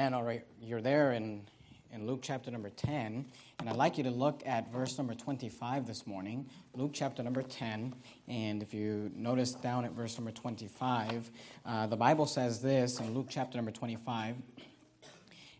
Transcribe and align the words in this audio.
And 0.00 0.14
all 0.14 0.22
right, 0.22 0.42
you're 0.62 0.80
there 0.80 1.12
in, 1.12 1.42
in 1.92 2.06
Luke 2.06 2.20
chapter 2.22 2.50
number 2.50 2.70
10, 2.70 3.26
and 3.58 3.68
I'd 3.68 3.76
like 3.76 3.98
you 3.98 4.04
to 4.04 4.10
look 4.10 4.40
at 4.46 4.72
verse 4.72 4.96
number 4.96 5.12
25 5.12 5.86
this 5.86 6.06
morning. 6.06 6.48
Luke 6.74 6.92
chapter 6.94 7.22
number 7.22 7.42
10, 7.42 7.94
and 8.26 8.62
if 8.62 8.72
you 8.72 9.12
notice 9.14 9.52
down 9.52 9.84
at 9.84 9.92
verse 9.92 10.16
number 10.16 10.30
25, 10.30 11.30
uh, 11.66 11.86
the 11.86 11.98
Bible 11.98 12.24
says 12.24 12.62
this 12.62 12.98
in 12.98 13.12
Luke 13.12 13.26
chapter 13.28 13.58
number 13.58 13.70
25. 13.70 14.36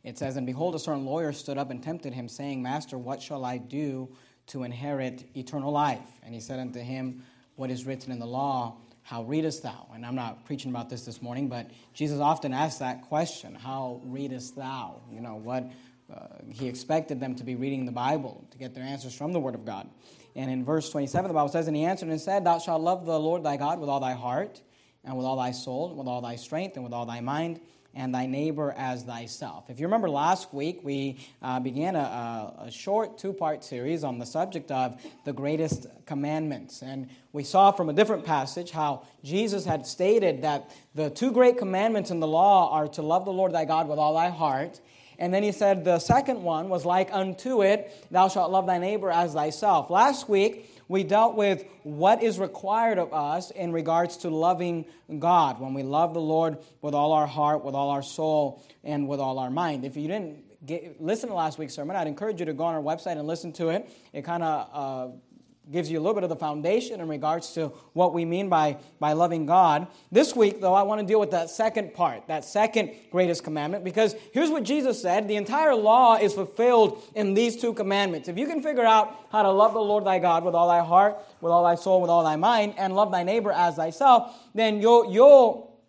It 0.05 0.17
says, 0.17 0.37
And 0.37 0.47
behold, 0.47 0.75
a 0.75 0.79
certain 0.79 1.05
lawyer 1.05 1.35
stood 1.35 1.59
up 1.59 1.71
and 1.71 1.83
tempted 1.83 2.15
him, 2.15 2.27
saying, 2.27 2.63
Master, 2.63 2.97
what 2.97 3.21
shall 3.21 3.45
I 3.45 3.59
do 3.59 4.09
to 4.47 4.63
inherit 4.63 5.27
eternal 5.37 5.71
life? 5.71 6.09
And 6.23 6.33
he 6.33 6.41
said 6.41 6.59
unto 6.59 6.81
him, 6.81 7.25
What 7.57 7.71
is 7.71 7.85
written 7.85 8.11
in 8.11 8.19
the 8.19 8.27
law? 8.27 8.79
How 9.03 9.23
readest 9.23 9.63
thou? 9.63 9.89
And 9.95 10.05
I'm 10.05 10.15
not 10.15 10.45
preaching 10.45 10.71
about 10.71 10.91
this 10.91 11.05
this 11.05 11.21
morning, 11.21 11.49
but 11.49 11.71
Jesus 11.95 12.21
often 12.21 12.53
asked 12.53 12.79
that 12.81 13.03
question 13.03 13.55
How 13.55 14.01
readest 14.05 14.57
thou? 14.57 15.01
You 15.11 15.21
know, 15.21 15.37
what 15.37 15.71
uh, 16.13 16.27
he 16.49 16.69
expected 16.69 17.21
them 17.21 17.35
to 17.37 17.45
be 17.45 17.55
reading 17.55 17.87
the 17.87 17.93
Bible 17.93 18.47
to 18.51 18.59
get 18.59 18.75
their 18.75 18.85
answers 18.85 19.15
from 19.15 19.33
the 19.33 19.41
Word 19.41 19.55
of 19.55 19.65
God. 19.65 19.89
And 20.37 20.51
in 20.51 20.65
verse 20.65 20.91
27, 20.91 21.29
the 21.29 21.35
Bible 21.35 21.49
says, 21.49 21.67
And 21.67 21.77
he 21.77 21.85
answered 21.85 22.09
and 22.09 22.21
said, 22.21 22.45
Thou 22.45 22.59
shalt 22.59 22.83
love 22.83 23.07
the 23.07 23.19
Lord 23.19 23.43
thy 23.43 23.57
God 23.57 23.81
with 23.81 23.89
all 23.89 24.01
thy 24.01 24.13
heart, 24.13 24.61
and 25.05 25.17
with 25.17 25.27
all 25.27 25.37
thy 25.37 25.53
soul, 25.53 25.89
and 25.89 25.99
with 25.99 26.07
all 26.07 26.21
thy 26.21 26.37
strength, 26.37 26.77
and 26.77 26.85
with 26.85 26.93
all 26.93 27.07
thy 27.07 27.21
mind 27.21 27.61
and 27.95 28.15
thy 28.15 28.27
neighbor 28.27 28.73
as 28.77 29.03
thyself. 29.03 29.69
If 29.69 29.81
you 29.81 29.87
remember 29.87 30.09
last 30.09 30.55
week, 30.55 30.81
we 30.83 31.19
uh, 31.43 31.59
began 31.61 31.97
a, 31.97 32.55
a 32.67 32.71
short 32.71 33.19
two 33.19 33.33
part 33.33 33.65
series 33.65 34.05
on 34.05 34.19
the 34.19 34.27
subject 34.27 34.71
of 34.71 35.01
the 35.25 35.33
greatest 35.33 35.87
commandments. 36.07 36.83
And 36.83 37.09
we 37.33 37.43
saw 37.43 37.73
from 37.73 37.89
a 37.89 37.93
different 37.93 38.25
passage 38.25 38.71
how 38.71 39.03
Jesus 39.25 39.65
had 39.65 39.87
stated 39.87 40.43
that 40.43 40.71
the 40.95 41.11
two 41.11 41.33
great 41.33 41.59
commandments 41.59 42.11
in 42.11 42.21
the 42.21 42.29
law 42.29 42.73
are 42.73 42.89
to 42.89 43.03
love 43.03 43.25
the 43.25 43.33
Lord 43.33 43.53
thy 43.53 43.65
God 43.65 43.89
with 43.89 43.99
all 43.99 44.15
thy 44.15 44.31
heart. 44.31 44.81
And 45.19 45.35
then 45.35 45.43
he 45.43 45.53
said 45.53 45.85
the 45.85 45.99
second 45.99 46.43
one 46.43 46.69
was 46.69 46.87
like 46.87 47.11
unto 47.13 47.63
it, 47.63 48.07
thou 48.11 48.29
shalt 48.29 48.51
love 48.51 48.67
thy 48.67 48.79
neighbor 48.79 49.11
as 49.11 49.35
thyself. 49.35 49.91
Last 49.91 50.29
week, 50.29 50.80
we 50.91 51.05
dealt 51.05 51.37
with 51.37 51.65
what 51.85 52.21
is 52.21 52.41
required 52.41 52.99
of 52.99 53.15
us 53.15 53.53
in 53.53 53.71
regards 53.71 54.17
to 54.19 54.29
loving 54.29 54.87
God 55.21 55.61
when 55.61 55.73
we 55.73 55.85
love 55.85 56.15
the 56.15 56.21
Lord 56.21 56.59
with 56.83 56.95
all 56.95 57.13
our 57.13 57.29
heart, 57.29 57.65
with 57.65 57.77
all 57.77 57.91
our 57.91 58.03
soul, 58.03 58.61
and 58.83 59.07
with 59.07 59.21
all 59.21 59.39
our 59.39 59.51
mind. 59.51 59.85
If 59.85 59.97
you 59.97 60.09
didn't 60.09 60.67
get, 60.67 61.01
listen 61.01 61.29
to 61.29 61.37
last 61.37 61.61
week's 61.61 61.75
sermon, 61.75 61.95
I'd 61.95 62.09
encourage 62.09 62.41
you 62.41 62.47
to 62.47 62.53
go 62.53 62.65
on 62.65 62.75
our 62.75 62.83
website 62.83 63.13
and 63.13 63.25
listen 63.29 63.53
to 63.53 63.69
it. 63.69 63.89
It 64.13 64.25
kind 64.25 64.43
of 64.43 64.69
uh, 64.73 65.17
gives 65.71 65.91
you 65.91 65.99
a 65.99 66.01
little 66.01 66.15
bit 66.15 66.25
of 66.25 66.31
the 66.31 66.37
foundation 66.37 67.01
in 67.01 67.09
regards 67.09 67.53
to 67.53 67.69
what 67.93 68.13
we 68.13 68.25
mean 68.25 68.49
by, 68.49 68.77
by 68.99 69.13
loving 69.13 69.47
God. 69.47 69.87
This 70.11 70.35
week, 70.35 70.61
though, 70.61 70.75
I 70.75 70.83
want 70.83 71.01
to 71.01 71.07
deal 71.07 71.21
with 71.21 71.31
that 71.31 71.49
second 71.49 71.95
part, 71.95 72.27
that 72.27 72.45
second 72.45 72.91
greatest 73.13 73.45
commandment, 73.45 73.85
because 73.85 74.17
here's 74.33 74.51
what 74.51 74.65
Jesus 74.65 75.01
said 75.01 75.29
the 75.29 75.37
entire 75.37 75.75
law 75.75 76.17
is 76.17 76.35
fulfilled 76.35 77.03
in 77.15 77.35
these 77.35 77.57
two 77.57 77.73
commandments. 77.73 78.29
If 78.29 78.37
you 78.37 78.47
can 78.47 78.63
figure 78.63 78.85
out 78.85 79.15
how 79.31 79.43
to 79.43 79.51
love 79.51 79.75
the 79.75 79.81
Lord 79.81 80.05
thy 80.05 80.19
God 80.19 80.45
with 80.45 80.55
all 80.55 80.69
thy 80.69 80.85
heart, 80.85 81.19
with 81.41 81.53
all 81.53 81.63
thy 81.63 81.77
soul, 81.77 82.01
with 82.01 82.11
all 82.11 82.25
thy 82.25 82.37
mind, 82.37 82.75
and 82.77 82.97
love 82.97 83.13
thy 83.13 83.23
neighbor 83.23 83.53
as 83.53 83.77
thyself, 83.77 84.35
then 84.55 84.81
you'll, 84.81 85.13
you'll, 85.13 85.81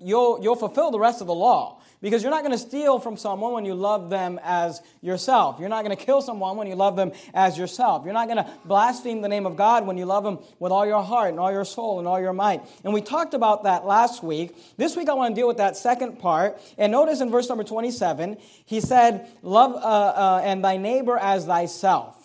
you'll, 0.00 0.42
you'll 0.42 0.56
fulfill 0.56 0.90
the 0.90 1.00
rest 1.00 1.20
of 1.20 1.28
the 1.28 1.34
law. 1.34 1.80
Because 2.00 2.22
you're 2.22 2.30
not 2.30 2.42
going 2.42 2.52
to 2.52 2.58
steal 2.58 2.98
from 2.98 3.18
someone 3.18 3.52
when 3.52 3.66
you 3.66 3.74
love 3.74 4.08
them 4.08 4.40
as 4.42 4.80
yourself. 5.02 5.60
You're 5.60 5.68
not 5.68 5.84
going 5.84 5.94
to 5.94 6.02
kill 6.02 6.22
someone 6.22 6.56
when 6.56 6.66
you 6.66 6.74
love 6.74 6.96
them 6.96 7.12
as 7.34 7.58
yourself. 7.58 8.04
You're 8.04 8.14
not 8.14 8.26
going 8.26 8.38
to 8.38 8.50
blaspheme 8.64 9.20
the 9.20 9.28
name 9.28 9.44
of 9.44 9.56
God 9.56 9.86
when 9.86 9.98
you 9.98 10.06
love 10.06 10.24
Him 10.24 10.38
with 10.58 10.72
all 10.72 10.86
your 10.86 11.02
heart 11.02 11.28
and 11.28 11.38
all 11.38 11.52
your 11.52 11.66
soul 11.66 11.98
and 11.98 12.08
all 12.08 12.18
your 12.18 12.32
might. 12.32 12.62
And 12.84 12.94
we 12.94 13.02
talked 13.02 13.34
about 13.34 13.64
that 13.64 13.84
last 13.84 14.22
week. 14.22 14.56
This 14.78 14.96
week 14.96 15.10
I 15.10 15.14
want 15.14 15.34
to 15.34 15.38
deal 15.38 15.46
with 15.46 15.58
that 15.58 15.76
second 15.76 16.18
part. 16.18 16.58
And 16.78 16.90
notice 16.90 17.20
in 17.20 17.30
verse 17.30 17.50
number 17.50 17.64
27, 17.64 18.38
he 18.64 18.80
said, 18.80 19.28
Love 19.42 19.74
uh, 19.74 19.78
uh, 19.78 20.40
and 20.42 20.64
thy 20.64 20.78
neighbor 20.78 21.18
as 21.18 21.44
thyself. 21.44 22.16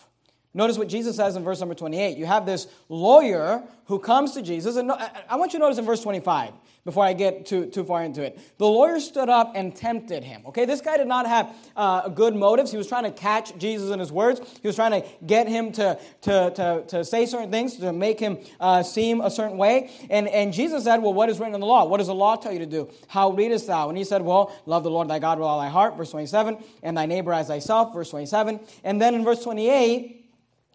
Notice 0.53 0.77
what 0.77 0.87
Jesus 0.87 1.17
says 1.17 1.35
in 1.35 1.43
verse 1.43 1.59
number 1.59 1.75
28. 1.75 2.17
You 2.17 2.25
have 2.25 2.45
this 2.45 2.67
lawyer 2.87 3.61
who 3.87 3.99
comes 3.99 4.31
to 4.35 4.41
Jesus, 4.41 4.77
and 4.77 4.89
I 4.89 5.35
want 5.35 5.51
you 5.51 5.59
to 5.59 5.65
notice 5.65 5.77
in 5.77 5.85
verse 5.85 6.01
25 6.01 6.53
before 6.85 7.03
I 7.03 7.13
get 7.13 7.47
too, 7.47 7.65
too 7.65 7.83
far 7.83 8.03
into 8.03 8.21
it. 8.21 8.39
The 8.59 8.67
lawyer 8.67 8.99
stood 8.99 9.27
up 9.27 9.53
and 9.55 9.75
tempted 9.75 10.23
him. 10.23 10.43
Okay, 10.45 10.65
this 10.65 10.81
guy 10.81 10.97
did 10.97 11.07
not 11.07 11.25
have 11.25 11.53
uh, 11.75 12.09
good 12.09 12.35
motives. 12.35 12.69
He 12.69 12.77
was 12.77 12.87
trying 12.87 13.05
to 13.05 13.11
catch 13.11 13.57
Jesus 13.57 13.89
in 13.89 13.99
his 13.99 14.11
words, 14.11 14.39
he 14.61 14.67
was 14.67 14.75
trying 14.75 15.01
to 15.01 15.07
get 15.25 15.47
him 15.47 15.71
to, 15.73 15.99
to, 16.21 16.51
to, 16.51 16.83
to 16.87 17.03
say 17.03 17.25
certain 17.25 17.49
things, 17.49 17.77
to 17.77 17.91
make 17.91 18.19
him 18.19 18.37
uh, 18.59 18.83
seem 18.83 19.19
a 19.19 19.31
certain 19.31 19.57
way. 19.57 19.89
And, 20.11 20.27
and 20.27 20.53
Jesus 20.53 20.83
said, 20.83 21.01
Well, 21.01 21.13
what 21.13 21.29
is 21.29 21.39
written 21.39 21.55
in 21.55 21.61
the 21.61 21.67
law? 21.67 21.85
What 21.85 21.97
does 21.97 22.07
the 22.07 22.15
law 22.15 22.35
tell 22.35 22.53
you 22.53 22.59
to 22.59 22.65
do? 22.67 22.89
How 23.07 23.31
readest 23.31 23.65
thou? 23.65 23.89
And 23.89 23.97
he 23.97 24.03
said, 24.03 24.21
Well, 24.21 24.55
love 24.67 24.83
the 24.83 24.91
Lord 24.91 25.07
thy 25.07 25.17
God 25.17 25.39
with 25.39 25.47
all 25.47 25.59
thy 25.59 25.69
heart, 25.69 25.97
verse 25.97 26.11
27, 26.11 26.63
and 26.83 26.95
thy 26.95 27.07
neighbor 27.07 27.33
as 27.33 27.47
thyself, 27.47 27.95
verse 27.95 28.11
27. 28.11 28.59
And 28.83 29.01
then 29.01 29.15
in 29.15 29.23
verse 29.23 29.43
28, 29.43 30.31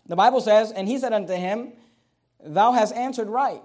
the 0.06 0.16
Bible 0.16 0.40
says, 0.40 0.72
And 0.72 0.88
he 0.88 0.98
said 0.98 1.12
unto 1.12 1.34
him, 1.34 1.72
Thou 2.44 2.72
hast 2.72 2.94
answered 2.94 3.28
right. 3.28 3.62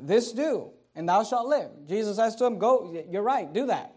This 0.00 0.30
do, 0.30 0.70
and 0.98 1.08
thou 1.08 1.22
shalt 1.22 1.46
live. 1.46 1.70
Jesus 1.86 2.16
says 2.16 2.34
to 2.36 2.44
him, 2.44 2.58
Go, 2.58 3.04
you're 3.08 3.22
right, 3.22 3.50
do 3.50 3.66
that. 3.66 3.94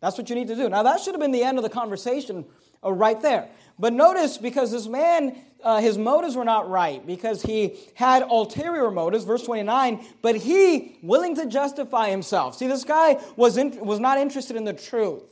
That's 0.00 0.16
what 0.16 0.30
you 0.30 0.36
need 0.36 0.46
to 0.46 0.54
do. 0.54 0.68
Now, 0.68 0.84
that 0.84 1.00
should 1.00 1.12
have 1.14 1.20
been 1.20 1.32
the 1.32 1.42
end 1.42 1.58
of 1.58 1.64
the 1.64 1.70
conversation 1.70 2.44
uh, 2.84 2.92
right 2.92 3.20
there. 3.20 3.48
But 3.80 3.92
notice, 3.92 4.38
because 4.38 4.70
this 4.70 4.86
man, 4.86 5.36
uh, 5.64 5.80
his 5.80 5.98
motives 5.98 6.36
were 6.36 6.44
not 6.44 6.70
right, 6.70 7.04
because 7.04 7.42
he 7.42 7.74
had 7.94 8.22
ulterior 8.22 8.92
motives, 8.92 9.24
verse 9.24 9.42
29, 9.42 10.06
but 10.22 10.36
he, 10.36 10.98
willing 11.02 11.34
to 11.34 11.46
justify 11.46 12.10
himself. 12.10 12.56
See, 12.56 12.68
this 12.68 12.84
guy 12.84 13.20
was, 13.34 13.56
in, 13.56 13.84
was 13.84 13.98
not 13.98 14.18
interested 14.18 14.54
in 14.54 14.62
the 14.62 14.72
truth. 14.72 15.24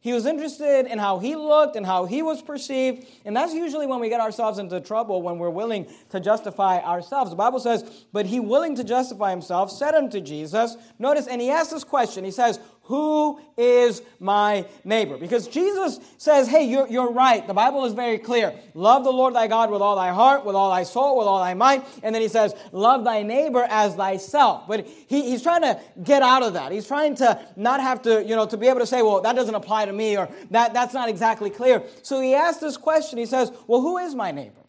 He 0.00 0.12
was 0.12 0.26
interested 0.26 0.86
in 0.86 0.98
how 0.98 1.18
he 1.18 1.34
looked 1.34 1.74
and 1.74 1.84
how 1.84 2.04
he 2.04 2.22
was 2.22 2.40
perceived. 2.40 3.06
And 3.24 3.36
that's 3.36 3.52
usually 3.52 3.86
when 3.86 3.98
we 3.98 4.08
get 4.08 4.20
ourselves 4.20 4.60
into 4.60 4.80
trouble, 4.80 5.22
when 5.22 5.38
we're 5.38 5.50
willing 5.50 5.88
to 6.10 6.20
justify 6.20 6.78
ourselves. 6.78 7.30
The 7.30 7.36
Bible 7.36 7.58
says, 7.58 8.06
But 8.12 8.24
he 8.24 8.38
willing 8.38 8.76
to 8.76 8.84
justify 8.84 9.30
himself 9.30 9.72
said 9.72 9.96
unto 9.96 10.20
Jesus, 10.20 10.76
notice, 11.00 11.26
and 11.26 11.40
he 11.40 11.50
asked 11.50 11.72
this 11.72 11.82
question. 11.82 12.24
He 12.24 12.30
says, 12.30 12.60
who 12.88 13.38
is 13.58 14.00
my 14.18 14.64
neighbor? 14.82 15.18
Because 15.18 15.46
Jesus 15.46 16.00
says, 16.16 16.48
hey, 16.48 16.64
you're, 16.64 16.88
you're 16.88 17.12
right. 17.12 17.46
The 17.46 17.52
Bible 17.52 17.84
is 17.84 17.92
very 17.92 18.16
clear. 18.16 18.58
Love 18.72 19.04
the 19.04 19.12
Lord 19.12 19.34
thy 19.34 19.46
God 19.46 19.70
with 19.70 19.82
all 19.82 19.94
thy 19.94 20.08
heart, 20.08 20.46
with 20.46 20.56
all 20.56 20.70
thy 20.70 20.84
soul, 20.84 21.18
with 21.18 21.26
all 21.26 21.38
thy 21.38 21.52
might. 21.52 21.84
And 22.02 22.14
then 22.14 22.22
he 22.22 22.28
says, 22.28 22.54
love 22.72 23.04
thy 23.04 23.22
neighbor 23.22 23.66
as 23.68 23.94
thyself. 23.94 24.66
But 24.66 24.86
he, 24.86 25.20
he's 25.30 25.42
trying 25.42 25.60
to 25.60 25.78
get 26.02 26.22
out 26.22 26.42
of 26.42 26.54
that. 26.54 26.72
He's 26.72 26.86
trying 26.86 27.14
to 27.16 27.38
not 27.56 27.82
have 27.82 28.00
to, 28.02 28.24
you 28.24 28.34
know, 28.34 28.46
to 28.46 28.56
be 28.56 28.68
able 28.68 28.80
to 28.80 28.86
say, 28.86 29.02
well, 29.02 29.20
that 29.20 29.36
doesn't 29.36 29.54
apply 29.54 29.84
to 29.84 29.92
me 29.92 30.16
or 30.16 30.30
that, 30.50 30.72
that's 30.72 30.94
not 30.94 31.10
exactly 31.10 31.50
clear. 31.50 31.82
So 32.02 32.22
he 32.22 32.34
asks 32.34 32.60
this 32.60 32.78
question. 32.78 33.18
He 33.18 33.26
says, 33.26 33.52
well, 33.66 33.82
who 33.82 33.98
is 33.98 34.14
my 34.14 34.30
neighbor? 34.30 34.62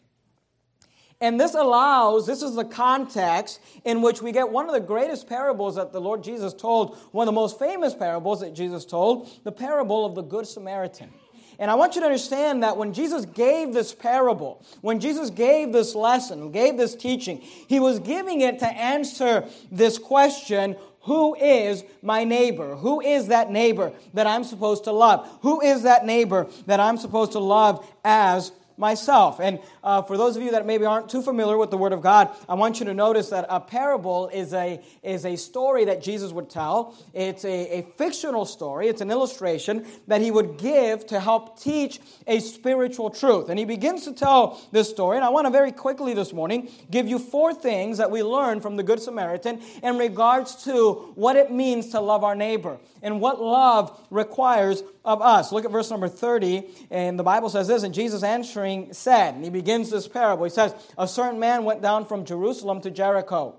And 1.20 1.38
this 1.38 1.54
allows, 1.54 2.26
this 2.26 2.40
is 2.40 2.54
the 2.54 2.64
context 2.64 3.60
in 3.84 4.00
which 4.00 4.22
we 4.22 4.32
get 4.32 4.48
one 4.48 4.66
of 4.66 4.72
the 4.72 4.80
greatest 4.80 5.28
parables 5.28 5.76
that 5.76 5.92
the 5.92 6.00
Lord 6.00 6.24
Jesus 6.24 6.54
told, 6.54 6.96
one 7.12 7.28
of 7.28 7.34
the 7.34 7.38
most 7.38 7.58
famous 7.58 7.94
parables 7.94 8.40
that 8.40 8.54
Jesus 8.54 8.86
told, 8.86 9.28
the 9.44 9.52
parable 9.52 10.06
of 10.06 10.14
the 10.14 10.22
Good 10.22 10.46
Samaritan. 10.46 11.10
And 11.58 11.70
I 11.70 11.74
want 11.74 11.94
you 11.94 12.00
to 12.00 12.06
understand 12.06 12.62
that 12.62 12.78
when 12.78 12.94
Jesus 12.94 13.26
gave 13.26 13.74
this 13.74 13.94
parable, 13.94 14.64
when 14.80 14.98
Jesus 14.98 15.28
gave 15.28 15.74
this 15.74 15.94
lesson, 15.94 16.52
gave 16.52 16.78
this 16.78 16.94
teaching, 16.94 17.42
he 17.42 17.80
was 17.80 17.98
giving 17.98 18.40
it 18.40 18.58
to 18.60 18.66
answer 18.66 19.44
this 19.70 19.98
question 19.98 20.74
who 21.04 21.34
is 21.34 21.82
my 22.02 22.24
neighbor? 22.24 22.76
Who 22.76 23.00
is 23.00 23.28
that 23.28 23.50
neighbor 23.50 23.92
that 24.12 24.26
I'm 24.26 24.44
supposed 24.44 24.84
to 24.84 24.92
love? 24.92 25.26
Who 25.40 25.62
is 25.62 25.84
that 25.84 26.04
neighbor 26.04 26.46
that 26.66 26.78
I'm 26.78 26.98
supposed 26.98 27.32
to 27.32 27.38
love 27.38 27.86
as 28.04 28.52
myself. 28.80 29.38
And 29.40 29.60
uh, 29.84 30.02
for 30.02 30.16
those 30.16 30.36
of 30.36 30.42
you 30.42 30.52
that 30.52 30.66
maybe 30.66 30.84
aren't 30.84 31.08
too 31.08 31.22
familiar 31.22 31.56
with 31.56 31.70
the 31.70 31.76
Word 31.76 31.92
of 31.92 32.00
God, 32.00 32.34
I 32.48 32.54
want 32.54 32.80
you 32.80 32.86
to 32.86 32.94
notice 32.94 33.28
that 33.28 33.46
a 33.48 33.60
parable 33.60 34.28
is 34.28 34.52
a, 34.54 34.82
is 35.02 35.24
a 35.24 35.36
story 35.36 35.84
that 35.84 36.02
Jesus 36.02 36.32
would 36.32 36.50
tell. 36.50 36.96
It's 37.12 37.44
a, 37.44 37.78
a 37.78 37.82
fictional 37.96 38.44
story, 38.44 38.88
it's 38.88 39.00
an 39.00 39.10
illustration 39.10 39.86
that 40.08 40.20
he 40.20 40.30
would 40.30 40.56
give 40.56 41.06
to 41.08 41.20
help 41.20 41.60
teach 41.60 42.00
a 42.26 42.40
spiritual 42.40 43.10
truth. 43.10 43.50
And 43.50 43.58
he 43.58 43.64
begins 43.64 44.04
to 44.04 44.12
tell 44.12 44.60
this 44.72 44.88
story. 44.88 45.16
And 45.16 45.24
I 45.24 45.28
want 45.28 45.46
to 45.46 45.50
very 45.50 45.72
quickly 45.72 46.14
this 46.14 46.32
morning 46.32 46.70
give 46.90 47.06
you 47.06 47.18
four 47.18 47.52
things 47.54 47.98
that 47.98 48.10
we 48.10 48.22
learn 48.22 48.60
from 48.60 48.76
the 48.76 48.82
Good 48.82 49.00
Samaritan 49.00 49.60
in 49.82 49.98
regards 49.98 50.64
to 50.64 51.12
what 51.14 51.36
it 51.36 51.52
means 51.52 51.90
to 51.90 52.00
love 52.00 52.24
our 52.24 52.34
neighbor 52.34 52.78
and 53.02 53.20
what 53.20 53.40
love 53.40 53.98
requires 54.10 54.82
of 55.04 55.22
us. 55.22 55.52
Look 55.52 55.64
at 55.64 55.70
verse 55.70 55.90
number 55.90 56.08
30, 56.08 56.64
and 56.90 57.18
the 57.18 57.22
Bible 57.22 57.48
says 57.48 57.68
this, 57.68 57.82
and 57.82 57.94
Jesus 57.94 58.22
answering 58.22 58.92
said, 58.92 59.34
and 59.34 59.44
he 59.44 59.50
begins 59.50 59.90
this 59.90 60.08
parable. 60.08 60.44
He 60.44 60.50
says, 60.50 60.74
A 60.98 61.08
certain 61.08 61.40
man 61.40 61.64
went 61.64 61.82
down 61.82 62.04
from 62.04 62.24
Jerusalem 62.24 62.80
to 62.82 62.90
Jericho 62.90 63.56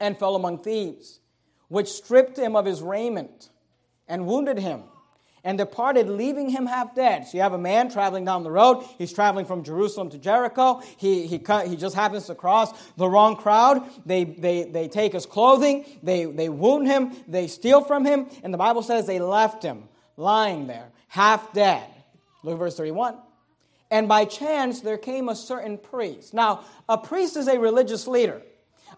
and 0.00 0.18
fell 0.18 0.36
among 0.36 0.58
thieves, 0.58 1.20
which 1.68 1.88
stripped 1.88 2.38
him 2.38 2.56
of 2.56 2.64
his 2.64 2.82
raiment 2.82 3.50
and 4.08 4.26
wounded 4.26 4.58
him 4.58 4.84
and 5.44 5.58
departed, 5.58 6.08
leaving 6.08 6.48
him 6.48 6.66
half 6.66 6.94
dead. 6.94 7.26
So 7.28 7.36
you 7.36 7.42
have 7.42 7.52
a 7.52 7.58
man 7.58 7.90
traveling 7.90 8.24
down 8.24 8.42
the 8.42 8.50
road. 8.50 8.84
He's 8.98 9.12
traveling 9.12 9.44
from 9.44 9.62
Jerusalem 9.62 10.10
to 10.10 10.18
Jericho. 10.18 10.82
He, 10.96 11.26
he, 11.26 11.40
he 11.66 11.76
just 11.76 11.94
happens 11.94 12.26
to 12.26 12.34
cross 12.34 12.72
the 12.96 13.08
wrong 13.08 13.36
crowd. 13.36 13.88
They, 14.06 14.24
they, 14.24 14.64
they 14.64 14.88
take 14.88 15.12
his 15.12 15.26
clothing, 15.26 15.84
they, 16.02 16.24
they 16.24 16.48
wound 16.48 16.86
him, 16.86 17.12
they 17.28 17.46
steal 17.46 17.82
from 17.82 18.04
him, 18.04 18.26
and 18.42 18.52
the 18.52 18.58
Bible 18.58 18.82
says 18.82 19.06
they 19.06 19.20
left 19.20 19.62
him 19.62 19.88
lying 20.16 20.66
there 20.66 20.90
half 21.08 21.52
dead. 21.52 21.88
Look 22.42 22.54
at 22.54 22.58
verse 22.58 22.76
31. 22.76 23.16
And 23.90 24.08
by 24.08 24.24
chance 24.24 24.80
there 24.80 24.98
came 24.98 25.28
a 25.28 25.36
certain 25.36 25.78
priest. 25.78 26.34
Now, 26.34 26.64
a 26.88 26.98
priest 26.98 27.36
is 27.36 27.46
a 27.46 27.58
religious 27.58 28.08
leader. 28.08 28.42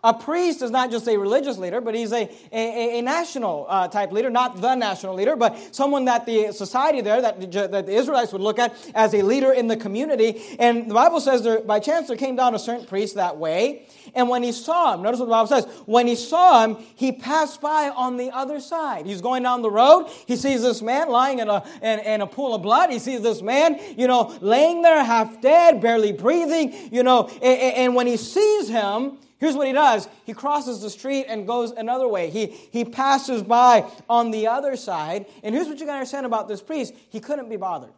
A 0.04 0.14
priest 0.14 0.62
is 0.62 0.70
not 0.70 0.90
just 0.90 1.08
a 1.08 1.16
religious 1.16 1.58
leader, 1.58 1.80
but 1.80 1.94
he's 1.94 2.12
a, 2.12 2.30
a, 2.52 2.98
a 2.98 3.02
national 3.02 3.66
uh, 3.68 3.88
type 3.88 4.12
leader, 4.12 4.30
not 4.30 4.60
the 4.60 4.74
national 4.74 5.14
leader, 5.14 5.36
but 5.36 5.74
someone 5.74 6.04
that 6.06 6.26
the 6.26 6.52
society 6.52 7.00
there, 7.00 7.20
that 7.20 7.40
the, 7.40 7.68
that 7.68 7.86
the 7.86 7.92
Israelites 7.92 8.32
would 8.32 8.42
look 8.42 8.58
at 8.58 8.74
as 8.94 9.14
a 9.14 9.22
leader 9.22 9.52
in 9.52 9.66
the 9.66 9.76
community. 9.76 10.56
And 10.58 10.90
the 10.90 10.94
Bible 10.94 11.20
says 11.20 11.42
there, 11.42 11.60
by 11.60 11.80
chance 11.80 12.08
there 12.08 12.16
came 12.16 12.36
down 12.36 12.54
a 12.54 12.58
certain 12.58 12.86
priest 12.86 13.16
that 13.16 13.36
way. 13.36 13.86
And 14.14 14.28
when 14.28 14.42
he 14.42 14.52
saw 14.52 14.94
him, 14.94 15.02
notice 15.02 15.20
what 15.20 15.26
the 15.26 15.30
Bible 15.30 15.48
says, 15.48 15.64
when 15.86 16.06
he 16.06 16.14
saw 16.14 16.64
him, 16.64 16.76
he 16.94 17.12
passed 17.12 17.60
by 17.60 17.90
on 17.90 18.16
the 18.16 18.30
other 18.30 18.60
side. 18.60 19.06
He's 19.06 19.20
going 19.20 19.42
down 19.42 19.62
the 19.62 19.70
road. 19.70 20.08
He 20.26 20.36
sees 20.36 20.62
this 20.62 20.82
man 20.82 21.08
lying 21.08 21.40
in 21.40 21.48
a, 21.48 21.64
in, 21.82 21.98
in 22.00 22.20
a 22.20 22.26
pool 22.26 22.54
of 22.54 22.62
blood. 22.62 22.90
He 22.90 22.98
sees 22.98 23.22
this 23.22 23.42
man, 23.42 23.80
you 23.96 24.06
know, 24.06 24.36
laying 24.40 24.82
there 24.82 25.02
half 25.04 25.40
dead, 25.40 25.80
barely 25.80 26.12
breathing, 26.12 26.90
you 26.92 27.02
know, 27.02 27.28
and, 27.42 27.60
and 27.60 27.94
when 27.94 28.06
he 28.06 28.16
sees 28.16 28.68
him, 28.68 29.18
Here's 29.38 29.54
what 29.54 29.66
he 29.66 29.72
does 29.72 30.08
he 30.24 30.32
crosses 30.32 30.80
the 30.80 30.90
street 30.90 31.26
and 31.28 31.46
goes 31.46 31.70
another 31.70 32.08
way. 32.08 32.30
He, 32.30 32.46
he 32.46 32.84
passes 32.84 33.42
by 33.42 33.90
on 34.08 34.30
the 34.30 34.46
other 34.46 34.76
side. 34.76 35.26
And 35.42 35.54
here's 35.54 35.68
what 35.68 35.78
you 35.78 35.86
gotta 35.86 35.98
understand 35.98 36.26
about 36.26 36.48
this 36.48 36.62
priest 36.62 36.94
he 37.10 37.20
couldn't 37.20 37.48
be 37.48 37.56
bothered. 37.56 37.92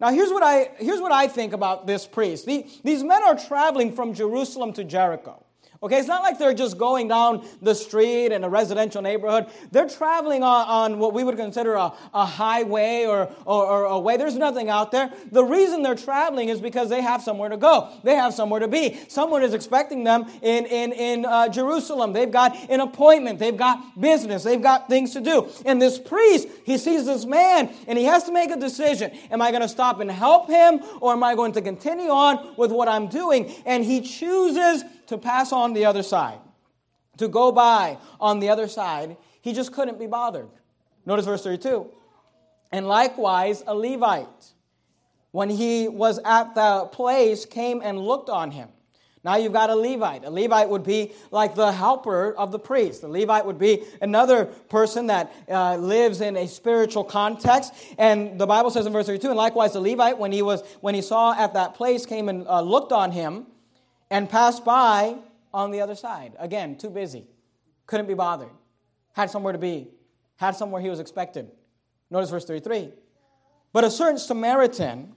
Now, 0.00 0.10
here's 0.10 0.30
what 0.30 0.42
I, 0.42 0.70
here's 0.78 1.00
what 1.00 1.12
I 1.12 1.28
think 1.28 1.52
about 1.52 1.86
this 1.86 2.06
priest. 2.06 2.46
The, 2.46 2.66
these 2.82 3.04
men 3.04 3.22
are 3.22 3.36
traveling 3.36 3.92
from 3.92 4.12
Jerusalem 4.12 4.72
to 4.74 4.84
Jericho. 4.84 5.43
Okay, 5.84 5.98
it's 5.98 6.08
not 6.08 6.22
like 6.22 6.38
they're 6.38 6.54
just 6.54 6.78
going 6.78 7.08
down 7.08 7.46
the 7.60 7.74
street 7.74 8.32
in 8.32 8.42
a 8.42 8.48
residential 8.48 9.02
neighborhood. 9.02 9.48
They're 9.70 9.86
traveling 9.86 10.42
on, 10.42 10.66
on 10.66 10.98
what 10.98 11.12
we 11.12 11.22
would 11.22 11.36
consider 11.36 11.74
a, 11.74 11.92
a 12.14 12.24
highway 12.24 13.04
or, 13.04 13.30
or, 13.44 13.66
or, 13.66 13.84
a 13.84 13.98
way. 13.98 14.16
There's 14.16 14.38
nothing 14.38 14.70
out 14.70 14.92
there. 14.92 15.12
The 15.30 15.44
reason 15.44 15.82
they're 15.82 15.94
traveling 15.94 16.48
is 16.48 16.58
because 16.58 16.88
they 16.88 17.02
have 17.02 17.20
somewhere 17.20 17.50
to 17.50 17.58
go. 17.58 17.90
They 18.02 18.14
have 18.14 18.32
somewhere 18.32 18.60
to 18.60 18.68
be. 18.68 18.98
Someone 19.08 19.42
is 19.42 19.52
expecting 19.52 20.04
them 20.04 20.24
in, 20.40 20.64
in, 20.64 20.92
in 20.92 21.26
uh, 21.26 21.50
Jerusalem. 21.50 22.14
They've 22.14 22.32
got 22.32 22.56
an 22.70 22.80
appointment. 22.80 23.38
They've 23.38 23.54
got 23.54 24.00
business. 24.00 24.42
They've 24.42 24.62
got 24.62 24.88
things 24.88 25.12
to 25.12 25.20
do. 25.20 25.50
And 25.66 25.82
this 25.82 25.98
priest, 25.98 26.48
he 26.64 26.78
sees 26.78 27.04
this 27.04 27.26
man 27.26 27.70
and 27.86 27.98
he 27.98 28.06
has 28.06 28.24
to 28.24 28.32
make 28.32 28.50
a 28.50 28.56
decision. 28.56 29.10
Am 29.30 29.42
I 29.42 29.50
going 29.50 29.60
to 29.60 29.68
stop 29.68 30.00
and 30.00 30.10
help 30.10 30.48
him 30.48 30.80
or 31.02 31.12
am 31.12 31.22
I 31.22 31.34
going 31.34 31.52
to 31.52 31.60
continue 31.60 32.08
on 32.08 32.54
with 32.56 32.72
what 32.72 32.88
I'm 32.88 33.06
doing? 33.08 33.52
And 33.66 33.84
he 33.84 34.00
chooses 34.00 34.82
to 35.06 35.18
pass 35.18 35.52
on 35.52 35.72
the 35.72 35.84
other 35.84 36.02
side, 36.02 36.40
to 37.18 37.28
go 37.28 37.52
by 37.52 37.98
on 38.20 38.40
the 38.40 38.48
other 38.48 38.68
side. 38.68 39.16
He 39.40 39.52
just 39.52 39.72
couldn't 39.72 39.98
be 39.98 40.06
bothered. 40.06 40.48
Notice 41.06 41.26
verse 41.26 41.42
32. 41.42 41.86
And 42.72 42.88
likewise, 42.88 43.62
a 43.66 43.74
Levite, 43.74 44.52
when 45.30 45.50
he 45.50 45.88
was 45.88 46.18
at 46.24 46.54
the 46.54 46.86
place, 46.86 47.44
came 47.44 47.82
and 47.82 47.98
looked 47.98 48.28
on 48.28 48.50
him. 48.50 48.68
Now 49.24 49.36
you've 49.36 49.54
got 49.54 49.70
a 49.70 49.74
Levite. 49.74 50.24
A 50.24 50.30
Levite 50.30 50.68
would 50.68 50.84
be 50.84 51.12
like 51.30 51.54
the 51.54 51.72
helper 51.72 52.34
of 52.36 52.52
the 52.52 52.58
priest. 52.58 53.00
The 53.00 53.08
Levite 53.08 53.46
would 53.46 53.58
be 53.58 53.84
another 54.02 54.44
person 54.44 55.06
that 55.06 55.32
uh, 55.48 55.76
lives 55.76 56.20
in 56.20 56.36
a 56.36 56.46
spiritual 56.46 57.04
context. 57.04 57.72
And 57.96 58.38
the 58.38 58.46
Bible 58.46 58.70
says 58.70 58.84
in 58.84 58.92
verse 58.92 59.06
32, 59.06 59.28
and 59.28 59.36
likewise 59.36 59.72
the 59.72 59.80
Levite, 59.80 60.18
when 60.18 60.30
he 60.30 60.42
was 60.42 60.62
when 60.82 60.94
he 60.94 61.00
saw 61.00 61.32
at 61.32 61.54
that 61.54 61.74
place, 61.74 62.04
came 62.04 62.28
and 62.28 62.46
uh, 62.46 62.60
looked 62.60 62.92
on 62.92 63.12
him 63.12 63.46
and 64.10 64.28
passed 64.28 64.64
by 64.64 65.16
on 65.52 65.70
the 65.70 65.80
other 65.80 65.94
side. 65.94 66.34
Again, 66.38 66.76
too 66.76 66.90
busy. 66.90 67.26
Couldn't 67.86 68.06
be 68.06 68.14
bothered. 68.14 68.50
Had 69.12 69.30
somewhere 69.30 69.52
to 69.52 69.58
be. 69.58 69.88
Had 70.36 70.56
somewhere 70.56 70.80
he 70.80 70.88
was 70.88 71.00
expected. 71.00 71.50
Notice 72.10 72.30
verse 72.30 72.44
33. 72.44 72.92
But 73.72 73.84
a 73.84 73.90
certain 73.90 74.18
Samaritan, 74.18 75.14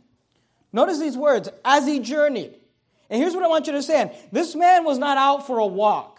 notice 0.72 1.00
these 1.00 1.18
words, 1.18 1.50
as 1.64 1.86
he 1.86 2.00
journeyed. 2.00 2.56
And 3.10 3.22
here's 3.22 3.34
what 3.34 3.44
I 3.44 3.48
want 3.48 3.68
you 3.68 3.72
to 3.72 3.78
understand 3.78 4.12
this 4.32 4.56
man 4.56 4.84
was 4.84 4.98
not 4.98 5.18
out 5.18 5.48
for 5.48 5.60
a 5.60 5.66
walk. 5.66 6.17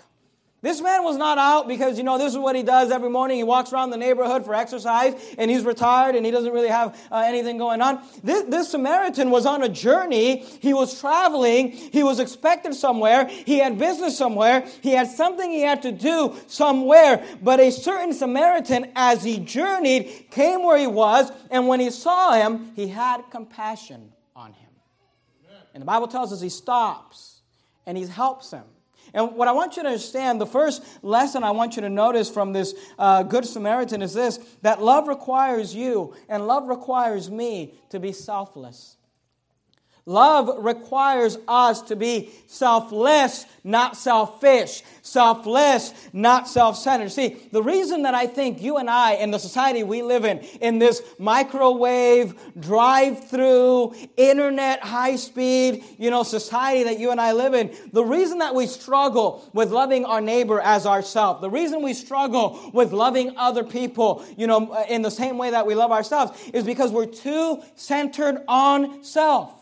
This 0.61 0.81
man 0.81 1.05
was 1.05 1.17
not 1.17 1.39
out 1.39 1.69
because, 1.69 1.99
you 1.99 2.05
know, 2.05 2.19
this 2.19 2.33
is 2.33 2.39
what 2.39 2.57
he 2.57 2.65
does 2.65 2.91
every 2.91 3.11
morning. 3.11 3.37
He 3.37 3.45
walks 3.45 3.73
around 3.73 3.91
the 3.91 3.97
neighborhood 3.97 4.45
for 4.45 4.55
exercise 4.55 5.15
and 5.39 5.49
he's 5.49 5.65
retired 5.65 6.17
and 6.17 6.27
he 6.27 6.33
doesn't 6.33 6.53
really 6.53 6.69
have 6.69 6.99
uh, 7.13 7.23
anything 7.25 7.59
going 7.59 7.81
on. 7.81 8.03
This, 8.25 8.43
this 8.43 8.69
Samaritan 8.69 9.31
was 9.31 9.47
on 9.47 9.63
a 9.63 9.69
journey. 9.69 10.39
He 10.39 10.75
was 10.75 11.01
traveling. 11.01 11.71
He 11.71 12.03
was 12.03 12.19
expected 12.19 12.75
somewhere. 12.75 13.27
He 13.27 13.59
had 13.59 13.79
business 13.79 14.19
somewhere. 14.19 14.67
He 14.83 14.91
had 14.91 15.07
something 15.07 15.49
he 15.49 15.61
had 15.61 15.83
to 15.83 15.93
do 15.93 16.35
somewhere. 16.49 17.25
But 17.41 17.61
a 17.61 17.71
certain 17.71 18.13
Samaritan, 18.13 18.91
as 18.97 19.23
he 19.23 19.39
journeyed, 19.39 20.27
came 20.33 20.65
where 20.65 20.79
he 20.79 20.89
was. 20.89 21.31
And 21.53 21.69
when 21.69 21.79
he 21.79 21.91
saw 21.91 22.33
him, 22.33 22.73
he 22.75 22.89
had 22.89 23.23
compassion 23.31 24.13
on 24.35 24.55
him. 24.55 24.71
And 25.73 25.83
the 25.83 25.87
Bible 25.87 26.09
tells 26.09 26.33
us 26.33 26.41
he 26.41 26.49
stops 26.49 27.43
and 27.87 27.97
he 27.97 28.05
helps 28.09 28.51
him. 28.51 28.65
And 29.15 29.35
what 29.35 29.49
I 29.49 29.53
want 29.53 29.77
you 29.77 29.83
to 29.83 29.89
understand, 29.89 30.41
the 30.41 30.47
first 30.47 30.85
lesson 31.03 31.43
I 31.43 31.51
want 31.53 31.77
you 31.77 31.83
to 31.83 31.89
notice 31.89 32.29
from 32.29 32.53
this 32.53 32.75
uh, 32.99 33.23
Good 33.23 33.47
Samaritan 33.47 34.03
is 34.03 34.13
this 34.13 34.39
that 34.63 34.83
love 34.83 35.09
requires 35.09 35.75
you 35.75 36.15
and 36.29 36.47
love 36.47 36.69
requires 36.69 37.31
me 37.31 37.75
to 37.89 37.99
be 37.99 38.13
selfless. 38.13 38.98
Love 40.09 40.65
requires 40.65 41.37
us 41.47 41.83
to 41.83 41.95
be 41.95 42.31
selfless, 42.47 43.45
not 43.63 43.95
selfish. 43.95 44.83
Selfless, 45.03 45.93
not 46.15 46.49
self 46.49 46.79
centered. 46.79 47.13
See, 47.13 47.37
the 47.53 47.63
reason 47.63 48.05
that 48.05 48.15
I 48.15 48.27
think 48.27 48.63
you 48.63 48.79
and 48.79 48.89
I, 48.89 49.17
in 49.17 49.33
the 49.33 49.39
society 49.39 49.83
we 49.83 50.01
live 50.01 50.25
in, 50.25 50.39
in 50.63 50.79
this 50.79 51.03
microwave, 51.19 52.35
drive 52.59 53.29
through, 53.29 53.95
internet, 54.17 54.81
high 54.81 55.17
speed, 55.17 55.85
you 55.99 56.09
know, 56.09 56.23
society 56.23 56.85
that 56.85 56.99
you 56.99 57.11
and 57.11 57.21
I 57.21 57.33
live 57.33 57.53
in, 57.53 57.77
the 57.93 58.03
reason 58.03 58.39
that 58.39 58.55
we 58.55 58.67
struggle 58.67 59.47
with 59.53 59.73
loving 59.73 60.07
our 60.07 60.23
neighbor 60.23 60.59
as 60.59 60.87
ourselves, 60.87 61.43
the 61.43 61.51
reason 61.51 61.83
we 61.83 61.93
struggle 61.93 62.71
with 62.73 62.93
loving 62.93 63.37
other 63.37 63.63
people, 63.63 64.25
you 64.39 64.47
know, 64.47 64.75
in 64.89 65.03
the 65.03 65.11
same 65.11 65.37
way 65.37 65.51
that 65.51 65.67
we 65.67 65.75
love 65.75 65.93
ourselves, 65.93 66.33
is 66.55 66.65
because 66.65 66.93
we're 66.93 67.05
too 67.05 67.63
centered 67.75 68.43
on 68.49 69.05
self. 69.05 69.58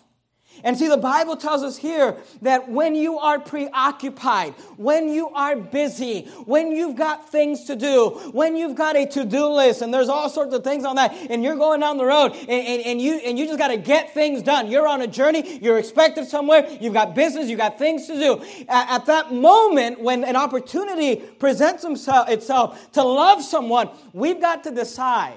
And 0.64 0.76
see, 0.76 0.88
the 0.88 0.96
Bible 0.96 1.36
tells 1.36 1.62
us 1.62 1.76
here 1.76 2.16
that 2.42 2.68
when 2.68 2.94
you 2.94 3.18
are 3.18 3.38
preoccupied, 3.38 4.54
when 4.76 5.08
you 5.08 5.28
are 5.28 5.56
busy, 5.56 6.22
when 6.44 6.72
you've 6.72 6.96
got 6.96 7.30
things 7.30 7.64
to 7.64 7.76
do, 7.76 8.10
when 8.32 8.56
you've 8.56 8.74
got 8.74 8.96
a 8.96 9.06
to-do 9.06 9.46
list, 9.46 9.82
and 9.82 9.92
there's 9.92 10.08
all 10.08 10.28
sorts 10.28 10.54
of 10.54 10.64
things 10.64 10.84
on 10.84 10.96
that, 10.96 11.12
and 11.30 11.44
you're 11.44 11.56
going 11.56 11.80
down 11.80 11.98
the 11.98 12.04
road, 12.04 12.32
and, 12.32 12.50
and, 12.50 12.82
and 12.82 13.00
you 13.00 13.20
and 13.24 13.38
you 13.38 13.46
just 13.46 13.58
got 13.58 13.68
to 13.68 13.76
get 13.76 14.14
things 14.14 14.42
done. 14.42 14.70
You're 14.70 14.88
on 14.88 15.02
a 15.02 15.06
journey, 15.06 15.58
you're 15.62 15.78
expected 15.78 16.26
somewhere, 16.26 16.66
you've 16.80 16.94
got 16.94 17.14
business, 17.14 17.48
you've 17.48 17.58
got 17.58 17.78
things 17.78 18.06
to 18.06 18.14
do. 18.14 18.42
At, 18.68 19.00
at 19.00 19.06
that 19.06 19.32
moment, 19.32 20.00
when 20.00 20.24
an 20.24 20.36
opportunity 20.36 21.16
presents 21.16 21.84
itself 21.84 22.92
to 22.92 23.02
love 23.02 23.42
someone, 23.42 23.90
we've 24.12 24.40
got 24.40 24.64
to 24.64 24.70
decide 24.70 25.36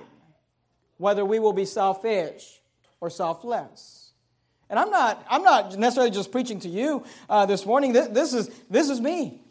whether 0.98 1.24
we 1.26 1.40
will 1.40 1.54
be 1.54 1.66
selfish 1.66 2.62
or 3.00 3.10
selfless. 3.10 3.99
And 4.70 4.78
I'm 4.78 4.92
not, 4.92 5.26
I'm 5.30 5.44
not 5.44 5.78
necessarily 5.78 6.12
just 6.12 6.32
preaching 6.32 6.60
to 6.60 6.70
you 6.70 7.04
uh, 7.30 7.46
this 7.46 7.66
morning. 7.66 7.94
This, 7.94 8.08
this, 8.08 8.34
is, 8.34 8.50
this 8.70 8.90
is 8.90 9.02
me. 9.02 9.42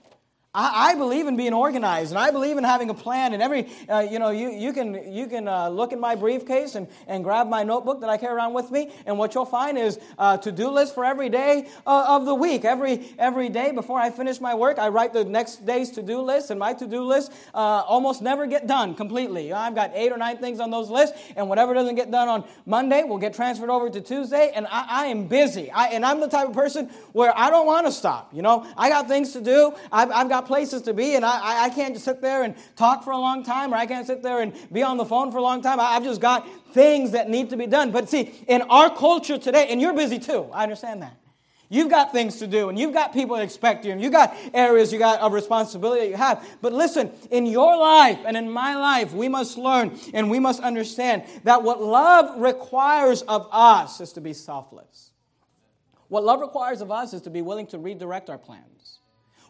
I, 0.54 0.92
I, 0.92 0.94
believe 0.94 1.26
in 1.26 1.36
being 1.36 1.52
organized, 1.52 2.10
and 2.10 2.18
I 2.18 2.30
believe 2.30 2.56
in 2.56 2.64
having 2.64 2.88
a 2.88 2.94
plan. 2.94 3.34
And 3.34 3.42
every, 3.42 3.68
uh, 3.86 4.00
you 4.00 4.18
know, 4.18 4.30
you, 4.30 4.50
you 4.50 4.72
can, 4.72 5.12
you 5.12 5.26
can 5.26 5.46
uh, 5.46 5.68
look 5.68 5.92
in 5.92 6.00
my 6.00 6.14
briefcase 6.14 6.74
and, 6.74 6.88
and 7.06 7.22
grab 7.22 7.48
my 7.48 7.64
notebook 7.64 8.00
that 8.00 8.08
I 8.08 8.16
carry 8.16 8.34
around 8.34 8.54
with 8.54 8.70
me, 8.70 8.90
and 9.04 9.18
what 9.18 9.34
you'll 9.34 9.44
find 9.44 9.76
is 9.76 9.98
a 10.18 10.38
to-do 10.38 10.70
list 10.70 10.94
for 10.94 11.04
every 11.04 11.28
day 11.28 11.68
uh, 11.86 12.06
of 12.08 12.24
the 12.24 12.34
week. 12.34 12.64
Every, 12.64 13.14
every 13.18 13.50
day 13.50 13.72
before 13.72 14.00
I 14.00 14.10
finish 14.10 14.40
my 14.40 14.54
work, 14.54 14.78
I 14.78 14.88
write 14.88 15.12
the 15.12 15.22
next 15.22 15.66
day's 15.66 15.90
to-do 15.90 16.22
list, 16.22 16.50
and 16.50 16.58
my 16.58 16.72
to-do 16.72 17.04
list 17.04 17.30
uh, 17.52 17.58
almost 17.86 18.22
never 18.22 18.46
get 18.46 18.66
done 18.66 18.94
completely. 18.94 19.52
I've 19.52 19.74
got 19.74 19.90
eight 19.94 20.12
or 20.12 20.16
nine 20.16 20.38
things 20.38 20.60
on 20.60 20.70
those 20.70 20.88
lists, 20.88 21.16
and 21.36 21.50
whatever 21.50 21.74
doesn't 21.74 21.96
get 21.96 22.10
done 22.10 22.26
on 22.26 22.44
Monday 22.64 23.04
will 23.04 23.18
get 23.18 23.34
transferred 23.34 23.70
over 23.70 23.90
to 23.90 24.00
Tuesday, 24.00 24.50
and 24.54 24.66
I, 24.70 24.86
I 24.88 25.06
am 25.06 25.26
busy. 25.26 25.70
I, 25.70 25.88
and 25.88 26.06
I'm 26.06 26.20
the 26.20 26.28
type 26.28 26.48
of 26.48 26.54
person 26.54 26.88
where 27.12 27.36
I 27.36 27.50
don't 27.50 27.66
want 27.66 27.86
to 27.86 27.92
stop. 27.92 28.32
You 28.32 28.40
know, 28.40 28.66
I 28.78 28.88
got 28.88 29.08
things 29.08 29.34
to 29.34 29.42
do. 29.42 29.74
I've, 29.92 30.10
I've 30.10 30.28
got 30.30 30.47
places 30.48 30.82
to 30.82 30.92
be, 30.92 31.14
and 31.14 31.24
I, 31.24 31.66
I 31.66 31.70
can't 31.70 31.94
just 31.94 32.04
sit 32.04 32.20
there 32.20 32.42
and 32.42 32.56
talk 32.74 33.04
for 33.04 33.12
a 33.12 33.18
long 33.18 33.44
time, 33.44 33.72
or 33.72 33.76
I 33.76 33.86
can't 33.86 34.06
sit 34.06 34.22
there 34.22 34.40
and 34.40 34.52
be 34.72 34.82
on 34.82 34.96
the 34.96 35.04
phone 35.04 35.30
for 35.30 35.38
a 35.38 35.42
long 35.42 35.62
time. 35.62 35.78
I've 35.78 36.02
just 36.02 36.20
got 36.20 36.48
things 36.72 37.12
that 37.12 37.30
need 37.30 37.50
to 37.50 37.56
be 37.56 37.68
done. 37.68 37.92
But 37.92 38.08
see, 38.08 38.34
in 38.48 38.62
our 38.62 38.92
culture 38.92 39.38
today, 39.38 39.68
and 39.70 39.80
you're 39.80 39.94
busy 39.94 40.18
too, 40.18 40.48
I 40.52 40.64
understand 40.64 41.02
that. 41.02 41.14
You've 41.70 41.90
got 41.90 42.12
things 42.12 42.38
to 42.38 42.46
do, 42.46 42.70
and 42.70 42.78
you've 42.78 42.94
got 42.94 43.12
people 43.12 43.36
that 43.36 43.42
expect 43.42 43.84
you, 43.84 43.92
and 43.92 44.00
you've 44.00 44.12
got 44.12 44.34
areas 44.54 44.90
you 44.90 44.98
got 44.98 45.20
of 45.20 45.34
responsibility 45.34 46.00
that 46.00 46.08
you 46.08 46.16
have. 46.16 46.44
But 46.62 46.72
listen, 46.72 47.12
in 47.30 47.44
your 47.44 47.76
life 47.76 48.20
and 48.26 48.36
in 48.36 48.50
my 48.50 48.74
life, 48.74 49.12
we 49.12 49.28
must 49.28 49.58
learn 49.58 49.98
and 50.14 50.30
we 50.30 50.38
must 50.38 50.62
understand 50.62 51.24
that 51.44 51.62
what 51.62 51.82
love 51.82 52.40
requires 52.40 53.20
of 53.22 53.46
us 53.52 54.00
is 54.00 54.14
to 54.14 54.22
be 54.22 54.32
selfless. 54.32 55.12
What 56.08 56.24
love 56.24 56.40
requires 56.40 56.80
of 56.80 56.90
us 56.90 57.12
is 57.12 57.20
to 57.22 57.30
be 57.30 57.42
willing 57.42 57.66
to 57.66 57.78
redirect 57.78 58.30
our 58.30 58.38
plans. 58.38 58.97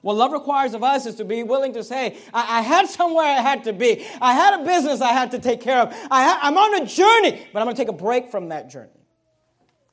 What 0.02 0.17
love 0.17 0.33
requires 0.33 0.75
of 0.75 0.83
us 0.85 1.07
is 1.07 1.17
to 1.17 1.25
be 1.25 1.43
willing 1.43 1.73
to 1.75 1.83
say, 1.83 2.17
I, 2.33 2.59
I 2.59 2.61
had 2.62 2.88
somewhere 2.88 3.25
I 3.25 3.40
had 3.40 3.64
to 3.64 3.73
be. 3.73 4.07
I 4.21 4.33
had 4.33 4.61
a 4.61 4.64
business 4.64 5.00
I 5.00 5.12
had 5.12 5.33
to 5.33 5.38
take 5.38 5.61
care 5.61 5.78
of. 5.78 5.93
I 6.11 6.25
ha- 6.25 6.38
I'm 6.43 6.57
on 6.57 6.83
a 6.83 6.87
journey, 6.87 7.47
but 7.52 7.61
I'm 7.61 7.67
going 7.67 7.76
to 7.76 7.83
take 7.83 7.88
a 7.88 7.93
break 7.93 8.31
from 8.31 8.50
that 8.50 8.71
journey 8.71 8.90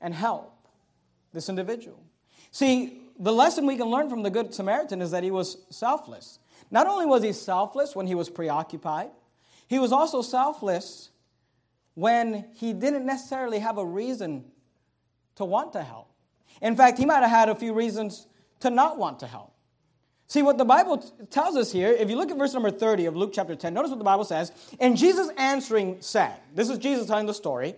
and 0.01 0.13
help 0.13 0.67
this 1.33 1.49
individual. 1.49 2.03
See, 2.51 3.01
the 3.19 3.33
lesson 3.33 3.65
we 3.65 3.77
can 3.77 3.87
learn 3.87 4.09
from 4.09 4.21
the 4.21 4.29
Good 4.29 4.53
Samaritan 4.53 5.01
is 5.01 5.11
that 5.11 5.23
he 5.23 5.31
was 5.31 5.57
selfless. 5.69 6.39
Not 6.69 6.87
only 6.87 7.05
was 7.05 7.23
he 7.23 7.33
selfless 7.33 7.95
when 7.95 8.05
he 8.05 8.15
was 8.15 8.29
preoccupied, 8.29 9.09
he 9.67 9.79
was 9.79 9.91
also 9.91 10.21
selfless 10.21 11.09
when 11.95 12.45
he 12.53 12.73
didn't 12.73 13.05
necessarily 13.05 13.59
have 13.59 13.77
a 13.77 13.85
reason 13.85 14.45
to 15.35 15.45
want 15.45 15.73
to 15.73 15.81
help. 15.81 16.11
In 16.61 16.75
fact, 16.75 16.97
he 16.99 17.05
might 17.05 17.21
have 17.21 17.29
had 17.29 17.49
a 17.49 17.55
few 17.55 17.73
reasons 17.73 18.27
to 18.59 18.69
not 18.69 18.97
want 18.97 19.19
to 19.19 19.27
help. 19.27 19.54
See, 20.27 20.41
what 20.41 20.57
the 20.57 20.65
Bible 20.65 20.97
tells 21.29 21.55
us 21.55 21.71
here, 21.71 21.91
if 21.91 22.09
you 22.09 22.15
look 22.15 22.31
at 22.31 22.37
verse 22.37 22.53
number 22.53 22.71
30 22.71 23.05
of 23.05 23.15
Luke 23.15 23.31
chapter 23.33 23.55
10, 23.55 23.73
notice 23.73 23.91
what 23.91 23.99
the 23.99 24.05
Bible 24.05 24.25
says. 24.25 24.51
And 24.79 24.97
Jesus 24.97 25.29
answering 25.37 25.97
said, 25.99 26.35
This 26.53 26.69
is 26.69 26.79
Jesus 26.79 27.07
telling 27.07 27.27
the 27.27 27.33
story. 27.33 27.75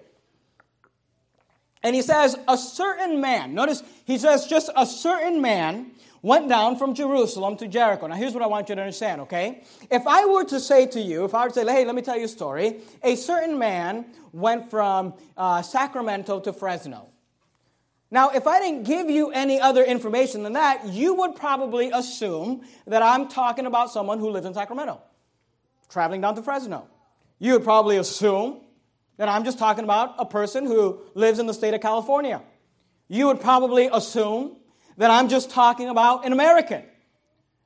And 1.83 1.95
he 1.95 2.01
says, 2.01 2.37
A 2.47 2.57
certain 2.57 3.19
man, 3.19 3.53
notice 3.53 3.83
he 4.05 4.17
says, 4.17 4.47
just 4.47 4.69
a 4.75 4.85
certain 4.85 5.41
man 5.41 5.91
went 6.21 6.49
down 6.49 6.77
from 6.77 6.93
Jerusalem 6.93 7.57
to 7.57 7.67
Jericho. 7.67 8.07
Now, 8.07 8.15
here's 8.15 8.33
what 8.33 8.43
I 8.43 8.47
want 8.47 8.69
you 8.69 8.75
to 8.75 8.81
understand, 8.81 9.21
okay? 9.21 9.63
If 9.91 10.07
I 10.07 10.25
were 10.25 10.43
to 10.45 10.59
say 10.59 10.87
to 10.87 10.99
you, 10.99 11.25
if 11.25 11.35
I 11.35 11.43
were 11.43 11.49
to 11.49 11.53
say, 11.53 11.65
hey, 11.65 11.85
let 11.85 11.95
me 11.95 12.01
tell 12.01 12.17
you 12.17 12.25
a 12.25 12.29
story, 12.29 12.81
a 13.03 13.15
certain 13.15 13.59
man 13.59 14.05
went 14.31 14.69
from 14.69 15.13
uh, 15.35 15.61
Sacramento 15.61 16.39
to 16.41 16.53
Fresno. 16.53 17.07
Now, 18.09 18.29
if 18.29 18.47
I 18.47 18.59
didn't 18.59 18.83
give 18.83 19.09
you 19.09 19.31
any 19.31 19.59
other 19.59 19.83
information 19.83 20.43
than 20.43 20.53
that, 20.53 20.87
you 20.87 21.13
would 21.15 21.35
probably 21.35 21.91
assume 21.91 22.61
that 22.85 23.01
I'm 23.01 23.27
talking 23.27 23.65
about 23.65 23.91
someone 23.91 24.19
who 24.19 24.29
lives 24.29 24.45
in 24.45 24.53
Sacramento, 24.53 25.01
traveling 25.89 26.21
down 26.21 26.35
to 26.35 26.41
Fresno. 26.41 26.87
You 27.39 27.53
would 27.53 27.63
probably 27.63 27.97
assume 27.97 28.61
that 29.17 29.27
I'm 29.27 29.43
just 29.43 29.59
talking 29.59 29.83
about 29.83 30.15
a 30.19 30.25
person 30.25 30.65
who 30.65 31.01
lives 31.15 31.39
in 31.39 31.47
the 31.47 31.53
state 31.53 31.73
of 31.73 31.81
California. 31.81 32.41
You 33.09 33.27
would 33.27 33.41
probably 33.41 33.89
assume 33.91 34.57
that 34.97 35.11
I'm 35.11 35.27
just 35.27 35.49
talking 35.49 35.89
about 35.89 36.25
an 36.25 36.33
American. 36.33 36.83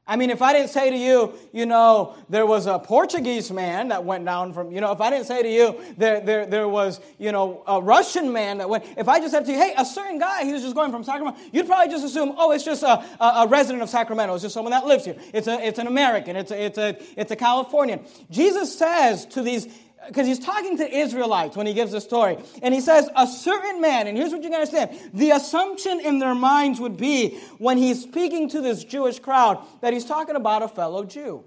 I 0.08 0.16
mean, 0.16 0.32
if 0.32 0.42
I 0.42 0.52
didn't 0.52 0.72
say 0.72 0.90
to 0.90 0.98
you, 0.98 1.34
you 1.54 1.66
know, 1.66 2.16
there 2.28 2.46
was 2.46 2.66
a 2.66 2.80
Portuguese 2.80 3.52
man 3.52 3.90
that 3.90 4.04
went 4.04 4.26
down 4.26 4.52
from, 4.52 4.72
you 4.72 4.82
know, 4.82 4.92
if 4.92 5.00
I 5.00 5.10
didn't 5.12 5.28
say 5.28 5.44
to 5.44 5.50
you, 5.50 5.80
there, 5.96 6.20
there, 6.20 6.46
there 6.48 6.68
was, 6.68 7.00
you 7.20 7.32
know, 7.32 7.64
a 7.68 7.80
Russian 7.80 8.34
man 8.34 8.58
that 8.58 8.68
went, 8.68 8.84
if 8.98 9.08
I 9.08 9.20
just 9.20 9.32
said 9.32 9.46
to 9.46 9.52
you, 9.52 9.60
hey, 9.60 9.74
a 9.78 9.86
certain 9.86 10.18
guy, 10.18 10.44
he 10.44 10.54
was 10.54 10.64
just 10.64 10.76
going 10.76 10.92
from 10.92 11.04
Sacramento, 11.04 11.40
you'd 11.54 11.68
probably 11.68 11.94
just 11.94 12.04
assume, 12.04 12.34
oh, 12.38 12.52
it's 12.52 12.66
just 12.66 12.82
a, 12.82 13.06
a, 13.20 13.26
a 13.44 13.48
resident 13.48 13.84
of 13.84 13.90
Sacramento. 13.90 14.34
It's 14.34 14.42
just 14.42 14.56
someone 14.56 14.72
that 14.72 14.86
lives 14.86 15.06
here. 15.06 15.16
It's, 15.34 15.48
a, 15.48 15.66
it's 15.66 15.78
an 15.78 15.88
American. 15.88 16.36
It's 16.36 16.52
a, 16.52 16.62
it's, 16.62 16.78
a, 16.80 16.98
it's 17.16 17.32
a 17.32 17.36
Californian. 17.36 18.02
Jesus 18.32 18.78
says 18.78 19.26
to 19.28 19.44
these 19.44 19.68
because 20.08 20.28
he's 20.28 20.40
talking 20.40 20.78
to 20.78 20.98
Israelites 20.98 21.56
when 21.56 21.68
he 21.68 21.74
gives 21.74 21.92
the 21.92 22.02
story. 22.02 22.38
And 22.62 22.74
he 22.74 22.82
says, 22.82 23.10
A 23.16 23.28
certain 23.28 23.82
man, 23.82 24.08
and 24.08 24.18
here's 24.18 24.32
what 24.32 24.44
you 24.44 24.50
can 24.50 24.60
understand 24.60 24.98
the 25.14 25.32
assumption 25.32 26.00
in 26.00 26.20
their 26.20 26.36
minds 26.36 26.80
would 26.80 26.98
be 26.98 27.38
when 27.58 27.78
he's 27.78 28.02
speaking 28.02 28.50
to 28.50 28.62
this 28.62 28.84
Jewish 28.84 29.20
crowd 29.20 29.66
that 29.82 29.94
he's 29.94 30.06
talking 30.06 30.36
about 30.36 30.64
a 30.64 30.68
fellow 30.68 31.04
Jew. 31.04 31.44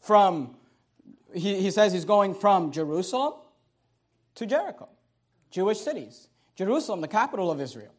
From, 0.00 0.56
he, 1.32 1.60
he 1.60 1.70
says 1.70 1.92
he's 1.92 2.04
going 2.04 2.34
from 2.34 2.72
Jerusalem 2.72 3.34
to 4.34 4.46
Jericho, 4.46 4.88
Jewish 5.50 5.80
cities. 5.80 6.28
Jerusalem, 6.56 7.00
the 7.00 7.08
capital 7.08 7.50
of 7.50 7.60
Israel. 7.60 7.93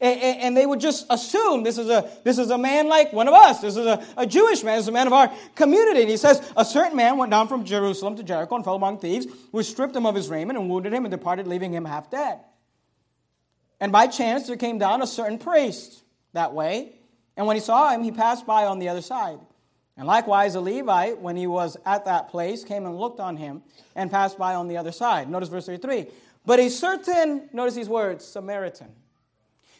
And, 0.00 0.56
they 0.56 0.64
would 0.64 0.78
just 0.78 1.06
assume 1.10 1.64
this 1.64 1.76
is 1.76 1.88
a, 1.88 2.08
this 2.22 2.38
is 2.38 2.50
a 2.50 2.58
man 2.58 2.86
like 2.86 3.12
one 3.12 3.26
of 3.26 3.34
us. 3.34 3.60
This 3.60 3.76
is 3.76 3.84
a, 3.84 4.04
a 4.16 4.26
Jewish 4.26 4.62
man. 4.62 4.76
This 4.76 4.84
is 4.84 4.88
a 4.88 4.92
man 4.92 5.08
of 5.08 5.12
our 5.12 5.32
community. 5.56 6.02
And 6.02 6.10
he 6.10 6.16
says, 6.16 6.40
A 6.56 6.64
certain 6.64 6.96
man 6.96 7.16
went 7.16 7.32
down 7.32 7.48
from 7.48 7.64
Jerusalem 7.64 8.14
to 8.16 8.22
Jericho 8.22 8.54
and 8.54 8.64
fell 8.64 8.76
among 8.76 9.00
thieves, 9.00 9.26
who 9.50 9.60
stripped 9.64 9.96
him 9.96 10.06
of 10.06 10.14
his 10.14 10.28
raiment 10.28 10.56
and 10.56 10.70
wounded 10.70 10.92
him 10.92 11.04
and 11.04 11.10
departed, 11.10 11.48
leaving 11.48 11.72
him 11.72 11.84
half 11.84 12.10
dead. 12.10 12.38
And 13.80 13.90
by 13.90 14.06
chance 14.06 14.46
there 14.46 14.56
came 14.56 14.78
down 14.78 15.02
a 15.02 15.06
certain 15.06 15.38
priest 15.38 16.04
that 16.32 16.54
way. 16.54 16.92
And 17.36 17.48
when 17.48 17.56
he 17.56 17.60
saw 17.60 17.90
him, 17.90 18.04
he 18.04 18.12
passed 18.12 18.46
by 18.46 18.66
on 18.66 18.78
the 18.78 18.88
other 18.88 19.02
side. 19.02 19.40
And 19.96 20.06
likewise, 20.06 20.54
a 20.54 20.60
Levite, 20.60 21.18
when 21.18 21.34
he 21.34 21.48
was 21.48 21.76
at 21.84 22.04
that 22.04 22.28
place, 22.28 22.62
came 22.62 22.86
and 22.86 22.96
looked 22.96 23.18
on 23.18 23.36
him 23.36 23.62
and 23.96 24.12
passed 24.12 24.38
by 24.38 24.54
on 24.54 24.68
the 24.68 24.76
other 24.76 24.92
side. 24.92 25.28
Notice 25.28 25.48
verse 25.48 25.66
33. 25.66 26.06
But 26.46 26.60
a 26.60 26.70
certain, 26.70 27.48
notice 27.52 27.74
these 27.74 27.88
words, 27.88 28.24
Samaritan 28.24 28.94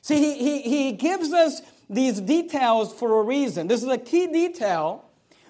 See, 0.03 0.17
he, 0.17 0.39
he, 0.39 0.63
he 0.63 0.93
gives 0.93 1.33
us 1.33 1.63
these 1.91 2.21
details 2.21 2.93
for 2.93 3.21
a 3.21 3.23
reason. 3.23 3.67
This 3.67 3.83
is 3.83 3.89
a 3.89 3.99
key 3.99 4.27
detail 4.27 5.05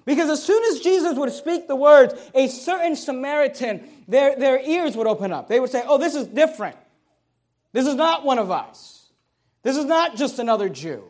because 0.05 0.31
as 0.31 0.43
soon 0.43 0.63
as 0.73 0.81
Jesus 0.81 1.19
would 1.19 1.33
speak 1.33 1.69
the 1.69 1.77
words, 1.77 2.15
a 2.35 2.49
certain 2.49 2.97
Samaritan, 2.97 3.87
their, 4.09 4.37
their 4.37 4.59
ears 4.61 4.97
would 4.97 5.07
open 5.07 5.33
up. 5.33 5.49
They 5.49 5.61
would 5.61 5.71
say, 5.71 5.83
Oh, 5.87 5.99
this 5.99 6.15
is 6.15 6.27
different. 6.27 6.77
This 7.73 7.87
is 7.87 7.95
not 7.95 8.25
one 8.25 8.39
of 8.39 8.51
us. 8.51 9.11
This 9.63 9.77
is 9.77 9.85
not 9.85 10.17
just 10.17 10.39
another 10.39 10.69
Jew. 10.69 11.05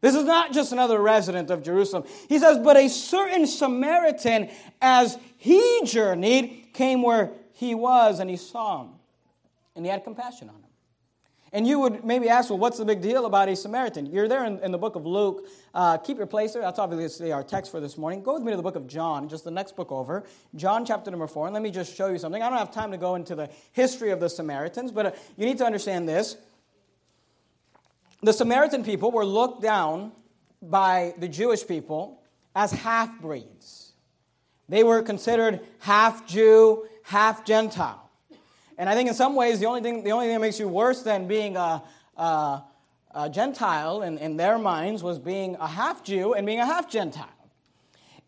This 0.00 0.14
is 0.14 0.22
not 0.22 0.52
just 0.52 0.70
another 0.70 1.00
resident 1.00 1.50
of 1.50 1.64
Jerusalem. 1.64 2.04
He 2.28 2.38
says, 2.38 2.58
But 2.58 2.76
a 2.76 2.88
certain 2.88 3.46
Samaritan, 3.46 4.50
as 4.80 5.18
he 5.36 5.80
journeyed, 5.84 6.68
came 6.72 7.02
where 7.02 7.32
he 7.54 7.74
was 7.74 8.20
and 8.20 8.30
he 8.30 8.36
saw 8.36 8.84
him. 8.84 8.90
And 9.74 9.84
he 9.84 9.90
had 9.90 10.04
compassion 10.04 10.48
on 10.48 10.54
him. 10.54 10.67
And 11.52 11.66
you 11.66 11.80
would 11.80 12.04
maybe 12.04 12.28
ask, 12.28 12.50
well, 12.50 12.58
what's 12.58 12.78
the 12.78 12.84
big 12.84 13.00
deal 13.00 13.24
about 13.24 13.48
a 13.48 13.56
Samaritan? 13.56 14.06
You're 14.06 14.28
there 14.28 14.44
in, 14.44 14.58
in 14.60 14.70
the 14.70 14.78
book 14.78 14.96
of 14.96 15.06
Luke. 15.06 15.46
Uh, 15.74 15.96
keep 15.96 16.18
your 16.18 16.26
place 16.26 16.52
there. 16.52 16.62
That's 16.62 16.78
obviously 16.78 17.32
our 17.32 17.42
text 17.42 17.70
for 17.70 17.80
this 17.80 17.96
morning. 17.96 18.22
Go 18.22 18.34
with 18.34 18.42
me 18.42 18.50
to 18.50 18.56
the 18.56 18.62
book 18.62 18.76
of 18.76 18.86
John, 18.86 19.28
just 19.28 19.44
the 19.44 19.50
next 19.50 19.74
book 19.74 19.90
over. 19.90 20.24
John 20.56 20.84
chapter 20.84 21.10
number 21.10 21.26
four. 21.26 21.46
And 21.46 21.54
let 21.54 21.62
me 21.62 21.70
just 21.70 21.96
show 21.96 22.08
you 22.08 22.18
something. 22.18 22.42
I 22.42 22.50
don't 22.50 22.58
have 22.58 22.72
time 22.72 22.90
to 22.90 22.98
go 22.98 23.14
into 23.14 23.34
the 23.34 23.48
history 23.72 24.10
of 24.10 24.20
the 24.20 24.28
Samaritans, 24.28 24.92
but 24.92 25.06
uh, 25.06 25.10
you 25.36 25.46
need 25.46 25.58
to 25.58 25.64
understand 25.64 26.08
this. 26.08 26.36
The 28.22 28.32
Samaritan 28.32 28.84
people 28.84 29.10
were 29.10 29.24
looked 29.24 29.62
down 29.62 30.12
by 30.60 31.14
the 31.18 31.28
Jewish 31.28 31.66
people 31.66 32.20
as 32.54 32.72
half 32.72 33.20
breeds. 33.20 33.92
They 34.68 34.84
were 34.84 35.02
considered 35.02 35.60
half 35.78 36.26
Jew, 36.26 36.86
half 37.04 37.44
Gentile. 37.44 38.07
And 38.78 38.88
I 38.88 38.94
think 38.94 39.08
in 39.08 39.14
some 39.14 39.34
ways, 39.34 39.58
the 39.58 39.66
only 39.66 39.82
thing, 39.82 40.04
the 40.04 40.12
only 40.12 40.26
thing 40.26 40.34
that 40.34 40.40
makes 40.40 40.60
you 40.60 40.68
worse 40.68 41.02
than 41.02 41.26
being 41.26 41.56
a, 41.56 41.82
a, 42.16 42.62
a 43.12 43.28
Gentile 43.28 44.02
in, 44.02 44.18
in 44.18 44.36
their 44.36 44.56
minds 44.56 45.02
was 45.02 45.18
being 45.18 45.56
a 45.56 45.66
half 45.66 46.04
Jew 46.04 46.34
and 46.34 46.46
being 46.46 46.60
a 46.60 46.66
half 46.66 46.88
Gentile. 46.88 47.26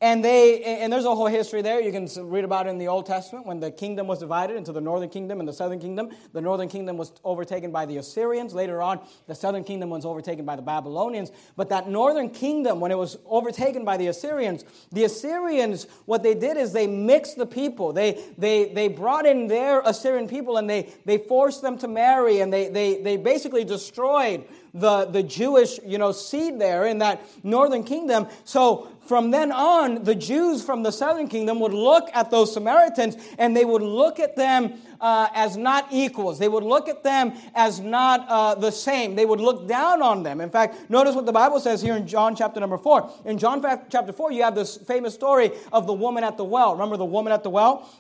And 0.02 0.24
they 0.24 0.62
and 0.62 0.90
there's 0.90 1.04
a 1.04 1.14
whole 1.14 1.26
history 1.26 1.60
there. 1.60 1.78
You 1.78 1.92
can 1.92 2.08
read 2.30 2.44
about 2.44 2.66
it 2.66 2.70
in 2.70 2.78
the 2.78 2.88
Old 2.88 3.04
Testament 3.04 3.44
when 3.44 3.60
the 3.60 3.70
kingdom 3.70 4.06
was 4.06 4.18
divided 4.18 4.56
into 4.56 4.72
the 4.72 4.80
northern 4.80 5.10
kingdom 5.10 5.40
and 5.40 5.48
the 5.48 5.52
southern 5.52 5.78
kingdom. 5.78 6.08
The 6.32 6.40
northern 6.40 6.68
kingdom 6.68 6.96
was 6.96 7.12
overtaken 7.22 7.70
by 7.70 7.84
the 7.84 7.98
Assyrians. 7.98 8.54
Later 8.54 8.80
on, 8.80 9.00
the 9.26 9.34
southern 9.34 9.62
kingdom 9.62 9.90
was 9.90 10.06
overtaken 10.06 10.46
by 10.46 10.56
the 10.56 10.62
Babylonians. 10.62 11.30
But 11.54 11.68
that 11.68 11.86
northern 11.86 12.30
kingdom, 12.30 12.80
when 12.80 12.90
it 12.90 12.96
was 12.96 13.18
overtaken 13.26 13.84
by 13.84 13.98
the 13.98 14.06
Assyrians, 14.06 14.64
the 14.90 15.04
Assyrians, 15.04 15.86
what 16.06 16.22
they 16.22 16.34
did 16.34 16.56
is 16.56 16.72
they 16.72 16.86
mixed 16.86 17.36
the 17.36 17.44
people. 17.44 17.92
They 17.92 18.24
they 18.38 18.72
they 18.72 18.88
brought 18.88 19.26
in 19.26 19.48
their 19.48 19.82
Assyrian 19.84 20.28
people 20.28 20.56
and 20.56 20.68
they 20.68 20.88
they 21.04 21.18
forced 21.18 21.60
them 21.60 21.76
to 21.76 21.88
marry 21.88 22.40
and 22.40 22.50
they 22.50 22.70
they 22.70 23.02
they 23.02 23.18
basically 23.18 23.64
destroyed 23.64 24.46
the, 24.74 25.04
the 25.06 25.22
Jewish, 25.22 25.80
you 25.84 25.98
know, 25.98 26.12
seed 26.12 26.60
there 26.60 26.86
in 26.86 26.98
that 26.98 27.22
northern 27.42 27.84
kingdom. 27.84 28.28
So 28.44 28.88
from 29.10 29.32
then 29.32 29.50
on, 29.50 30.04
the 30.04 30.14
Jews 30.14 30.62
from 30.62 30.84
the 30.84 30.92
southern 30.92 31.26
kingdom 31.26 31.58
would 31.58 31.74
look 31.74 32.08
at 32.14 32.30
those 32.30 32.54
Samaritans 32.54 33.16
and 33.38 33.56
they 33.56 33.64
would 33.64 33.82
look 33.82 34.20
at 34.20 34.36
them 34.36 34.74
uh, 35.00 35.26
as 35.34 35.56
not 35.56 35.88
equals. 35.90 36.38
They 36.38 36.46
would 36.46 36.62
look 36.62 36.88
at 36.88 37.02
them 37.02 37.32
as 37.56 37.80
not 37.80 38.24
uh, 38.28 38.54
the 38.54 38.70
same. 38.70 39.16
They 39.16 39.26
would 39.26 39.40
look 39.40 39.66
down 39.66 40.00
on 40.00 40.22
them. 40.22 40.40
In 40.40 40.48
fact, 40.48 40.88
notice 40.88 41.16
what 41.16 41.26
the 41.26 41.32
Bible 41.32 41.58
says 41.58 41.82
here 41.82 41.96
in 41.96 42.06
John 42.06 42.36
chapter 42.36 42.60
number 42.60 42.78
4. 42.78 43.10
In 43.24 43.36
John 43.36 43.60
chapter 43.90 44.12
4, 44.12 44.30
you 44.30 44.44
have 44.44 44.54
this 44.54 44.76
famous 44.76 45.12
story 45.12 45.50
of 45.72 45.88
the 45.88 45.92
woman 45.92 46.22
at 46.22 46.36
the 46.36 46.44
well. 46.44 46.74
Remember 46.74 46.96
the 46.96 47.04
woman 47.04 47.32
at 47.32 47.42
the 47.42 47.50
well? 47.50 47.90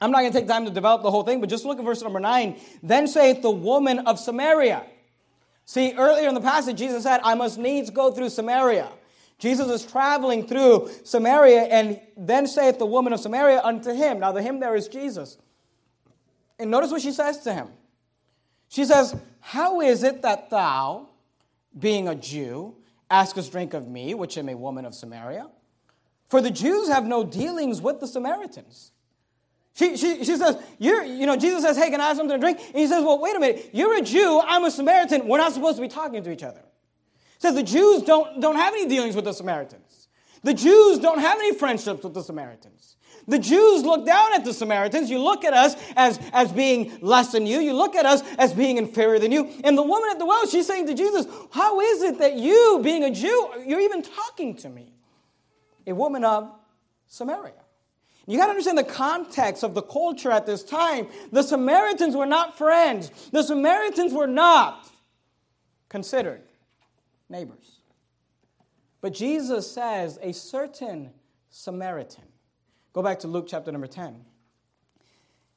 I'm 0.00 0.12
not 0.12 0.20
going 0.20 0.32
to 0.32 0.38
take 0.38 0.46
time 0.46 0.64
to 0.66 0.70
develop 0.70 1.02
the 1.02 1.10
whole 1.10 1.24
thing, 1.24 1.40
but 1.40 1.50
just 1.50 1.64
look 1.64 1.80
at 1.80 1.84
verse 1.84 2.02
number 2.02 2.20
9. 2.20 2.56
Then 2.84 3.08
saith 3.08 3.42
the 3.42 3.50
woman 3.50 3.98
of 4.06 4.20
Samaria. 4.20 4.84
See, 5.64 5.92
earlier 5.98 6.28
in 6.28 6.34
the 6.34 6.40
passage, 6.40 6.78
Jesus 6.78 7.02
said, 7.02 7.20
I 7.24 7.34
must 7.34 7.58
needs 7.58 7.90
go 7.90 8.12
through 8.12 8.28
Samaria. 8.28 8.92
Jesus 9.42 9.68
is 9.68 9.90
traveling 9.90 10.46
through 10.46 10.88
Samaria, 11.02 11.62
and 11.62 12.00
then 12.16 12.46
saith 12.46 12.78
the 12.78 12.86
woman 12.86 13.12
of 13.12 13.18
Samaria 13.18 13.60
unto 13.64 13.92
him. 13.92 14.20
Now, 14.20 14.30
the 14.30 14.40
him 14.40 14.60
there 14.60 14.76
is 14.76 14.86
Jesus. 14.86 15.36
And 16.60 16.70
notice 16.70 16.92
what 16.92 17.02
she 17.02 17.10
says 17.10 17.38
to 17.38 17.52
him. 17.52 17.66
She 18.68 18.84
says, 18.84 19.16
How 19.40 19.80
is 19.80 20.04
it 20.04 20.22
that 20.22 20.48
thou, 20.48 21.08
being 21.76 22.06
a 22.06 22.14
Jew, 22.14 22.76
askest 23.10 23.50
drink 23.50 23.74
of 23.74 23.88
me, 23.88 24.14
which 24.14 24.38
am 24.38 24.48
a 24.48 24.54
woman 24.56 24.84
of 24.84 24.94
Samaria? 24.94 25.48
For 26.28 26.40
the 26.40 26.52
Jews 26.52 26.88
have 26.88 27.04
no 27.04 27.24
dealings 27.24 27.80
with 27.80 27.98
the 27.98 28.06
Samaritans. 28.06 28.92
She, 29.74 29.96
she, 29.96 30.24
she 30.24 30.36
says, 30.36 30.56
you're, 30.78 31.02
you 31.02 31.26
know, 31.26 31.34
Jesus 31.34 31.64
says, 31.64 31.76
hey, 31.76 31.90
can 31.90 32.00
I 32.00 32.06
have 32.06 32.16
something 32.16 32.36
to 32.36 32.40
drink? 32.40 32.60
And 32.60 32.76
he 32.76 32.86
says, 32.86 33.02
well, 33.02 33.18
wait 33.18 33.34
a 33.34 33.40
minute. 33.40 33.70
You're 33.72 33.96
a 33.98 34.02
Jew. 34.02 34.40
I'm 34.46 34.62
a 34.62 34.70
Samaritan. 34.70 35.26
We're 35.26 35.38
not 35.38 35.52
supposed 35.52 35.78
to 35.78 35.82
be 35.82 35.88
talking 35.88 36.22
to 36.22 36.30
each 36.30 36.44
other. 36.44 36.62
Says 37.42 37.56
the 37.56 37.62
Jews 37.62 38.02
don't, 38.02 38.40
don't 38.40 38.54
have 38.54 38.72
any 38.72 38.86
dealings 38.86 39.16
with 39.16 39.24
the 39.24 39.32
Samaritans. 39.32 40.08
The 40.44 40.54
Jews 40.54 41.00
don't 41.00 41.18
have 41.18 41.38
any 41.38 41.54
friendships 41.56 42.04
with 42.04 42.14
the 42.14 42.22
Samaritans. 42.22 42.96
The 43.26 43.38
Jews 43.38 43.84
look 43.84 44.06
down 44.06 44.34
at 44.34 44.44
the 44.44 44.52
Samaritans. 44.52 45.10
You 45.10 45.18
look 45.18 45.44
at 45.44 45.52
us 45.52 45.76
as, 45.96 46.18
as 46.32 46.50
being 46.52 46.98
less 47.00 47.32
than 47.32 47.46
you. 47.46 47.60
You 47.60 47.74
look 47.74 47.94
at 47.94 48.06
us 48.06 48.22
as 48.38 48.52
being 48.52 48.78
inferior 48.78 49.18
than 49.18 49.30
you. 49.32 49.50
And 49.62 49.76
the 49.76 49.82
woman 49.82 50.10
at 50.10 50.18
the 50.18 50.26
well, 50.26 50.46
she's 50.46 50.66
saying 50.66 50.86
to 50.86 50.94
Jesus, 50.94 51.26
How 51.52 51.80
is 51.80 52.02
it 52.02 52.18
that 52.18 52.34
you, 52.34 52.80
being 52.82 53.04
a 53.04 53.10
Jew, 53.10 53.48
you're 53.66 53.80
even 53.80 54.02
talking 54.02 54.56
to 54.58 54.68
me? 54.68 54.92
A 55.86 55.94
woman 55.94 56.24
of 56.24 56.52
Samaria. 57.08 57.54
You 58.26 58.38
got 58.38 58.46
to 58.46 58.50
understand 58.50 58.78
the 58.78 58.84
context 58.84 59.64
of 59.64 59.74
the 59.74 59.82
culture 59.82 60.30
at 60.30 60.46
this 60.46 60.62
time. 60.62 61.08
The 61.32 61.42
Samaritans 61.42 62.14
were 62.14 62.26
not 62.26 62.56
friends, 62.56 63.10
the 63.32 63.42
Samaritans 63.42 64.12
were 64.12 64.28
not 64.28 64.88
considered 65.88 66.42
neighbors. 67.32 67.80
But 69.00 69.12
Jesus 69.14 69.68
says, 69.68 70.20
a 70.22 70.32
certain 70.32 71.10
Samaritan. 71.50 72.24
Go 72.92 73.02
back 73.02 73.18
to 73.20 73.28
Luke 73.28 73.46
chapter 73.48 73.72
number 73.72 73.88
10. 73.88 74.24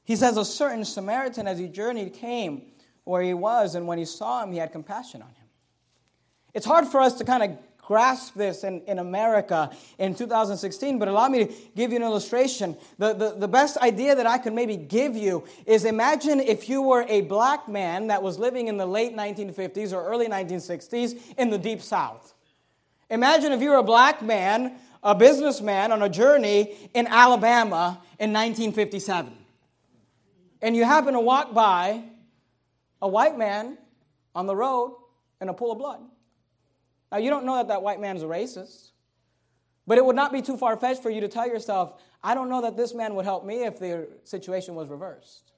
He 0.04 0.16
says, 0.16 0.38
A 0.38 0.46
certain 0.46 0.86
Samaritan, 0.86 1.48
as 1.48 1.60
he 1.60 1.68
journeyed, 1.68 2.14
came 2.14 2.64
where 3.04 3.22
he 3.22 3.34
was, 3.34 3.76
and 3.76 3.88
when 3.88 3.98
he 3.98 4.06
saw 4.06 4.44
him, 4.44 4.52
he 4.52 4.58
had 4.58 4.72
compassion 4.72 5.22
on 5.22 5.30
him. 5.30 5.48
It's 6.54 6.66
hard 6.66 6.88
for 6.88 7.00
us 7.02 7.14
to 7.20 7.24
kind 7.24 7.44
of 7.44 7.75
grasp 7.86 8.34
this 8.34 8.64
in, 8.64 8.82
in 8.88 8.98
America 8.98 9.70
in 10.00 10.16
2016, 10.16 10.98
but 10.98 11.08
allow 11.08 11.28
me 11.28 11.46
to 11.46 11.54
give 11.76 11.92
you 11.92 11.98
an 11.98 12.04
illustration. 12.04 12.76
The, 12.98 13.14
the, 13.14 13.36
the 13.38 13.48
best 13.48 13.78
idea 13.78 14.16
that 14.16 14.26
I 14.26 14.40
could 14.40 14.54
maybe 14.54 14.76
give 14.76 15.16
you 15.16 15.44
is 15.68 15.86
imagine 15.86 16.40
if 16.40 16.68
you 16.68 16.82
were 16.82 17.06
a 17.08 17.22
black 17.22 17.68
man 17.70 18.08
that 18.08 18.24
was 18.24 18.40
living 18.40 18.68
in 18.68 18.78
the 18.78 18.86
late 18.86 19.16
1950s 19.16 19.94
or 19.94 20.04
early 20.04 20.28
1960s 20.28 21.36
in 21.38 21.52
the 21.52 21.60
Deep 21.60 21.82
South. 21.82 22.34
Imagine 23.12 23.52
if 23.52 23.62
you 23.62 23.70
were 23.70 23.78
a 23.78 23.84
black 23.84 24.24
man, 24.24 24.78
a 25.04 25.14
businessman 25.14 25.92
on 25.92 26.02
a 26.02 26.10
journey 26.10 26.76
in 26.96 27.06
Alabama 27.06 28.02
in 28.20 28.34
1957. 28.34 29.32
And 30.64 30.76
you 30.76 30.86
happen 30.86 31.14
to 31.14 31.20
walk 31.20 31.54
by 31.54 32.04
a 33.00 33.08
white 33.08 33.38
man 33.38 33.78
on 34.34 34.48
the 34.48 34.56
road 34.56 34.98
in 35.40 35.50
a 35.50 35.54
pool 35.54 35.72
of 35.72 35.78
blood. 35.78 36.02
Now, 37.16 37.22
you 37.22 37.30
don't 37.30 37.46
know 37.46 37.56
that 37.56 37.70
that 37.70 37.82
white 37.82 38.02
man's 38.02 38.24
a 38.24 38.26
racist, 38.26 38.92
but 39.88 39.98
it 39.98 40.04
would 40.04 40.18
not 40.18 40.34
be 40.34 40.42
too 40.42 40.58
far 40.58 40.76
fetched 40.76 41.02
for 41.02 41.10
you 41.10 41.22
to 41.22 41.30
tell 41.30 41.48
yourself, 41.48 41.94
I 42.22 42.36
don't 42.36 42.50
know 42.50 42.64
that 42.64 42.76
this 42.76 42.94
man 42.94 43.16
would 43.16 43.24
help 43.24 43.46
me 43.46 43.64
if 43.64 43.80
the 43.80 44.10
situation 44.26 44.76
was 44.76 44.90
reversed. 44.90 45.54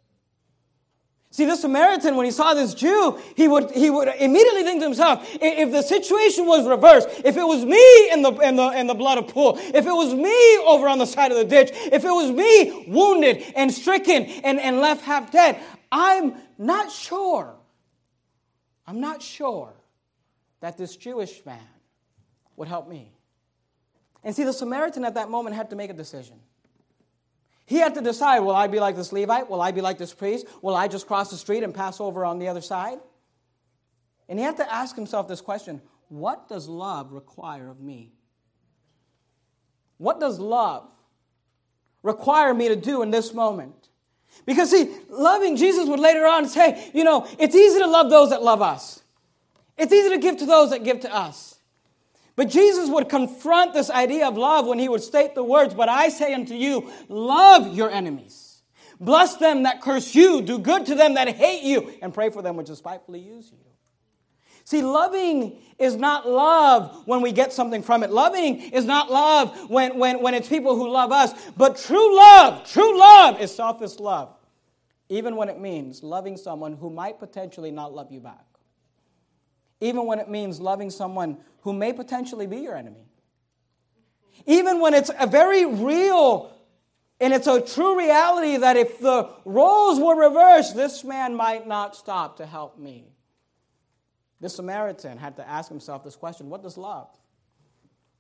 See, 1.32 1.46
the 1.46 1.56
Samaritan, 1.56 2.16
when 2.16 2.26
he 2.26 2.32
saw 2.32 2.54
this 2.54 2.76
Jew, 2.76 3.20
he 3.36 3.48
would, 3.48 3.72
he 3.72 3.90
would 3.90 4.08
immediately 4.20 4.62
think 4.62 4.82
to 4.82 4.86
himself, 4.86 5.28
if 5.42 5.72
the 5.72 5.82
situation 5.82 6.46
was 6.46 6.68
reversed, 6.68 7.10
if 7.26 7.38
it 7.38 7.48
was 7.48 7.66
me 7.66 8.12
in 8.12 8.22
the, 8.22 8.34
in, 8.34 8.56
the, 8.56 8.70
in 8.80 8.86
the 8.86 8.94
blood 8.94 9.18
of 9.18 9.28
pool, 9.28 9.58
if 9.58 9.88
it 9.88 9.92
was 9.92 10.14
me 10.14 10.60
over 10.60 10.88
on 10.88 11.00
the 11.00 11.08
side 11.08 11.32
of 11.32 11.40
the 11.40 11.46
ditch, 11.46 11.72
if 11.92 12.06
it 12.06 12.12
was 12.12 12.30
me 12.30 12.86
wounded 12.88 13.44
and 13.56 13.74
stricken 13.74 14.26
and, 14.44 14.60
and 14.60 14.80
left 14.80 15.04
half 15.04 15.32
dead, 15.32 15.60
I'm 15.92 16.36
not 16.60 16.92
sure. 16.92 17.56
I'm 18.86 19.02
not 19.02 19.24
sure 19.24 19.74
that 20.62 20.78
this 20.78 20.96
Jewish 20.96 21.46
man 21.46 21.60
would 22.56 22.68
help 22.68 22.88
me. 22.88 23.12
And 24.24 24.36
see, 24.36 24.44
the 24.44 24.54
Samaritan 24.54 25.06
at 25.06 25.14
that 25.14 25.30
moment 25.30 25.56
had 25.56 25.70
to 25.70 25.76
make 25.76 25.90
a 25.90 25.94
decision. 25.94 26.40
He 27.66 27.78
had 27.78 27.96
to 27.96 28.02
decide 28.02 28.40
will 28.40 28.56
I 28.56 28.68
be 28.68 28.80
like 28.80 28.96
this 28.96 29.12
Levite? 29.12 29.50
Will 29.50 29.62
I 29.62 29.72
be 29.72 29.82
like 29.82 29.98
this 29.98 30.14
priest? 30.14 30.48
Will 30.62 30.76
I 30.76 30.88
just 30.88 31.06
cross 31.06 31.30
the 31.30 31.38
street 31.38 31.64
and 31.64 31.74
pass 31.74 32.00
over 32.00 32.26
on 32.26 32.40
the 32.40 32.48
other 32.48 32.62
side? 32.62 33.00
And 34.30 34.40
he 34.40 34.46
had 34.46 34.58
to 34.58 34.74
ask 34.74 34.96
himself 34.96 35.28
this 35.28 35.42
question 35.42 35.82
What 36.10 36.48
does 36.48 36.68
love 36.68 37.12
require 37.12 37.70
of 37.70 37.80
me? 37.80 38.14
What 39.98 40.20
does 40.20 40.40
love 40.40 40.90
require 42.04 42.54
me 42.54 42.70
to 42.70 42.76
do 42.76 43.02
in 43.02 43.12
this 43.12 43.34
moment? 43.34 43.90
Because, 44.46 44.72
see, 44.72 44.96
loving 45.10 45.56
Jesus 45.56 45.88
would 45.88 46.00
later 46.00 46.26
on 46.26 46.48
say, 46.48 46.92
you 46.94 47.04
know, 47.04 47.28
it's 47.40 47.56
easy 47.56 47.80
to 47.80 47.88
love 47.88 48.10
those 48.10 48.30
that 48.30 48.44
love 48.44 48.62
us. 48.62 49.02
It's 49.78 49.94
easy 49.94 50.10
to 50.10 50.18
give 50.18 50.38
to 50.38 50.46
those 50.46 50.72
that 50.72 50.84
give 50.84 51.02
to 51.02 51.14
us. 51.14 51.58
But 52.36 52.50
Jesus 52.50 52.90
would 52.90 53.10
confront 53.10 53.74
this 53.74 53.90
idea 53.90 54.28
of 54.28 54.38
love 54.38 54.68
when 54.68 54.80
he 54.80 54.90
would 54.90 55.02
state 55.02 55.36
the 55.36 55.44
words, 55.44 55.74
But 55.74 55.90
I 55.90 56.10
say 56.10 56.34
unto 56.34 56.54
you, 56.54 56.92
love 57.10 57.76
your 57.76 57.90
enemies. 57.90 58.62
Bless 59.00 59.36
them 59.38 59.64
that 59.64 59.82
curse 59.82 60.16
you, 60.16 60.42
do 60.42 60.58
good 60.58 60.86
to 60.88 60.96
them 60.96 61.16
that 61.16 61.28
hate 61.30 61.64
you, 61.64 61.94
and 62.02 62.14
pray 62.14 62.30
for 62.30 62.42
them 62.42 62.56
which 62.56 62.68
despitefully 62.68 63.20
use 63.20 63.52
you. 63.52 63.58
See, 64.64 64.82
loving 64.82 65.62
is 65.80 65.96
not 65.96 66.28
love 66.28 67.04
when 67.06 67.22
we 67.22 67.32
get 67.32 67.54
something 67.54 67.82
from 67.82 68.04
it. 68.04 68.12
Loving 68.12 68.60
is 68.60 68.86
not 68.86 69.10
love 69.10 69.70
when, 69.70 69.98
when, 69.98 70.22
when 70.22 70.34
it's 70.34 70.50
people 70.50 70.76
who 70.76 70.90
love 70.90 71.12
us. 71.12 71.34
But 71.56 71.78
true 71.78 72.16
love, 72.18 72.70
true 72.70 73.00
love 73.00 73.40
is 73.40 73.56
selfless 73.56 74.00
love, 74.00 74.36
even 75.10 75.38
when 75.38 75.48
it 75.48 75.60
means 75.60 76.04
loving 76.04 76.36
someone 76.36 76.74
who 76.74 76.90
might 76.90 77.18
potentially 77.18 77.72
not 77.72 77.94
love 77.94 78.12
you 78.12 78.20
back 78.20 78.47
even 79.80 80.06
when 80.06 80.20
it 80.20 80.30
means 80.30 80.60
loving 80.60 80.90
someone 80.90 81.38
who 81.62 81.74
may 81.74 81.94
potentially 81.94 82.48
be 82.48 82.58
your 82.58 82.76
enemy. 82.76 83.06
Even 84.46 84.80
when 84.80 84.94
it's 84.94 85.12
a 85.20 85.28
very 85.28 85.66
real 85.66 86.54
and 87.20 87.34
it's 87.34 87.48
a 87.48 87.60
true 87.62 87.98
reality 87.98 88.58
that 88.58 88.78
if 88.78 89.00
the 89.00 89.30
roles 89.44 90.00
were 90.00 90.16
reversed, 90.16 90.76
this 90.76 91.04
man 91.04 91.36
might 91.36 91.68
not 91.68 91.96
stop 91.96 92.38
to 92.38 92.46
help 92.46 92.78
me. 92.78 93.08
This 94.40 94.56
Samaritan 94.56 95.18
had 95.18 95.36
to 95.38 95.48
ask 95.48 95.68
himself 95.68 96.04
this 96.04 96.16
question 96.16 96.50
What 96.50 96.62
does 96.62 96.78
love? 96.78 97.10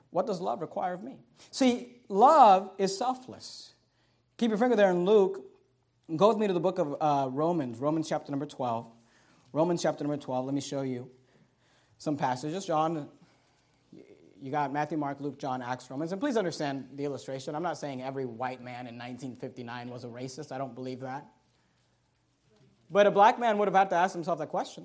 What 0.10 0.26
does 0.26 0.42
love 0.42 0.62
require 0.62 0.94
of 0.94 1.04
me? 1.04 1.18
See, 1.52 1.98
love 2.08 2.72
is 2.78 2.98
selfless. 2.98 3.74
Keep 4.38 4.50
your 4.50 4.58
finger 4.58 4.76
there 4.76 4.90
in 4.90 5.06
Luke. 5.06 5.44
Go 6.16 6.30
with 6.30 6.38
me 6.38 6.48
to 6.48 6.54
the 6.54 6.60
book 6.60 6.80
of 6.80 6.96
uh, 7.00 7.30
Romans, 7.30 7.80
Romans 7.80 8.08
chapter 8.08 8.32
number 8.32 8.46
12. 8.46 8.88
Romans 9.52 9.82
chapter 9.82 10.04
number 10.04 10.18
12. 10.18 10.46
Let 10.46 10.56
me 10.56 10.62
show 10.62 10.82
you 10.82 11.10
some 11.98 12.18
passages. 12.18 12.66
John, 12.66 13.08
you 14.42 14.52
got 14.52 14.72
Matthew, 14.72 14.98
Mark, 14.98 15.20
Luke, 15.20 15.40
John, 15.40 15.62
Acts, 15.62 15.90
Romans. 15.90 16.12
And 16.12 16.22
please 16.22 16.38
understand 16.38 16.88
the 16.96 17.06
illustration. 17.06 17.56
I'm 17.56 17.64
not 17.64 17.78
saying 17.78 18.04
every 18.04 18.26
white 18.26 18.62
man 18.62 18.88
in 18.88 18.98
1959 18.98 19.90
was 19.90 20.04
a 20.04 20.08
racist. 20.08 20.52
I 20.52 20.58
don't 20.58 20.76
believe 20.76 21.00
that. 21.02 21.26
But 22.90 23.08
a 23.08 23.12
black 23.12 23.40
man 23.40 23.58
would 23.58 23.68
have 23.68 23.76
had 23.76 23.90
to 23.90 23.96
ask 23.96 24.14
himself 24.14 24.40
that 24.40 24.50
question 24.50 24.84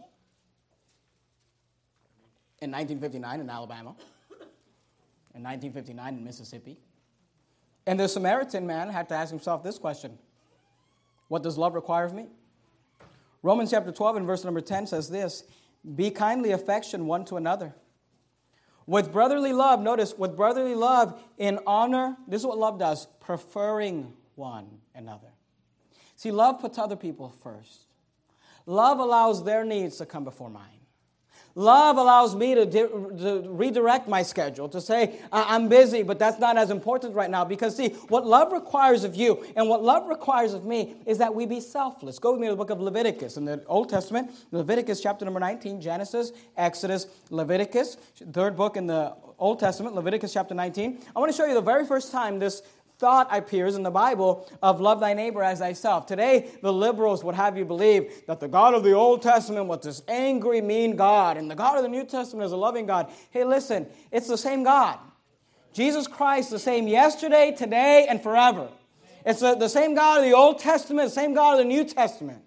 in 2.60 2.70
1959 2.70 3.40
in 3.40 3.50
Alabama, 3.50 3.94
in 5.34 5.42
1959 5.42 6.14
in 6.14 6.24
Mississippi. 6.24 6.78
And 7.86 7.98
the 7.98 8.08
Samaritan 8.08 8.66
man 8.66 8.88
had 8.88 9.08
to 9.08 9.14
ask 9.14 9.30
himself 9.30 9.62
this 9.62 9.78
question 9.78 10.18
What 11.28 11.42
does 11.42 11.58
love 11.58 11.74
require 11.74 12.04
of 12.04 12.14
me? 12.14 12.26
Romans 13.42 13.70
chapter 13.70 13.90
12 13.90 14.16
and 14.16 14.26
verse 14.26 14.44
number 14.44 14.60
10 14.60 14.86
says 14.86 15.08
this 15.08 15.44
be 15.94 16.10
kindly 16.10 16.52
affection 16.52 17.06
one 17.06 17.24
to 17.26 17.36
another. 17.36 17.74
With 18.86 19.12
brotherly 19.12 19.52
love, 19.52 19.80
notice, 19.80 20.14
with 20.16 20.36
brotherly 20.36 20.74
love 20.74 21.20
in 21.38 21.60
honor, 21.66 22.16
this 22.26 22.40
is 22.40 22.46
what 22.46 22.58
love 22.58 22.78
does 22.78 23.06
preferring 23.20 24.12
one 24.34 24.66
another. 24.94 25.28
See, 26.16 26.30
love 26.30 26.60
puts 26.60 26.78
other 26.78 26.96
people 26.96 27.34
first. 27.42 27.86
Love 28.66 28.98
allows 28.98 29.44
their 29.44 29.64
needs 29.64 29.96
to 29.96 30.06
come 30.06 30.24
before 30.24 30.50
mine. 30.50 30.81
Love 31.54 31.96
allows 31.98 32.34
me 32.34 32.54
to, 32.54 32.64
di- 32.64 32.80
to, 32.80 33.44
redirect 33.46 34.08
my 34.08 34.22
schedule, 34.22 34.68
to 34.68 34.80
say, 34.80 35.18
I'm 35.30 35.68
busy, 35.68 36.02
but 36.02 36.18
that's 36.18 36.38
not 36.38 36.56
as 36.56 36.70
important 36.70 37.14
right 37.14 37.30
now. 37.30 37.44
Because, 37.44 37.76
see, 37.76 37.90
what 38.08 38.26
love 38.26 38.52
requires 38.52 39.04
of 39.04 39.14
you 39.14 39.44
and 39.56 39.68
what 39.68 39.82
love 39.82 40.08
requires 40.08 40.54
of 40.54 40.64
me 40.64 40.96
is 41.06 41.18
that 41.18 41.34
we 41.34 41.46
be 41.46 41.60
selfless. 41.60 42.18
Go 42.18 42.32
with 42.32 42.40
me 42.40 42.46
to 42.46 42.52
the 42.52 42.56
book 42.56 42.70
of 42.70 42.80
Leviticus 42.80 43.36
in 43.36 43.44
the 43.44 43.62
Old 43.66 43.90
Testament, 43.90 44.32
Leviticus 44.50 45.00
chapter 45.00 45.24
number 45.24 45.40
19, 45.40 45.80
Genesis, 45.80 46.32
Exodus, 46.56 47.06
Leviticus, 47.30 47.96
third 48.32 48.56
book 48.56 48.76
in 48.76 48.86
the 48.86 49.14
Old 49.38 49.58
Testament, 49.58 49.94
Leviticus 49.94 50.32
chapter 50.32 50.54
19. 50.54 51.00
I 51.14 51.18
want 51.18 51.30
to 51.30 51.36
show 51.36 51.46
you 51.46 51.54
the 51.54 51.60
very 51.60 51.84
first 51.84 52.12
time 52.12 52.38
this 52.38 52.62
thought 53.02 53.36
appears 53.36 53.74
in 53.74 53.82
the 53.82 53.90
Bible 53.90 54.48
of 54.62 54.80
love 54.80 55.00
thy 55.00 55.12
neighbor 55.12 55.42
as 55.42 55.58
thyself. 55.58 56.06
Today, 56.06 56.48
the 56.62 56.72
liberals 56.72 57.24
would 57.24 57.34
have 57.34 57.58
you 57.58 57.64
believe 57.64 58.24
that 58.28 58.38
the 58.38 58.46
God 58.46 58.74
of 58.74 58.84
the 58.84 58.92
Old 58.92 59.22
Testament 59.22 59.66
was 59.66 59.80
this 59.82 60.02
angry, 60.06 60.60
mean 60.60 60.94
God, 60.94 61.36
and 61.36 61.50
the 61.50 61.56
God 61.56 61.76
of 61.76 61.82
the 61.82 61.88
New 61.88 62.04
Testament 62.04 62.46
is 62.46 62.52
a 62.52 62.56
loving 62.56 62.86
God. 62.86 63.10
Hey, 63.32 63.42
listen, 63.42 63.88
it's 64.12 64.28
the 64.28 64.38
same 64.38 64.62
God. 64.62 65.00
Jesus 65.72 66.06
Christ, 66.06 66.50
the 66.50 66.60
same 66.60 66.86
yesterday, 66.86 67.52
today, 67.58 68.06
and 68.08 68.22
forever. 68.22 68.68
It's 69.26 69.40
the, 69.40 69.56
the 69.56 69.68
same 69.68 69.96
God 69.96 70.20
of 70.20 70.24
the 70.24 70.34
Old 70.34 70.60
Testament, 70.60 71.08
the 71.08 71.14
same 71.14 71.34
God 71.34 71.54
of 71.54 71.58
the 71.58 71.64
New 71.64 71.82
Testament. 71.82 72.44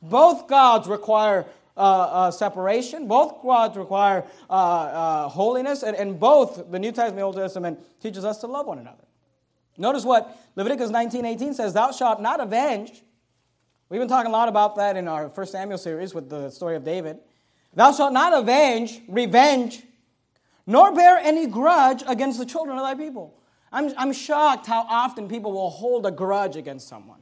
Both 0.00 0.48
gods 0.48 0.88
require 0.88 1.44
uh, 1.76 1.80
uh, 1.80 2.30
separation. 2.30 3.08
Both 3.08 3.42
gods 3.42 3.76
require 3.76 4.24
uh, 4.48 4.52
uh 4.52 5.28
holiness, 5.28 5.82
and, 5.82 5.94
and 5.94 6.18
both 6.18 6.70
the 6.70 6.78
New 6.78 6.92
Testament 6.92 7.10
and 7.10 7.18
the 7.18 7.22
Old 7.24 7.36
Testament 7.36 7.78
teaches 8.00 8.24
us 8.24 8.38
to 8.38 8.46
love 8.46 8.66
one 8.66 8.78
another. 8.78 9.07
Notice 9.78 10.04
what 10.04 10.36
Leviticus 10.56 10.90
19:18 10.90 11.54
says, 11.54 11.72
"Thou 11.72 11.92
shalt 11.92 12.20
not 12.20 12.40
avenge." 12.40 13.02
We've 13.88 14.00
been 14.00 14.08
talking 14.08 14.30
a 14.30 14.32
lot 14.32 14.48
about 14.48 14.76
that 14.76 14.96
in 14.96 15.08
our 15.08 15.30
First 15.30 15.52
Samuel 15.52 15.78
series 15.78 16.12
with 16.12 16.28
the 16.28 16.50
story 16.50 16.76
of 16.76 16.84
David. 16.84 17.20
Thou 17.72 17.92
shalt 17.92 18.12
not 18.12 18.34
avenge, 18.34 19.00
revenge 19.08 19.84
nor 20.68 20.92
bear 20.92 21.16
any 21.16 21.46
grudge 21.46 22.04
against 22.06 22.38
the 22.38 22.44
children 22.44 22.76
of 22.76 22.84
thy 22.84 22.94
people. 22.94 23.34
I'm, 23.72 23.90
I'm 23.96 24.12
shocked 24.12 24.66
how 24.66 24.84
often 24.86 25.26
people 25.26 25.50
will 25.52 25.70
hold 25.70 26.04
a 26.04 26.10
grudge 26.10 26.56
against 26.56 26.86
someone. 26.88 27.20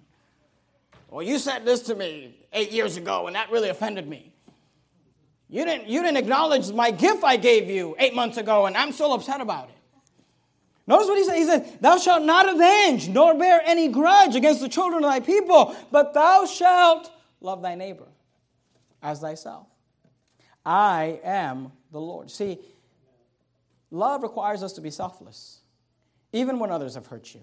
Well, 1.09 1.23
you 1.23 1.39
said 1.39 1.65
this 1.65 1.83
to 1.83 1.95
me 1.95 2.41
eight 2.53 2.73
years 2.73 2.97
ago, 2.97 3.29
and 3.29 3.37
that 3.37 3.53
really 3.53 3.69
offended 3.69 4.09
me. 4.09 4.33
You 5.49 5.65
didn't, 5.65 5.89
you 5.89 6.03
didn't 6.03 6.17
acknowledge 6.17 6.73
my 6.73 6.91
gift 6.91 7.23
I 7.23 7.37
gave 7.37 7.71
you 7.71 7.95
eight 8.01 8.17
months 8.17 8.37
ago, 8.37 8.67
and 8.67 8.77
I'm 8.77 8.91
still 8.91 9.13
upset 9.13 9.41
about 9.41 9.69
it. 9.69 9.76
Notice 10.87 11.09
what 11.09 11.19
he 11.19 11.25
said. 11.25 11.37
He 11.37 11.45
said, 11.45 11.79
Thou 11.81 11.99
shalt 11.99 12.23
not 12.23 12.49
avenge, 12.49 13.09
nor 13.09 13.35
bear 13.35 13.61
any 13.65 13.89
grudge 13.89 14.37
against 14.37 14.61
the 14.61 14.69
children 14.69 15.03
of 15.03 15.11
thy 15.11 15.21
people, 15.21 15.75
but 15.91 16.15
thou 16.15 16.47
shalt 16.47 17.11
love 17.41 17.63
thy 17.63 17.75
neighbor 17.75 18.07
as 19.03 19.21
thyself. 19.21 19.67
I 20.65 21.21
am 21.25 21.73
the 21.93 22.01
Lord. 22.01 22.31
See, 22.31 22.59
love 23.91 24.23
requires 24.23 24.63
us 24.63 24.75
to 24.75 24.81
be 24.81 24.91
selfless, 24.91 25.61
even 26.33 26.59
when 26.59 26.71
others 26.71 26.95
have 26.95 27.07
hurt 27.07 27.35
you, 27.35 27.43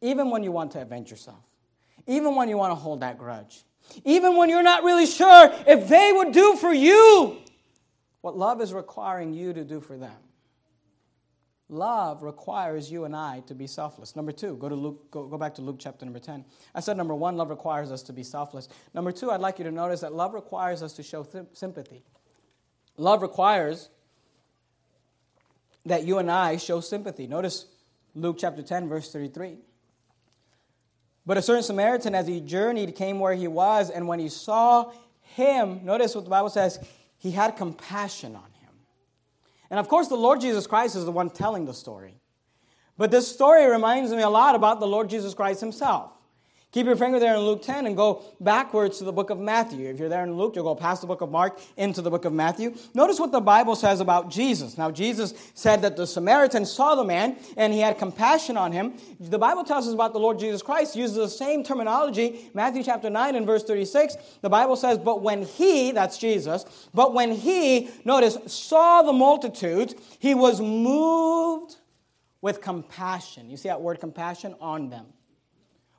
even 0.00 0.30
when 0.30 0.42
you 0.42 0.52
want 0.52 0.72
to 0.72 0.80
avenge 0.80 1.10
yourself, 1.10 1.42
even 2.06 2.34
when 2.34 2.48
you 2.48 2.56
want 2.56 2.70
to 2.70 2.74
hold 2.76 3.00
that 3.00 3.18
grudge, 3.18 3.62
even 4.04 4.36
when 4.36 4.48
you're 4.48 4.62
not 4.62 4.84
really 4.84 5.06
sure 5.06 5.52
if 5.66 5.88
they 5.88 6.12
would 6.14 6.32
do 6.32 6.56
for 6.56 6.72
you 6.72 7.38
what 8.20 8.36
love 8.36 8.60
is 8.60 8.72
requiring 8.72 9.32
you 9.32 9.52
to 9.52 9.64
do 9.64 9.80
for 9.80 9.96
them. 9.96 10.16
Love 11.70 12.22
requires 12.22 12.90
you 12.90 13.04
and 13.04 13.14
I 13.14 13.40
to 13.46 13.54
be 13.54 13.66
selfless. 13.66 14.16
Number 14.16 14.32
two, 14.32 14.56
go 14.56 14.68
to 14.70 14.74
Luke, 14.74 15.10
go, 15.10 15.26
go 15.26 15.36
back 15.36 15.54
to 15.56 15.62
Luke 15.62 15.76
chapter 15.78 16.06
number 16.06 16.18
10. 16.18 16.44
I 16.74 16.80
said 16.80 16.96
number 16.96 17.14
one, 17.14 17.36
love 17.36 17.50
requires 17.50 17.92
us 17.92 18.02
to 18.04 18.12
be 18.14 18.22
selfless. 18.22 18.68
Number 18.94 19.12
two, 19.12 19.30
I'd 19.30 19.40
like 19.40 19.58
you 19.58 19.64
to 19.64 19.70
notice 19.70 20.00
that 20.00 20.14
love 20.14 20.32
requires 20.32 20.82
us 20.82 20.94
to 20.94 21.02
show 21.02 21.24
th- 21.24 21.44
sympathy. 21.52 22.04
Love 22.96 23.20
requires 23.20 23.90
that 25.84 26.04
you 26.04 26.18
and 26.18 26.30
I 26.30 26.56
show 26.56 26.80
sympathy. 26.80 27.26
Notice 27.26 27.66
Luke 28.14 28.36
chapter 28.38 28.62
10, 28.62 28.88
verse 28.88 29.12
33. 29.12 29.58
But 31.26 31.36
a 31.36 31.42
certain 31.42 31.62
Samaritan, 31.62 32.14
as 32.14 32.26
he 32.26 32.40
journeyed, 32.40 32.96
came 32.96 33.20
where 33.20 33.34
he 33.34 33.46
was, 33.46 33.90
and 33.90 34.08
when 34.08 34.18
he 34.18 34.30
saw 34.30 34.90
him, 35.20 35.84
notice 35.84 36.14
what 36.14 36.24
the 36.24 36.30
Bible 36.30 36.48
says, 36.48 36.78
he 37.18 37.32
had 37.32 37.56
compassion 37.56 38.34
on 38.34 38.42
him. 38.42 38.57
And 39.70 39.78
of 39.78 39.88
course, 39.88 40.08
the 40.08 40.16
Lord 40.16 40.40
Jesus 40.40 40.66
Christ 40.66 40.96
is 40.96 41.04
the 41.04 41.12
one 41.12 41.30
telling 41.30 41.64
the 41.64 41.74
story. 41.74 42.16
But 42.96 43.10
this 43.10 43.32
story 43.32 43.66
reminds 43.66 44.10
me 44.12 44.22
a 44.22 44.28
lot 44.28 44.54
about 44.54 44.80
the 44.80 44.86
Lord 44.86 45.08
Jesus 45.08 45.34
Christ 45.34 45.60
himself. 45.60 46.17
Keep 46.78 46.86
your 46.86 46.94
finger 46.94 47.18
there 47.18 47.34
in 47.34 47.40
Luke 47.40 47.62
10 47.62 47.86
and 47.86 47.96
go 47.96 48.22
backwards 48.38 48.98
to 48.98 49.04
the 49.04 49.12
book 49.12 49.30
of 49.30 49.38
Matthew. 49.40 49.88
If 49.88 49.98
you're 49.98 50.08
there 50.08 50.22
in 50.22 50.34
Luke, 50.34 50.54
you'll 50.54 50.62
go 50.62 50.76
past 50.76 51.00
the 51.00 51.08
book 51.08 51.22
of 51.22 51.28
Mark 51.28 51.58
into 51.76 52.02
the 52.02 52.08
book 52.08 52.24
of 52.24 52.32
Matthew. 52.32 52.72
Notice 52.94 53.18
what 53.18 53.32
the 53.32 53.40
Bible 53.40 53.74
says 53.74 53.98
about 53.98 54.30
Jesus. 54.30 54.78
Now, 54.78 54.92
Jesus 54.92 55.34
said 55.54 55.82
that 55.82 55.96
the 55.96 56.06
Samaritan 56.06 56.64
saw 56.64 56.94
the 56.94 57.02
man 57.02 57.36
and 57.56 57.72
he 57.72 57.80
had 57.80 57.98
compassion 57.98 58.56
on 58.56 58.70
him. 58.70 58.94
The 59.18 59.40
Bible 59.40 59.64
tells 59.64 59.88
us 59.88 59.92
about 59.92 60.12
the 60.12 60.20
Lord 60.20 60.38
Jesus 60.38 60.62
Christ, 60.62 60.94
uses 60.94 61.16
the 61.16 61.28
same 61.28 61.64
terminology. 61.64 62.48
Matthew 62.54 62.84
chapter 62.84 63.10
9 63.10 63.34
and 63.34 63.44
verse 63.44 63.64
36, 63.64 64.14
the 64.42 64.48
Bible 64.48 64.76
says, 64.76 64.98
But 64.98 65.20
when 65.20 65.42
he, 65.42 65.90
that's 65.90 66.16
Jesus, 66.16 66.64
but 66.94 67.12
when 67.12 67.32
he, 67.32 67.90
notice, 68.04 68.38
saw 68.46 69.02
the 69.02 69.12
multitudes, 69.12 69.96
he 70.20 70.32
was 70.32 70.60
moved 70.60 71.74
with 72.40 72.60
compassion. 72.60 73.50
You 73.50 73.56
see 73.56 73.68
that 73.68 73.80
word 73.80 73.98
compassion 73.98 74.54
on 74.60 74.90
them. 74.90 75.06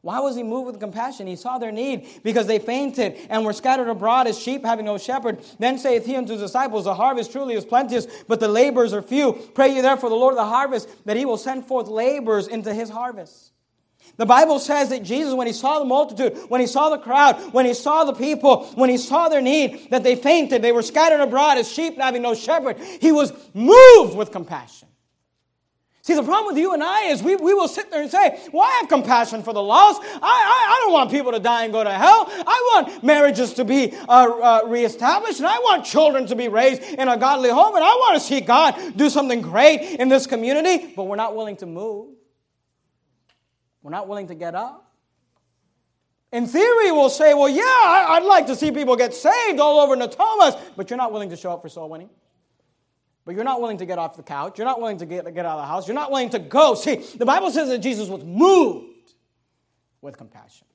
Why 0.02 0.20
was 0.20 0.36
he 0.38 0.44
moved 0.44 0.68
with 0.68 0.80
compassion? 0.80 1.28
He 1.28 1.36
saw 1.36 1.58
their 1.58 1.74
need 1.74 2.08
because 2.24 2.48
they 2.48 2.60
fainted 2.60 3.18
and 3.30 3.44
were 3.44 3.52
scattered 3.52 3.90
abroad 3.90 4.28
as 4.28 4.40
sheep 4.40 4.64
having 4.64 4.86
no 4.86 4.98
shepherd. 4.98 5.44
Then 5.60 5.78
saith 5.78 6.06
he 6.06 6.16
unto 6.16 6.34
his 6.34 6.42
disciples, 6.42 6.86
The 6.86 6.96
harvest 6.96 7.34
truly 7.34 7.56
is 7.56 7.66
plenteous, 7.66 8.08
but 8.28 8.40
the 8.40 8.48
laborers 8.48 8.94
are 8.94 9.02
few. 9.02 9.34
Pray 9.54 9.76
ye 9.76 9.82
therefore 9.82 10.10
the 10.10 10.16
Lord 10.16 10.34
of 10.34 10.38
the 10.38 10.46
harvest 10.46 10.88
that 11.06 11.18
he 11.18 11.26
will 11.26 11.38
send 11.38 11.66
forth 11.66 11.90
laborers 11.90 12.48
into 12.48 12.74
his 12.74 12.90
harvest. 12.90 13.52
The 14.16 14.26
Bible 14.26 14.60
says 14.60 14.90
that 14.90 15.04
Jesus, 15.04 15.34
when 15.34 15.48
he 15.48 15.54
saw 15.54 15.80
the 15.80 15.86
multitude, 15.86 16.38
when 16.50 16.62
he 16.62 16.68
saw 16.68 16.90
the 16.90 16.98
crowd, 16.98 17.36
when 17.54 17.66
he 17.66 17.74
saw 17.74 18.04
the 18.06 18.14
people, 18.14 18.66
when 18.76 18.90
he 18.90 18.98
saw 18.98 19.30
their 19.30 19.42
need, 19.42 19.90
that 19.92 20.04
they 20.04 20.16
fainted, 20.16 20.62
they 20.62 20.72
were 20.72 20.82
scattered 20.82 21.22
abroad 21.22 21.58
as 21.58 21.72
sheep 21.72 21.98
having 21.98 22.22
no 22.22 22.34
shepherd, 22.34 22.78
he 22.80 23.12
was 23.12 23.32
moved 23.54 24.16
with 24.16 24.32
compassion. 24.32 24.88
See, 26.02 26.16
the 26.16 26.24
problem 26.24 26.48
with 26.48 26.58
you 26.58 26.74
and 26.74 26.82
I 26.82 27.08
is 27.08 27.22
we, 27.22 27.36
we 27.36 27.54
will 27.54 27.68
sit 27.68 27.92
there 27.92 28.02
and 28.02 28.10
say, 28.10 28.40
Well, 28.54 28.64
I 28.64 28.78
have 28.80 28.88
compassion 28.88 29.44
for 29.44 29.54
the 29.54 29.62
lost. 29.62 30.02
I, 30.02 30.18
I, 30.22 30.74
I 30.74 30.80
don't 30.82 30.94
want 30.94 31.12
people 31.12 31.34
to 31.34 31.40
die 31.40 31.66
and 31.66 31.74
go 31.74 31.84
to 31.84 31.92
hell. 31.92 32.26
I 32.30 32.84
want 32.84 33.04
marriages 33.04 33.54
to 33.56 33.66
be 33.66 33.94
uh, 33.94 34.08
uh, 34.08 34.62
reestablished, 34.68 35.40
and 35.40 35.48
I 35.48 35.58
want 35.60 35.86
children 35.86 36.26
to 36.28 36.36
be 36.36 36.48
raised 36.48 36.84
in 36.84 37.08
a 37.10 37.18
godly 37.18 37.50
home, 37.50 37.76
and 37.76 37.84
I 37.84 37.94
want 37.96 38.20
to 38.20 38.26
see 38.26 38.40
God 38.40 38.76
do 38.96 39.10
something 39.10 39.42
great 39.42 39.82
in 40.00 40.08
this 40.08 40.26
community, 40.26 40.94
but 40.96 41.04
we're 41.04 41.18
not 41.18 41.36
willing 41.36 41.58
to 41.58 41.66
move. 41.66 42.16
We're 43.82 43.92
not 43.92 44.08
willing 44.08 44.28
to 44.28 44.36
get 44.36 44.56
up. 44.56 44.86
In 46.32 46.48
theory, 46.48 46.92
we'll 46.94 47.10
say, 47.10 47.34
Well, 47.34 47.50
yeah, 47.50 47.64
I, 47.64 48.06
I'd 48.12 48.24
like 48.24 48.48
to 48.48 48.56
see 48.56 48.72
people 48.72 48.96
get 48.96 49.14
saved 49.14 49.60
all 49.60 49.82
over 49.82 49.98
Natomas, 49.98 50.60
but 50.78 50.90
you're 50.90 50.98
not 50.98 51.12
willing 51.12 51.30
to 51.32 51.36
show 51.36 51.52
up 51.52 51.62
for 51.62 51.68
soul 51.68 51.90
winning 51.90 52.10
but 53.26 53.36
you're 53.36 53.44
not 53.44 53.62
willing 53.62 53.78
to 53.78 53.86
get 53.86 54.00
off 54.00 54.16
the 54.18 54.24
couch. 54.24 54.58
You're 54.58 54.68
not 54.68 54.80
willing 54.80 54.98
to 55.00 55.06
get, 55.06 55.24
get 55.34 55.46
out 55.46 55.60
of 55.60 55.64
the 55.64 55.68
house. 55.68 55.88
You're 55.88 55.96
not 55.96 56.12
willing 56.12 56.30
to 56.32 56.40
go. 56.40 56.76
See, 56.76 56.96
the 56.96 57.26
Bible 57.26 57.52
says 57.52 57.70
that 57.70 57.80
Jesus 57.80 58.08
was 58.08 58.24
moved 58.24 59.14
with 60.02 60.18
compassion. 60.18 60.66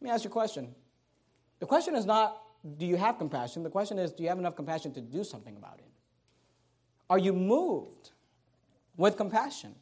Let 0.00 0.04
me 0.04 0.10
ask 0.10 0.24
you 0.24 0.30
a 0.30 0.32
question. 0.32 0.74
The 1.60 1.66
question 1.66 1.94
is 1.94 2.04
not, 2.06 2.36
do 2.76 2.86
you 2.86 2.96
have 2.96 3.18
compassion? 3.18 3.62
The 3.62 3.70
question 3.70 3.98
is, 3.98 4.12
do 4.12 4.22
you 4.22 4.28
have 4.28 4.38
enough 4.38 4.56
compassion 4.56 4.92
to 4.94 5.00
do 5.00 5.24
something 5.24 5.56
about 5.56 5.78
it? 5.78 5.84
Are 7.10 7.18
you 7.18 7.32
moved 7.32 8.10
with 8.96 9.16
compassion? 9.16 9.74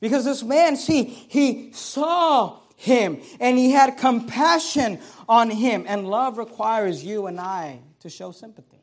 Because 0.00 0.24
this 0.24 0.42
man, 0.42 0.76
see, 0.76 1.04
he 1.04 1.72
saw 1.72 2.58
him 2.76 3.20
and 3.38 3.58
he 3.58 3.70
had 3.70 3.98
compassion 3.98 4.98
on 5.28 5.50
him. 5.50 5.84
And 5.86 6.08
love 6.08 6.38
requires 6.38 7.04
you 7.04 7.26
and 7.26 7.38
I 7.38 7.80
to 8.00 8.08
show 8.08 8.32
sympathy. 8.32 8.79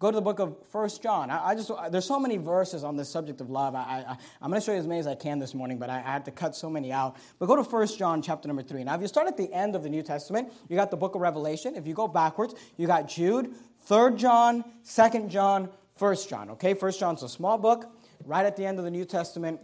Go 0.00 0.10
to 0.10 0.14
the 0.14 0.22
book 0.22 0.38
of 0.38 0.56
First 0.68 1.02
John. 1.02 1.28
I, 1.28 1.48
I, 1.48 1.54
just 1.54 1.70
there's 1.90 2.06
so 2.06 2.18
many 2.18 2.38
verses 2.38 2.84
on 2.84 2.96
this 2.96 3.10
subject 3.10 3.42
of 3.42 3.50
love. 3.50 3.74
I, 3.74 4.02
I, 4.08 4.16
am 4.42 4.50
going 4.50 4.58
to 4.58 4.64
show 4.64 4.72
you 4.72 4.78
as 4.78 4.86
many 4.86 4.98
as 4.98 5.06
I 5.06 5.14
can 5.14 5.38
this 5.38 5.52
morning, 5.52 5.78
but 5.78 5.90
I, 5.90 5.98
I 5.98 6.00
had 6.00 6.24
to 6.24 6.30
cut 6.30 6.56
so 6.56 6.70
many 6.70 6.90
out. 6.90 7.16
But 7.38 7.46
go 7.46 7.56
to 7.56 7.62
First 7.62 7.98
John 7.98 8.22
chapter 8.22 8.48
number 8.48 8.62
three. 8.62 8.82
Now, 8.82 8.94
if 8.94 9.02
you 9.02 9.08
start 9.08 9.28
at 9.28 9.36
the 9.36 9.52
end 9.52 9.76
of 9.76 9.82
the 9.82 9.90
New 9.90 10.02
Testament, 10.02 10.54
you 10.70 10.76
got 10.76 10.90
the 10.90 10.96
book 10.96 11.16
of 11.16 11.20
Revelation. 11.20 11.76
If 11.76 11.86
you 11.86 11.92
go 11.92 12.08
backwards, 12.08 12.54
you 12.78 12.86
got 12.86 13.08
Jude, 13.08 13.52
Third 13.82 14.16
John, 14.16 14.64
Second 14.82 15.30
John, 15.30 15.68
First 15.96 16.30
John. 16.30 16.48
Okay, 16.52 16.72
First 16.72 16.98
John's 16.98 17.22
a 17.22 17.28
small 17.28 17.58
book. 17.58 17.94
Right 18.24 18.46
at 18.46 18.56
the 18.56 18.64
end 18.64 18.78
of 18.78 18.86
the 18.86 18.90
New 18.90 19.04
Testament, 19.04 19.60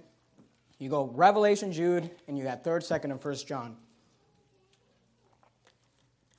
you 0.78 0.90
go 0.90 1.10
Revelation, 1.14 1.72
Jude, 1.72 2.10
and 2.28 2.36
you 2.36 2.44
got 2.44 2.62
Third, 2.62 2.84
Second, 2.84 3.10
and 3.10 3.18
First 3.18 3.48
John. 3.48 3.74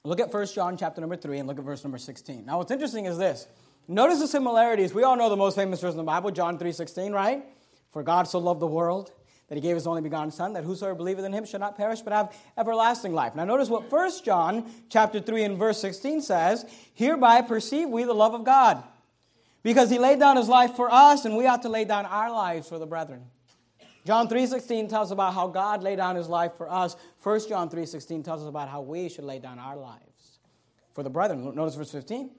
Look 0.04 0.20
at 0.20 0.32
First 0.32 0.54
John 0.54 0.78
chapter 0.78 1.02
number 1.02 1.18
three 1.18 1.40
and 1.40 1.48
look 1.48 1.58
at 1.58 1.66
verse 1.66 1.84
number 1.84 1.98
16. 1.98 2.46
Now, 2.46 2.60
what's 2.60 2.72
interesting 2.72 3.08
is 3.08 3.18
this. 3.18 3.48
Notice 3.88 4.20
the 4.20 4.28
similarities. 4.28 4.94
We 4.94 5.04
all 5.04 5.16
know 5.16 5.30
the 5.30 5.38
most 5.38 5.56
famous 5.56 5.80
verse 5.80 5.92
in 5.92 5.98
the 5.98 6.04
Bible, 6.04 6.32
John 6.32 6.58
3.16, 6.58 7.14
right? 7.14 7.44
For 7.92 8.04
God 8.04 8.28
so 8.28 8.40
loved 8.40 8.60
the 8.60 8.68
world 8.68 9.12
that 9.48 9.56
he 9.56 9.62
gave 9.62 9.76
his 9.76 9.88
only 9.88 10.02
begotten 10.02 10.30
Son, 10.30 10.54
that 10.54 10.66
whosoever 10.66 10.94
believeth 10.94 11.24
in 11.24 11.32
him 11.32 11.46
should 11.46 11.62
not 11.62 11.78
perish 11.78 12.02
but 12.02 12.12
have 12.12 12.36
everlasting 12.58 13.14
life. 13.14 13.34
Now 13.34 13.46
notice 13.46 13.70
what 13.70 13.90
1 13.90 14.12
John 14.26 14.70
chapter 14.90 15.22
3 15.22 15.44
and 15.44 15.58
verse 15.58 15.80
16 15.80 16.22
says, 16.22 16.66
Hereby 16.94 17.42
perceive 17.44 17.88
we 17.88 18.04
the 18.04 18.14
love 18.14 18.34
of 18.34 18.44
God, 18.44 18.84
because 19.64 19.90
he 19.90 20.00
laid 20.00 20.20
down 20.20 20.36
his 20.36 20.50
life 20.50 20.76
for 20.76 20.92
us, 20.92 21.24
and 21.24 21.38
we 21.38 21.48
ought 21.48 21.62
to 21.62 21.70
lay 21.70 21.86
down 21.86 22.06
our 22.06 22.30
lives 22.30 22.68
for 22.68 22.78
the 22.78 22.86
brethren. 22.86 23.24
John 24.06 24.28
3.16 24.28 24.90
tells 24.90 25.12
about 25.12 25.34
how 25.34 25.48
God 25.48 25.82
laid 25.82 25.98
down 25.98 26.16
his 26.18 26.28
life 26.28 26.54
for 26.58 26.70
us. 26.70 26.96
1 27.24 27.48
John 27.48 27.70
3.16 27.70 28.24
tells 28.24 28.42
us 28.42 28.48
about 28.48 28.68
how 28.68 28.82
we 28.82 29.08
should 29.08 29.26
lay 29.26 29.40
down 29.40 29.60
our 29.60 29.78
lives 29.78 30.40
for 30.94 31.04
the 31.04 31.10
brethren. 31.10 31.56
Notice 31.56 31.76
verse 31.76 31.92
15. 31.92 32.32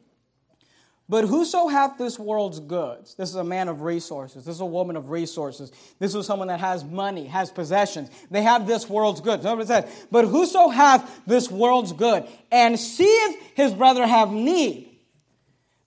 But 1.10 1.24
whoso 1.24 1.68
hath 1.68 1.96
this 1.96 2.18
world's 2.18 2.60
goods, 2.60 3.14
this 3.14 3.30
is 3.30 3.36
a 3.36 3.44
man 3.44 3.68
of 3.68 3.80
resources, 3.80 4.44
this 4.44 4.56
is 4.56 4.60
a 4.60 4.66
woman 4.66 4.94
of 4.94 5.08
resources, 5.08 5.72
this 5.98 6.14
is 6.14 6.26
someone 6.26 6.48
that 6.48 6.60
has 6.60 6.84
money, 6.84 7.24
has 7.24 7.50
possessions, 7.50 8.10
they 8.30 8.42
have 8.42 8.66
this 8.66 8.90
world's 8.90 9.22
goods. 9.22 9.42
Notice 9.42 9.70
it 9.70 9.86
says, 9.86 10.06
but 10.10 10.26
whoso 10.26 10.68
hath 10.68 11.22
this 11.26 11.50
world's 11.50 11.94
good, 11.94 12.28
and 12.52 12.78
seeth 12.78 13.40
his 13.54 13.72
brother 13.72 14.06
have 14.06 14.30
need, 14.30 14.98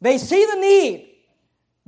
they 0.02 0.18
see 0.18 0.44
the 0.44 0.56
need, 0.56 1.11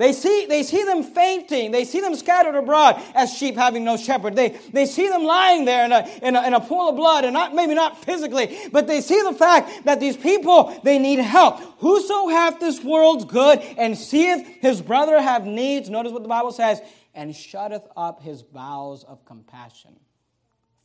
they 0.04 0.12
see, 0.12 0.48
they 0.48 0.64
see 0.64 0.84
them 0.84 1.02
fainting. 1.02 1.72
They 1.72 1.86
see 1.86 2.02
them 2.02 2.14
scattered 2.16 2.56
abroad 2.56 3.02
as 3.16 3.34
sheep 3.34 3.56
having 3.56 3.86
no 3.86 3.96
shepherd. 3.96 4.36
They, 4.36 4.50
they 4.74 4.86
see 4.86 5.08
them 5.08 5.24
lying 5.24 5.64
there 5.64 5.86
in 5.86 5.94
a, 5.94 6.06
in, 6.22 6.36
a, 6.36 6.46
in 6.46 6.54
a 6.54 6.60
pool 6.60 6.90
of 6.90 6.98
blood, 6.98 7.24
and 7.24 7.34
not, 7.34 7.56
maybe 7.56 7.74
not 7.74 8.04
physically, 8.04 8.54
but 8.74 8.86
they 8.86 9.00
see 9.00 9.22
the 9.22 9.32
fact 9.32 9.86
that 9.86 10.02
these 10.02 10.18
people, 10.18 10.78
they 10.84 11.00
need 11.00 11.20
help. 11.20 11.58
Whoso 11.80 12.28
hath 12.28 12.60
this 12.60 12.84
world's 12.84 13.24
good 13.24 13.60
and 13.78 13.98
seeth 13.98 14.46
his 14.60 14.82
brother 14.82 15.22
have 15.22 15.46
needs, 15.46 15.90
notice 15.90 16.12
what 16.12 16.24
the 16.24 16.28
Bible 16.28 16.52
says, 16.52 16.82
and 17.14 17.34
shutteth 17.34 17.88
up 17.96 18.22
his 18.22 18.44
bowels 18.44 19.06
of 19.06 19.24
compassion 19.24 19.98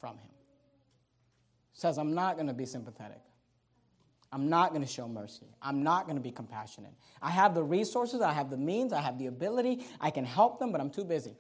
from 0.01 0.17
him. 0.19 0.31
Says, 1.73 1.99
I'm 1.99 2.15
not 2.15 2.37
going 2.37 2.47
to 2.47 2.55
be 2.55 2.67
sympathetic. 2.67 3.21
I'm 4.31 4.49
not 4.51 4.71
going 4.71 4.83
to 4.83 4.89
show 4.89 5.09
mercy. 5.09 5.47
I'm 5.63 5.83
not 5.83 6.05
going 6.05 6.17
to 6.17 6.23
be 6.23 6.31
compassionate. 6.31 6.93
I 7.23 7.31
have 7.31 7.55
the 7.55 7.63
resources, 7.63 8.21
I 8.21 8.33
have 8.33 8.51
the 8.51 8.57
means, 8.57 8.93
I 8.93 9.01
have 9.01 9.19
the 9.19 9.27
ability, 9.27 9.87
I 10.01 10.11
can 10.11 10.25
help 10.25 10.59
them, 10.59 10.71
but 10.71 10.81
I'm 10.81 10.91
too 10.91 11.05
busy. 11.05 11.37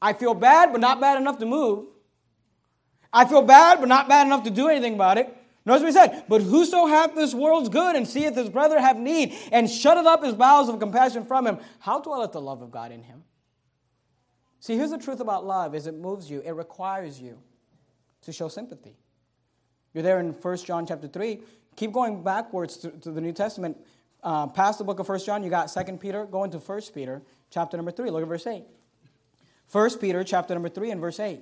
I 0.00 0.12
feel 0.12 0.34
bad, 0.34 0.72
but 0.72 0.80
not 0.80 1.00
bad 1.00 1.20
enough 1.20 1.38
to 1.38 1.46
move. 1.46 1.86
I 3.12 3.24
feel 3.26 3.42
bad, 3.42 3.78
but 3.78 3.88
not 3.88 4.08
bad 4.08 4.26
enough 4.26 4.42
to 4.44 4.50
do 4.50 4.68
anything 4.68 4.94
about 4.94 5.18
it. 5.18 5.36
Notice 5.64 5.82
what 5.82 5.88
he 5.88 5.92
said, 5.92 6.24
but 6.28 6.42
whoso 6.42 6.86
hath 6.86 7.14
this 7.14 7.32
world's 7.32 7.68
good 7.68 7.94
and 7.94 8.08
seeth 8.08 8.34
his 8.34 8.48
brother 8.48 8.80
have 8.80 8.98
need 8.98 9.32
and 9.52 9.70
shutteth 9.70 10.06
up 10.06 10.24
his 10.24 10.34
bowels 10.34 10.68
of 10.68 10.80
compassion 10.80 11.24
from 11.24 11.46
him, 11.46 11.58
how 11.78 12.00
dwelleth 12.00 12.32
the 12.32 12.40
love 12.40 12.62
of 12.62 12.72
God 12.72 12.90
in 12.90 13.04
him? 13.04 13.22
See, 14.58 14.76
here's 14.76 14.90
the 14.90 14.98
truth 14.98 15.20
about 15.20 15.44
love 15.44 15.76
is 15.76 15.86
it 15.86 15.94
moves 15.94 16.28
you, 16.28 16.40
it 16.44 16.52
requires 16.52 17.20
you 17.20 17.38
to 18.22 18.32
show 18.32 18.48
sympathy. 18.48 18.96
You're 19.94 20.02
there 20.02 20.20
in 20.20 20.32
1 20.32 20.56
John 20.58 20.86
chapter 20.86 21.08
3. 21.08 21.40
Keep 21.76 21.92
going 21.92 22.22
backwards 22.22 22.76
to, 22.78 22.90
to 22.90 23.10
the 23.10 23.20
New 23.20 23.32
Testament. 23.32 23.76
Uh, 24.22 24.46
past 24.46 24.78
the 24.78 24.84
book 24.84 24.98
of 24.98 25.08
1 25.08 25.20
John, 25.20 25.42
you 25.42 25.50
got 25.50 25.66
2 25.72 25.96
Peter, 25.98 26.24
go 26.26 26.44
into 26.44 26.58
1 26.58 26.80
Peter 26.94 27.22
chapter 27.50 27.76
number 27.76 27.90
3. 27.90 28.10
Look 28.10 28.22
at 28.22 28.28
verse 28.28 28.46
8. 28.46 28.64
1 29.70 29.98
Peter 29.98 30.22
chapter 30.22 30.54
number 30.54 30.68
3 30.68 30.90
and 30.90 31.00
verse 31.00 31.18
8. 31.18 31.40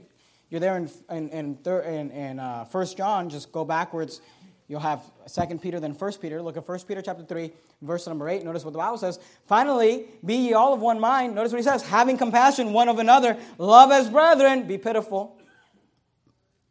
You're 0.50 0.60
there 0.60 0.76
in, 0.76 0.90
in, 1.10 1.28
in, 1.30 1.54
thir- 1.56 1.82
in, 1.82 2.10
in 2.10 2.38
uh, 2.38 2.64
1 2.64 2.86
John, 2.96 3.28
just 3.28 3.52
go 3.52 3.64
backwards. 3.64 4.20
You'll 4.66 4.80
have 4.80 5.02
2 5.32 5.58
Peter, 5.58 5.80
then 5.80 5.92
1 5.92 6.12
Peter. 6.14 6.40
Look 6.40 6.56
at 6.56 6.68
1 6.68 6.80
Peter 6.88 7.02
chapter 7.02 7.24
3, 7.24 7.52
verse 7.82 8.06
number 8.06 8.28
8. 8.28 8.44
Notice 8.44 8.64
what 8.64 8.72
the 8.72 8.78
Bible 8.78 8.98
says. 8.98 9.18
Finally, 9.46 10.06
be 10.24 10.36
ye 10.36 10.54
all 10.54 10.72
of 10.72 10.80
one 10.80 11.00
mind. 11.00 11.34
Notice 11.34 11.52
what 11.52 11.58
he 11.58 11.64
says. 11.64 11.82
Having 11.82 12.18
compassion 12.18 12.72
one 12.72 12.88
of 12.88 12.98
another, 12.98 13.36
love 13.58 13.90
as 13.90 14.08
brethren, 14.08 14.66
be 14.66 14.78
pitiful. 14.78 15.36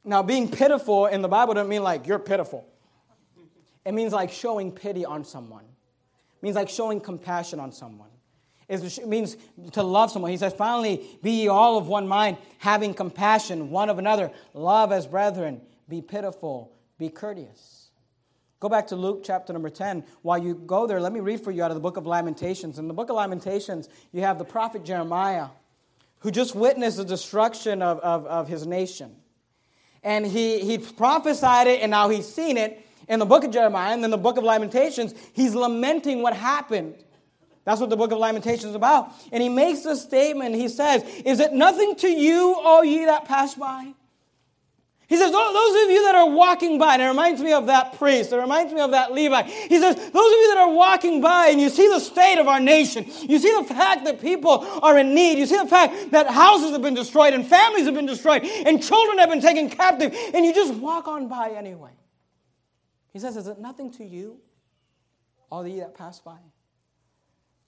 Now, 0.03 0.23
being 0.23 0.49
pitiful 0.49 1.07
in 1.07 1.21
the 1.21 1.27
Bible 1.27 1.53
doesn't 1.53 1.69
mean 1.69 1.83
like 1.83 2.07
you're 2.07 2.19
pitiful. 2.19 2.65
It 3.85 3.93
means 3.93 4.13
like 4.13 4.31
showing 4.31 4.71
pity 4.71 5.05
on 5.05 5.23
someone. 5.23 5.63
It 5.63 6.43
means 6.43 6.55
like 6.55 6.69
showing 6.69 7.01
compassion 7.01 7.59
on 7.59 7.71
someone. 7.71 8.09
It 8.67 9.07
means 9.07 9.35
to 9.71 9.81
love 9.81 10.11
someone. 10.11 10.29
He 10.29 10.37
says, 10.37 10.53
finally, 10.53 11.03
be 11.23 11.31
ye 11.31 11.47
all 11.47 11.77
of 11.77 11.87
one 11.87 12.07
mind, 12.07 12.37
having 12.59 12.93
compassion 12.93 13.71
one 13.71 13.89
of 13.89 13.97
another. 13.97 14.31
Love 14.53 14.91
as 14.91 15.07
brethren. 15.07 15.61
Be 15.89 16.01
pitiful. 16.01 16.71
Be 16.99 17.09
courteous. 17.09 17.89
Go 18.59 18.69
back 18.69 18.87
to 18.87 18.95
Luke 18.95 19.21
chapter 19.23 19.53
number 19.53 19.69
10. 19.69 20.03
While 20.21 20.37
you 20.37 20.53
go 20.53 20.85
there, 20.85 20.99
let 20.99 21.13
me 21.13 21.19
read 21.19 21.41
for 21.41 21.49
you 21.49 21.63
out 21.63 21.71
of 21.71 21.75
the 21.75 21.81
book 21.81 21.97
of 21.97 22.05
Lamentations. 22.05 22.77
In 22.77 22.87
the 22.87 22.93
book 22.93 23.09
of 23.09 23.15
Lamentations, 23.15 23.89
you 24.11 24.21
have 24.21 24.37
the 24.37 24.45
prophet 24.45 24.83
Jeremiah, 24.83 25.47
who 26.19 26.29
just 26.29 26.53
witnessed 26.53 26.97
the 26.97 27.05
destruction 27.05 27.81
of, 27.81 27.99
of, 27.99 28.27
of 28.27 28.47
his 28.47 28.67
nation. 28.67 29.15
And 30.03 30.25
he, 30.25 30.59
he 30.59 30.77
prophesied 30.77 31.67
it, 31.67 31.81
and 31.81 31.91
now 31.91 32.09
he's 32.09 32.27
seen 32.27 32.57
it 32.57 32.85
in 33.07 33.19
the 33.19 33.25
book 33.25 33.43
of 33.43 33.51
Jeremiah. 33.51 33.93
And 33.93 34.03
then 34.03 34.11
the 34.11 34.17
book 34.17 34.37
of 34.37 34.43
Lamentations, 34.43 35.13
he's 35.33 35.55
lamenting 35.55 36.21
what 36.21 36.35
happened. 36.35 36.95
That's 37.65 37.81
what 37.81 37.89
the 37.89 37.97
book 37.97 38.11
of 38.11 38.17
Lamentations 38.17 38.65
is 38.65 38.75
about. 38.75 39.11
And 39.31 39.43
he 39.43 39.49
makes 39.49 39.85
a 39.85 39.95
statement. 39.95 40.55
He 40.55 40.69
says, 40.69 41.03
Is 41.25 41.39
it 41.39 41.53
nothing 41.53 41.95
to 41.97 42.07
you, 42.07 42.55
all 42.55 42.83
ye 42.83 43.05
that 43.05 43.25
pass 43.25 43.55
by? 43.55 43.93
He 45.09 45.17
says, 45.17 45.31
Those 45.31 45.83
of 45.83 45.89
you 45.89 46.03
that 46.03 46.13
are 46.13 46.29
walking 46.29 46.77
by, 46.77 46.93
and 46.93 47.01
it 47.01 47.07
reminds 47.07 47.41
me 47.41 47.51
of 47.51 47.65
that 47.65 47.97
priest, 47.97 48.31
it 48.31 48.37
reminds 48.37 48.71
me 48.71 48.79
of 48.79 48.91
that 48.91 49.11
Levi. 49.11 49.41
He 49.41 49.79
says, 49.79 49.95
Those 49.95 50.05
of 50.05 50.13
you 50.13 50.53
that 50.53 50.57
are 50.59 50.71
walking 50.71 51.19
by 51.19 51.47
and 51.47 51.59
you 51.59 51.69
see 51.69 51.87
the 51.87 51.99
state 51.99 52.39
of 52.39 52.47
our 52.47 52.59
nation, 52.59 53.05
you 53.27 53.39
see 53.39 53.51
the 53.57 53.63
fact 53.63 54.05
that 54.05 54.21
people 54.21 54.63
are 54.83 54.99
in 54.99 55.15
need, 55.15 55.39
you 55.39 55.47
see 55.47 55.57
the 55.57 55.67
fact 55.67 56.11
that 56.11 56.27
houses 56.27 56.71
have 56.71 56.83
been 56.83 56.93
destroyed 56.93 57.33
and 57.33 57.45
families 57.45 57.85
have 57.85 57.95
been 57.95 58.05
destroyed 58.05 58.43
and 58.43 58.83
children 58.83 59.17
have 59.17 59.29
been 59.29 59.41
taken 59.41 59.67
captive, 59.71 60.15
and 60.35 60.45
you 60.45 60.53
just 60.53 60.75
walk 60.75 61.07
on 61.07 61.27
by 61.27 61.49
anyway. 61.49 61.91
He 63.11 63.17
says, 63.17 63.35
Is 63.35 63.47
it 63.47 63.57
nothing 63.57 63.91
to 63.93 64.05
you, 64.05 64.39
all 65.51 65.61
of 65.61 65.67
you 65.67 65.79
that 65.79 65.95
pass 65.95 66.19
by? 66.19 66.37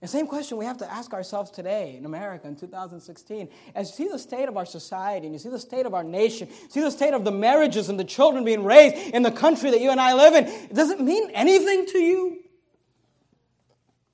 The 0.02 0.08
same 0.08 0.26
question 0.26 0.58
we 0.58 0.66
have 0.66 0.80
to 0.80 0.92
ask 0.92 1.14
ourselves 1.14 1.52
today 1.52 1.96
in 1.96 2.06
America 2.06 2.48
in 2.48 2.56
2016. 2.56 3.48
As 3.76 3.90
you 3.90 3.96
see 4.06 4.12
the 4.12 4.18
state 4.18 4.50
of 4.50 4.58
our 4.58 4.66
society 4.66 5.28
and 5.28 5.36
you 5.36 5.38
see 5.38 5.50
the 5.50 5.60
state 5.60 5.86
of 5.86 5.94
our 5.94 6.04
nation, 6.04 6.50
see 6.70 6.82
the 6.82 6.90
state 6.90 7.14
of 7.14 7.24
the 7.24 7.32
marriages 7.32 7.88
and 7.88 8.00
the 8.00 8.04
children 8.04 8.44
being 8.44 8.64
raised 8.64 8.96
in 9.14 9.22
the 9.22 9.32
country 9.32 9.70
that 9.70 9.80
you 9.80 9.92
and 9.92 10.02
I 10.02 10.14
live 10.16 10.34
in, 10.34 10.74
does 10.74 10.90
it 10.90 11.00
mean 11.00 11.30
anything 11.36 11.86
to 11.86 12.00
you? 12.00 12.40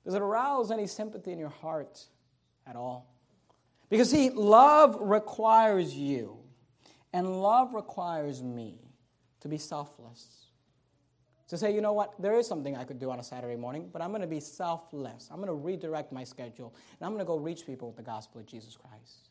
Does 0.04 0.12
it 0.12 0.20
arouse 0.20 0.70
any 0.70 0.86
sympathy 0.86 1.32
in 1.32 1.38
your 1.38 1.48
heart 1.48 2.04
at 2.66 2.76
all? 2.76 3.10
Because, 3.88 4.10
see, 4.10 4.28
love 4.28 4.96
requires 5.00 5.94
you, 5.94 6.36
and 7.14 7.40
love 7.40 7.72
requires 7.72 8.42
me 8.42 8.78
to 9.40 9.48
be 9.48 9.56
selfless 9.56 10.37
to 11.48 11.56
say, 11.56 11.74
you 11.74 11.80
know 11.80 11.94
what, 11.94 12.12
there 12.18 12.38
is 12.38 12.46
something 12.46 12.76
I 12.76 12.84
could 12.84 12.98
do 12.98 13.10
on 13.10 13.18
a 13.18 13.22
Saturday 13.22 13.56
morning, 13.56 13.88
but 13.92 14.02
I'm 14.02 14.10
going 14.10 14.20
to 14.20 14.26
be 14.26 14.40
selfless. 14.40 15.28
I'm 15.30 15.36
going 15.36 15.48
to 15.48 15.54
redirect 15.54 16.12
my 16.12 16.24
schedule, 16.24 16.74
and 17.00 17.06
I'm 17.06 17.12
going 17.12 17.24
to 17.24 17.26
go 17.26 17.36
reach 17.36 17.66
people 17.66 17.88
with 17.88 17.96
the 17.96 18.02
gospel 18.02 18.40
of 18.40 18.46
Jesus 18.46 18.76
Christ. 18.76 19.30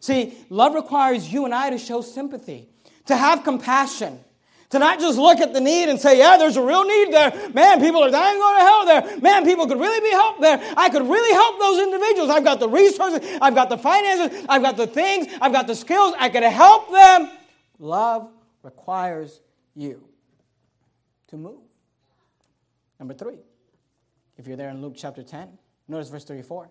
See, 0.00 0.36
love 0.50 0.74
requires 0.74 1.32
you 1.32 1.44
and 1.44 1.54
I 1.54 1.70
to 1.70 1.78
show 1.78 2.00
sympathy, 2.00 2.68
to 3.06 3.16
have 3.16 3.44
compassion, 3.44 4.20
to 4.70 4.78
not 4.78 5.00
just 5.00 5.18
look 5.18 5.38
at 5.38 5.52
the 5.52 5.60
need 5.60 5.88
and 5.88 6.00
say, 6.00 6.18
yeah, 6.18 6.36
there's 6.36 6.56
a 6.56 6.62
real 6.62 6.84
need 6.84 7.12
there. 7.12 7.50
Man, 7.52 7.80
people 7.80 8.02
are 8.04 8.10
dying 8.10 8.38
going 8.38 8.56
to 8.56 8.62
hell 8.62 8.86
there. 8.86 9.20
Man, 9.20 9.44
people 9.44 9.66
could 9.66 9.80
really 9.80 10.00
be 10.00 10.10
helped 10.10 10.40
there. 10.40 10.60
I 10.76 10.88
could 10.90 11.02
really 11.02 11.32
help 11.32 11.58
those 11.58 11.80
individuals. 11.80 12.30
I've 12.30 12.44
got 12.44 12.60
the 12.60 12.68
resources, 12.68 13.38
I've 13.40 13.54
got 13.54 13.68
the 13.68 13.78
finances, 13.78 14.46
I've 14.48 14.62
got 14.62 14.76
the 14.76 14.86
things, 14.86 15.26
I've 15.40 15.52
got 15.52 15.66
the 15.66 15.74
skills. 15.74 16.14
I 16.18 16.28
could 16.28 16.44
help 16.44 16.90
them. 16.92 17.30
Love 17.78 18.30
requires 18.62 19.40
you 19.74 20.09
to 21.30 21.36
move. 21.36 21.60
Number 22.98 23.14
three, 23.14 23.38
if 24.36 24.46
you're 24.46 24.56
there 24.56 24.68
in 24.70 24.80
Luke 24.80 24.94
chapter 24.96 25.22
10, 25.22 25.48
notice 25.88 26.08
verse 26.08 26.24
34. 26.24 26.70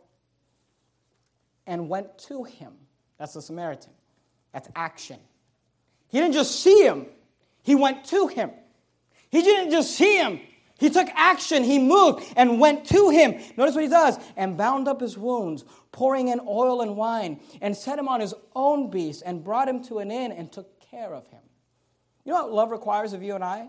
And 1.67 1.89
went 1.89 2.17
to 2.19 2.43
him. 2.43 2.73
That's 3.17 3.33
the 3.33 3.41
Samaritan. 3.41 3.91
That's 4.53 4.69
action. 4.75 5.19
He 6.07 6.19
didn't 6.19 6.33
just 6.33 6.61
see 6.61 6.83
him, 6.83 7.07
he 7.63 7.75
went 7.75 8.05
to 8.05 8.27
him. 8.27 8.51
He 9.29 9.41
didn't 9.41 9.71
just 9.71 9.95
see 9.95 10.17
him, 10.17 10.39
he 10.79 10.89
took 10.89 11.09
action. 11.13 11.63
He 11.63 11.77
moved 11.77 12.23
and 12.37 12.59
went 12.59 12.85
to 12.85 13.09
him. 13.09 13.33
Notice 13.57 13.75
what 13.75 13.83
he 13.83 13.89
does 13.89 14.17
and 14.37 14.57
bound 14.57 14.87
up 14.87 15.01
his 15.01 15.17
wounds, 15.17 15.65
pouring 15.91 16.29
in 16.29 16.39
oil 16.47 16.81
and 16.81 16.95
wine, 16.95 17.41
and 17.61 17.75
set 17.75 17.99
him 17.99 18.07
on 18.07 18.21
his 18.21 18.33
own 18.55 18.89
beast, 18.89 19.21
and 19.25 19.43
brought 19.43 19.67
him 19.67 19.83
to 19.83 19.99
an 19.99 20.09
inn 20.09 20.31
and 20.31 20.49
took 20.51 20.79
care 20.89 21.13
of 21.13 21.27
him. 21.27 21.41
You 22.23 22.31
know 22.31 22.43
what 22.43 22.53
love 22.53 22.71
requires 22.71 23.11
of 23.11 23.21
you 23.21 23.35
and 23.35 23.43
I? 23.43 23.67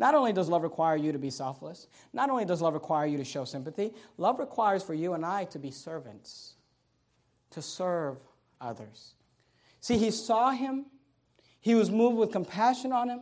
Not 0.00 0.14
only 0.14 0.32
does 0.32 0.48
love 0.48 0.62
require 0.62 0.96
you 0.96 1.12
to 1.12 1.18
be 1.18 1.28
selfless, 1.28 1.86
not 2.14 2.30
only 2.30 2.46
does 2.46 2.62
love 2.62 2.72
require 2.72 3.04
you 3.04 3.18
to 3.18 3.24
show 3.24 3.44
sympathy, 3.44 3.92
love 4.16 4.38
requires 4.38 4.82
for 4.82 4.94
you 4.94 5.12
and 5.12 5.26
I 5.26 5.44
to 5.44 5.58
be 5.58 5.70
servants, 5.70 6.54
to 7.50 7.60
serve 7.60 8.16
others. 8.62 9.12
See, 9.82 9.98
he 9.98 10.10
saw 10.10 10.52
him, 10.52 10.86
he 11.60 11.74
was 11.74 11.90
moved 11.90 12.16
with 12.16 12.32
compassion 12.32 12.92
on 12.92 13.10
him. 13.10 13.20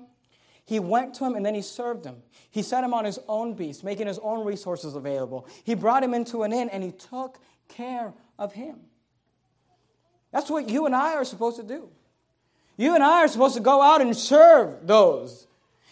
He 0.64 0.78
went 0.78 1.14
to 1.14 1.24
him 1.24 1.34
and 1.34 1.44
then 1.44 1.56
he 1.56 1.62
served 1.62 2.04
him. 2.04 2.22
He 2.48 2.62
set 2.62 2.84
him 2.84 2.94
on 2.94 3.04
his 3.04 3.18
own 3.26 3.54
beast, 3.54 3.82
making 3.82 4.06
his 4.06 4.20
own 4.20 4.46
resources 4.46 4.94
available. 4.94 5.48
He 5.64 5.74
brought 5.74 6.04
him 6.04 6.14
into 6.14 6.44
an 6.44 6.52
inn 6.52 6.68
and 6.68 6.84
he 6.84 6.92
took 6.92 7.40
care 7.66 8.14
of 8.38 8.52
him. 8.52 8.78
That's 10.30 10.48
what 10.48 10.68
you 10.68 10.86
and 10.86 10.94
I 10.94 11.14
are 11.14 11.24
supposed 11.24 11.56
to 11.56 11.64
do. 11.64 11.88
You 12.76 12.94
and 12.94 13.02
I 13.02 13.24
are 13.24 13.28
supposed 13.28 13.56
to 13.56 13.60
go 13.60 13.82
out 13.82 14.00
and 14.00 14.16
serve 14.16 14.86
those 14.86 15.47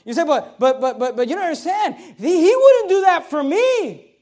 you 0.06 0.14
say, 0.14 0.24
but, 0.24 0.58
but, 0.58 0.80
but, 0.80 0.98
but, 0.98 1.16
but 1.16 1.28
you 1.28 1.34
don't 1.34 1.44
understand. 1.44 1.96
He, 1.96 2.40
he 2.40 2.56
wouldn't 2.56 2.88
do 2.88 3.00
that 3.02 3.28
for 3.28 3.42
me. 3.42 4.14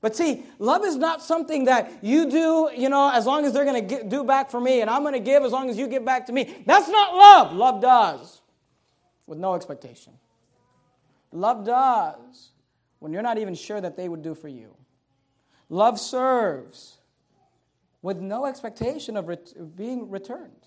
But 0.00 0.16
see, 0.16 0.44
love 0.58 0.84
is 0.84 0.96
not 0.96 1.22
something 1.22 1.66
that 1.66 2.02
you 2.02 2.28
do, 2.28 2.70
you 2.74 2.88
know, 2.88 3.08
as 3.08 3.26
long 3.26 3.44
as 3.44 3.52
they're 3.52 3.66
going 3.66 3.86
to 3.86 4.04
do 4.04 4.24
back 4.24 4.50
for 4.50 4.60
me, 4.60 4.80
and 4.80 4.90
I'm 4.90 5.02
going 5.02 5.12
to 5.12 5.20
give 5.20 5.44
as 5.44 5.52
long 5.52 5.70
as 5.70 5.76
you 5.76 5.86
give 5.86 6.04
back 6.04 6.26
to 6.26 6.32
me. 6.32 6.62
That's 6.66 6.88
not 6.88 7.14
love. 7.14 7.52
Love 7.52 7.80
does, 7.80 8.40
with 9.26 9.38
no 9.38 9.54
expectation. 9.54 10.14
Love 11.30 11.64
does 11.64 12.50
when 12.98 13.12
you're 13.12 13.22
not 13.22 13.38
even 13.38 13.54
sure 13.54 13.80
that 13.80 13.96
they 13.96 14.08
would 14.08 14.22
do 14.22 14.34
for 14.34 14.48
you. 14.48 14.74
Love 15.68 16.00
serves 16.00 16.98
with 18.00 18.18
no 18.18 18.46
expectation 18.46 19.16
of 19.16 19.28
ret- 19.28 19.76
being 19.76 20.10
returned. 20.10 20.61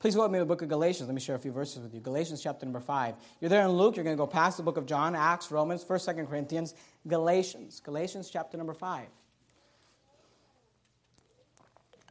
Please 0.00 0.14
go 0.14 0.22
with 0.22 0.30
me 0.30 0.38
to 0.38 0.44
the 0.44 0.48
book 0.48 0.62
of 0.62 0.68
Galatians. 0.68 1.08
Let 1.08 1.14
me 1.14 1.20
share 1.20 1.36
a 1.36 1.38
few 1.38 1.52
verses 1.52 1.82
with 1.82 1.92
you. 1.92 2.00
Galatians 2.00 2.42
chapter 2.42 2.64
number 2.64 2.80
5. 2.80 3.14
You're 3.38 3.50
there 3.50 3.66
in 3.66 3.72
Luke. 3.72 3.96
You're 3.96 4.04
going 4.04 4.16
to 4.16 4.20
go 4.20 4.26
past 4.26 4.56
the 4.56 4.62
book 4.62 4.78
of 4.78 4.86
John, 4.86 5.14
Acts, 5.14 5.50
Romans, 5.50 5.84
1st, 5.84 6.14
2nd 6.14 6.28
Corinthians, 6.30 6.74
Galatians. 7.06 7.80
Galatians 7.80 8.30
chapter 8.30 8.56
number 8.56 8.72
5. 8.72 9.06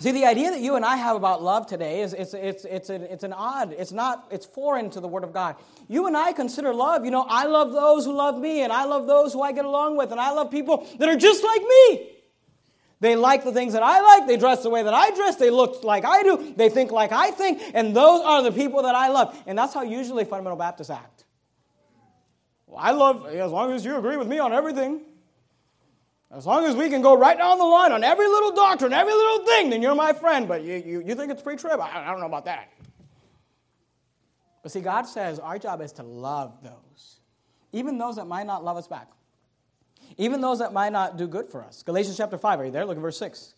See, 0.01 0.11
the 0.11 0.25
idea 0.25 0.51
that 0.51 0.61
you 0.61 0.75
and 0.75 0.85
I 0.85 0.97
have 0.97 1.15
about 1.15 1.41
love 1.41 1.65
today 1.65 2.01
is 2.01 2.13
it's, 2.13 2.35
it's, 2.35 2.63
it's, 2.63 2.89
an, 2.91 3.01
it's 3.01 3.23
an 3.23 3.33
odd, 3.33 3.73
it's 3.73 3.91
not, 3.91 4.27
it's 4.31 4.45
foreign 4.45 4.91
to 4.91 5.01
the 5.01 5.07
Word 5.09 5.23
of 5.23 5.33
God. 5.33 5.55
You 5.89 6.05
and 6.05 6.15
I 6.15 6.31
consider 6.31 6.73
love, 6.73 7.03
you 7.03 7.11
know, 7.11 7.25
I 7.27 7.45
love 7.45 7.73
those 7.73 8.05
who 8.05 8.13
love 8.13 8.39
me, 8.39 8.61
and 8.61 8.71
I 8.71 8.85
love 8.85 9.07
those 9.07 9.33
who 9.33 9.41
I 9.41 9.51
get 9.51 9.65
along 9.65 9.97
with, 9.97 10.11
and 10.11 10.21
I 10.21 10.31
love 10.31 10.51
people 10.51 10.87
that 10.99 11.09
are 11.09 11.17
just 11.17 11.43
like 11.43 11.61
me. 11.61 12.11
They 13.01 13.15
like 13.15 13.43
the 13.43 13.53
things 13.53 13.73
that 13.73 13.83
I 13.83 14.01
like. 14.01 14.27
They 14.27 14.35
dress 14.35 14.63
the 14.63 14.69
way 14.69 14.83
that 14.83 14.93
I 14.93 15.15
dress. 15.15 15.37
They 15.37 15.49
look 15.49 15.83
like 15.83 16.03
I 16.03 16.21
do. 16.21 16.53
They 16.55 16.69
think 16.69 16.91
like 16.91 17.11
I 17.11 17.31
think. 17.31 17.61
And 17.73 17.95
those 17.95 18.21
are 18.21 18.43
the 18.43 18.51
people 18.51 18.83
that 18.83 18.95
I 18.95 19.07
love. 19.07 19.41
And 19.47 19.57
that's 19.57 19.73
how 19.73 19.83
usually 19.83 20.25
fundamental 20.25 20.57
Baptists 20.57 20.89
act. 20.89 21.23
Well, 22.67 22.79
I 22.79 22.91
love, 22.91 23.25
as 23.27 23.51
long 23.51 23.71
as 23.71 23.85
you 23.85 23.97
agree 23.97 24.17
with 24.17 24.27
me 24.27 24.39
on 24.39 24.51
everything, 24.51 25.01
as 26.31 26.45
long 26.45 26.65
as 26.65 26.75
we 26.75 26.89
can 26.89 27.01
go 27.01 27.17
right 27.17 27.37
down 27.37 27.57
the 27.57 27.63
line 27.63 27.91
on 27.91 28.03
every 28.03 28.27
little 28.27 28.51
doctrine, 28.51 28.93
every 28.93 29.13
little 29.13 29.45
thing, 29.45 29.69
then 29.69 29.81
you're 29.81 29.95
my 29.95 30.13
friend. 30.13 30.47
But 30.47 30.63
you, 30.63 30.75
you, 30.75 31.03
you 31.05 31.15
think 31.15 31.31
it's 31.31 31.41
pre 31.41 31.55
trib? 31.55 31.79
I, 31.79 32.05
I 32.05 32.11
don't 32.11 32.19
know 32.19 32.27
about 32.27 32.45
that. 32.45 32.69
But 34.61 34.71
see, 34.71 34.81
God 34.81 35.03
says 35.03 35.39
our 35.39 35.57
job 35.57 35.81
is 35.81 35.93
to 35.93 36.03
love 36.03 36.61
those, 36.61 37.21
even 37.71 37.97
those 37.97 38.17
that 38.17 38.25
might 38.25 38.45
not 38.45 38.63
love 38.63 38.77
us 38.77 38.87
back, 38.87 39.07
even 40.17 40.41
those 40.41 40.59
that 40.59 40.73
might 40.73 40.91
not 40.91 41.17
do 41.17 41.27
good 41.27 41.47
for 41.47 41.63
us. 41.63 41.83
Galatians 41.83 42.17
chapter 42.17 42.37
5, 42.37 42.59
are 42.59 42.65
you 42.65 42.71
there? 42.71 42.85
Look 42.85 42.97
at 42.97 43.01
verse 43.01 43.17
6. 43.17 43.53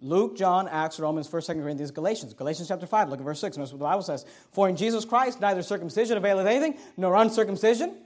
Luke, 0.00 0.36
John, 0.36 0.68
Acts, 0.68 1.00
Romans, 1.00 1.28
1st, 1.28 1.56
2nd 1.56 1.62
Corinthians, 1.62 1.90
Galatians. 1.90 2.34
Galatians 2.34 2.68
chapter 2.68 2.86
5, 2.86 3.08
look 3.08 3.18
at 3.18 3.24
verse 3.24 3.40
6. 3.40 3.56
Notice 3.56 3.72
what 3.72 3.78
the 3.78 3.84
Bible 3.84 4.02
says. 4.02 4.24
For 4.52 4.68
in 4.68 4.76
Jesus 4.76 5.04
Christ 5.04 5.40
neither 5.40 5.62
circumcision 5.62 6.16
availeth 6.16 6.46
anything, 6.46 6.78
nor 6.96 7.16
uncircumcision. 7.16 7.96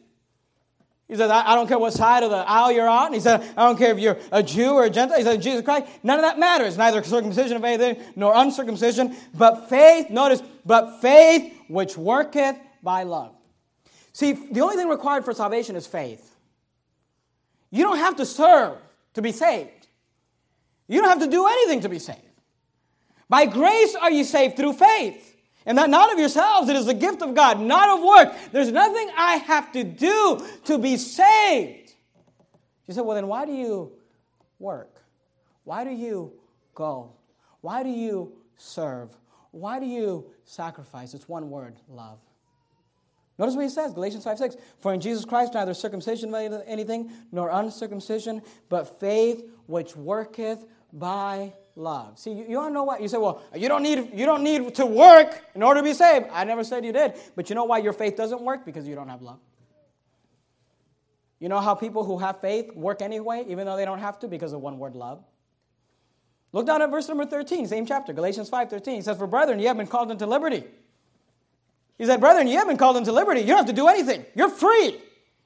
He 1.09 1.17
says, 1.17 1.31
I, 1.31 1.55
don't 1.55 1.69
care 1.69 1.79
what 1.79 1.93
side 1.93 2.23
of 2.23 2.31
the 2.31 2.39
aisle 2.39 2.73
you're 2.73 2.89
on. 2.89 3.13
He 3.13 3.21
said, 3.21 3.43
I 3.55 3.67
don't 3.67 3.77
care 3.77 3.93
if 3.93 3.99
you're 3.99 4.17
a 4.31 4.43
Jew 4.43 4.71
or 4.71 4.85
a 4.85 4.91
Gentile. 4.91 5.19
He 5.19 5.25
said, 5.25 5.43
Jesus 5.43 5.63
Christ, 5.63 5.87
none 6.03 6.19
of 6.19 6.23
that 6.23 6.39
matters. 6.39 6.79
Neither 6.79 7.03
circumcision 7.03 7.59
of 7.59 7.65
anything, 7.65 8.03
nor 8.17 8.33
uncircumcision, 8.35 9.15
but 9.35 9.69
faith, 9.69 10.09
notice, 10.09 10.43
but 10.65 11.03
faith 11.03 11.53
which 11.69 11.99
worketh 11.99 12.57
by 12.83 13.03
love. 13.03 13.35
See, 14.15 14.33
the 14.33 14.61
only 14.61 14.77
thing 14.77 14.89
required 14.89 15.27
for 15.27 15.35
salvation 15.35 15.77
is 15.77 15.87
faith. 15.87 16.32
You 17.73 17.83
don't 17.83 17.97
have 17.97 18.17
to 18.17 18.27
serve 18.27 18.77
to 19.15 19.23
be 19.23 19.33
saved. 19.33 19.89
You 20.87 21.01
don't 21.01 21.09
have 21.09 21.21
to 21.21 21.27
do 21.27 21.47
anything 21.47 21.81
to 21.81 21.89
be 21.89 21.99
saved. 21.99 22.21
By 23.29 23.47
grace 23.47 23.97
are 23.97 24.11
you 24.11 24.25
saved 24.25 24.57
through 24.57 24.75
faith. 24.75 25.31
And 25.65 25.79
that 25.79 25.89
not 25.89 26.13
of 26.13 26.19
yourselves, 26.19 26.69
it 26.69 26.77
is 26.77 26.87
the 26.87 26.95
gift 26.95 27.23
of 27.23 27.35
God, 27.35 27.61
not 27.61 27.89
of 27.89 28.05
work. 28.05 28.53
There's 28.53 28.71
nothing 28.71 29.09
I 29.17 29.37
have 29.37 29.73
to 29.73 29.85
do 29.85 30.45
to 30.65 30.77
be 30.77 30.97
saved. 30.97 31.95
She 32.85 32.93
said, 32.93 33.03
Well, 33.03 33.15
then 33.15 33.29
why 33.29 33.47
do 33.47 33.53
you 33.53 33.93
work? 34.59 35.01
Why 35.65 35.85
do 35.85 35.91
you 35.91 36.33
go? 36.75 37.13
Why 37.61 37.83
do 37.83 37.89
you 37.89 38.33
serve? 38.57 39.17
Why 39.53 39.79
do 39.79 39.87
you 39.87 40.27
sacrifice? 40.45 41.15
It's 41.15 41.29
one 41.29 41.49
word 41.49 41.77
love. 41.89 42.19
Notice 43.43 43.57
what 43.57 43.63
he 43.65 43.71
says, 43.71 43.93
Galatians 43.93 44.23
5 44.23 44.39
6. 44.39 44.57
For 44.79 44.95
in 44.95 45.01
Jesus 45.01 45.25
Christ 45.25 45.55
neither 45.55 45.75
circumcision 45.75 46.33
anything, 46.65 47.11
nor 47.33 47.51
uncircumcision, 47.51 48.41
but 48.69 49.01
faith 49.01 49.51
which 49.67 49.97
worketh 49.97 50.65
by 50.93 51.53
love. 51.75 52.21
See, 52.21 52.31
you, 52.31 52.45
you 52.49 52.55
to 52.55 52.71
know 52.71 52.85
what? 52.85 53.03
You 53.03 53.09
say, 53.09 53.19
well, 53.19 53.43
you 53.53 53.67
don't, 53.67 53.83
need, 53.83 54.11
you 54.15 54.27
don't 54.27 54.45
need 54.45 54.77
to 54.77 54.87
work 54.87 55.43
in 55.57 55.65
order 55.65 55.81
to 55.81 55.85
be 55.85 55.93
saved. 55.93 56.27
I 56.31 56.45
never 56.45 56.63
said 56.63 56.85
you 56.85 56.93
did. 56.93 57.15
But 57.35 57.49
you 57.49 57.57
know 57.57 57.65
why 57.65 57.79
your 57.79 57.93
faith 57.93 58.17
doesn't 58.17 58.41
work? 58.41 58.65
Because 58.65 58.87
you 58.87 58.95
don't 58.95 59.09
have 59.09 59.23
love. 59.23 59.41
You 61.41 61.49
know 61.49 61.59
how 61.59 61.75
people 61.75 62.05
who 62.05 62.19
have 62.19 62.41
faith 62.41 62.73
work 62.77 63.03
anyway, 63.03 63.45
even 63.49 63.67
though 63.67 63.77
they 63.77 63.85
don't 63.85 63.99
have 63.99 64.21
to, 64.21 64.29
because 64.29 64.53
of 64.53 64.61
one 64.61 64.79
word 64.79 64.95
love? 64.95 65.25
Look 66.53 66.67
down 66.67 66.81
at 66.81 66.93
verse 66.93 67.09
number 67.09 67.27
13, 67.27 67.67
same 67.67 67.87
chapter, 67.87 68.13
Galatians 68.13 68.49
5 68.49 68.71
13. 68.71 68.95
He 68.95 69.03
says, 69.03 69.19
For 69.19 69.27
brethren, 69.27 69.59
ye 69.59 69.65
have 69.65 69.77
been 69.77 69.89
called 69.89 70.13
into 70.13 70.27
liberty. 70.27 70.63
He 71.99 72.05
said, 72.05 72.21
Brethren, 72.21 72.47
you 72.47 72.59
have 72.59 72.69
been 72.69 72.77
called 72.77 72.97
into 72.97 73.13
liberty. 73.13 73.41
You 73.41 73.49
don't 73.49 73.59
have 73.59 73.67
to 73.67 73.73
do 73.73 73.89
anything. 73.89 74.25
You're 74.35 74.49
free. 74.49 74.99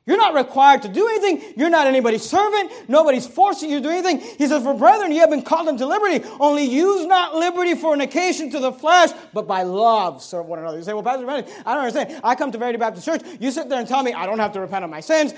You're 0.07 0.17
not 0.17 0.35
required 0.35 0.83
to 0.83 0.89
do 0.89 1.09
anything. 1.09 1.55
You're 1.57 1.69
not 1.69 1.89
anybody's 1.89 2.23
servant. 2.23 2.71
Nobody's 2.89 3.27
forcing 3.27 3.71
you 3.71 3.79
to 3.79 3.83
do 3.83 3.91
anything. 3.91 4.21
He 4.21 4.47
says, 4.47 4.63
For 4.63 4.73
brethren, 4.73 5.11
you 5.11 5.19
have 5.19 5.31
been 5.31 5.43
called 5.43 5.67
into 5.67 5.85
liberty. 5.85 6.25
Only 6.39 6.65
use 6.65 7.05
not 7.07 7.35
liberty 7.35 7.75
for 7.75 7.93
an 7.93 8.01
occasion 8.01 8.49
to 8.51 8.61
the 8.61 8.73
flesh, 8.73 9.11
but 9.35 9.49
by 9.49 9.65
love 9.65 10.23
serve 10.23 10.47
one 10.47 10.61
another. 10.61 10.79
You 10.79 10.85
say, 10.85 10.95
Well, 10.95 11.03
Pastor 11.03 11.29
I 11.29 11.41
don't 11.41 11.79
understand. 11.79 12.21
I 12.23 12.37
come 12.37 12.53
to 12.53 12.59
Verity 12.59 12.79
Baptist 12.79 13.05
Church. 13.05 13.23
You 13.41 13.51
sit 13.51 13.69
there 13.69 13.81
and 13.81 13.89
tell 13.89 14.05
me 14.05 14.13
I 14.13 14.27
don't 14.27 14.39
have 14.39 14.53
to 14.53 14.61
repent 14.61 14.85
of 14.85 14.91
my 14.91 15.01
sins. 15.01 15.35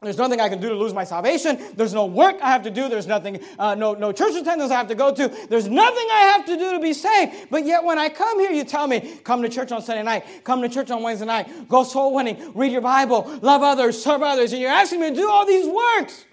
There's 0.00 0.16
nothing 0.16 0.40
I 0.40 0.48
can 0.48 0.60
do 0.60 0.68
to 0.68 0.76
lose 0.76 0.94
my 0.94 1.02
salvation. 1.02 1.58
There's 1.74 1.92
no 1.92 2.06
work 2.06 2.36
I 2.40 2.52
have 2.52 2.62
to 2.62 2.70
do. 2.70 2.88
There's 2.88 3.08
nothing, 3.08 3.40
uh, 3.58 3.74
no, 3.74 3.94
no 3.94 4.12
church 4.12 4.36
attendance 4.36 4.70
I 4.70 4.76
have 4.76 4.86
to 4.88 4.94
go 4.94 5.12
to. 5.12 5.28
There's 5.48 5.66
nothing 5.66 6.06
I 6.12 6.34
have 6.36 6.46
to 6.46 6.56
do 6.56 6.72
to 6.72 6.78
be 6.78 6.92
saved. 6.92 7.50
But 7.50 7.66
yet 7.66 7.82
when 7.82 7.98
I 7.98 8.08
come 8.08 8.38
here, 8.38 8.52
you 8.52 8.62
tell 8.62 8.86
me, 8.86 9.18
come 9.24 9.42
to 9.42 9.48
church 9.48 9.72
on 9.72 9.82
Sunday 9.82 10.04
night, 10.04 10.44
come 10.44 10.62
to 10.62 10.68
church 10.68 10.92
on 10.92 11.02
Wednesday 11.02 11.26
night, 11.26 11.68
go 11.68 11.82
soul 11.82 12.14
winning, 12.14 12.52
read 12.54 12.70
your 12.70 12.80
Bible, 12.80 13.40
love 13.42 13.62
others, 13.62 14.00
serve 14.00 14.22
others. 14.22 14.52
And 14.52 14.62
you're 14.62 14.70
asking 14.70 15.00
me 15.00 15.10
to 15.10 15.16
do 15.16 15.28
all 15.28 15.44
these 15.44 15.66
works. 15.66 16.24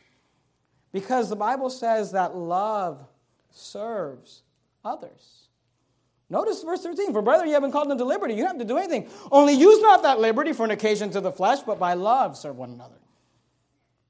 Because 0.92 1.28
the 1.30 1.36
Bible 1.36 1.72
says 1.72 2.12
that 2.12 2.36
love 2.36 3.04
serves 3.50 4.44
others. 4.84 5.48
Notice 6.30 6.62
verse 6.62 6.84
13. 6.84 7.14
For 7.14 7.24
brother, 7.24 7.48
you 7.48 7.54
have 7.54 7.64
been 7.64 7.72
called 7.72 7.92
into 7.92 8.06
liberty. 8.06 8.36
You 8.36 8.42
don't 8.42 8.60
have 8.60 8.60
to 8.60 8.66
do 8.66 8.78
anything. 8.78 9.10
Only 9.32 9.54
use 9.54 9.82
not 9.82 10.04
that 10.04 10.20
liberty 10.20 10.54
for 10.54 10.66
an 10.66 10.72
occasion 10.72 11.10
to 11.12 11.22
the 11.22 11.32
flesh, 11.32 11.62
but 11.62 11.80
by 11.80 11.96
love 11.96 12.38
serve 12.38 12.58
one 12.58 12.70
another. 12.70 12.96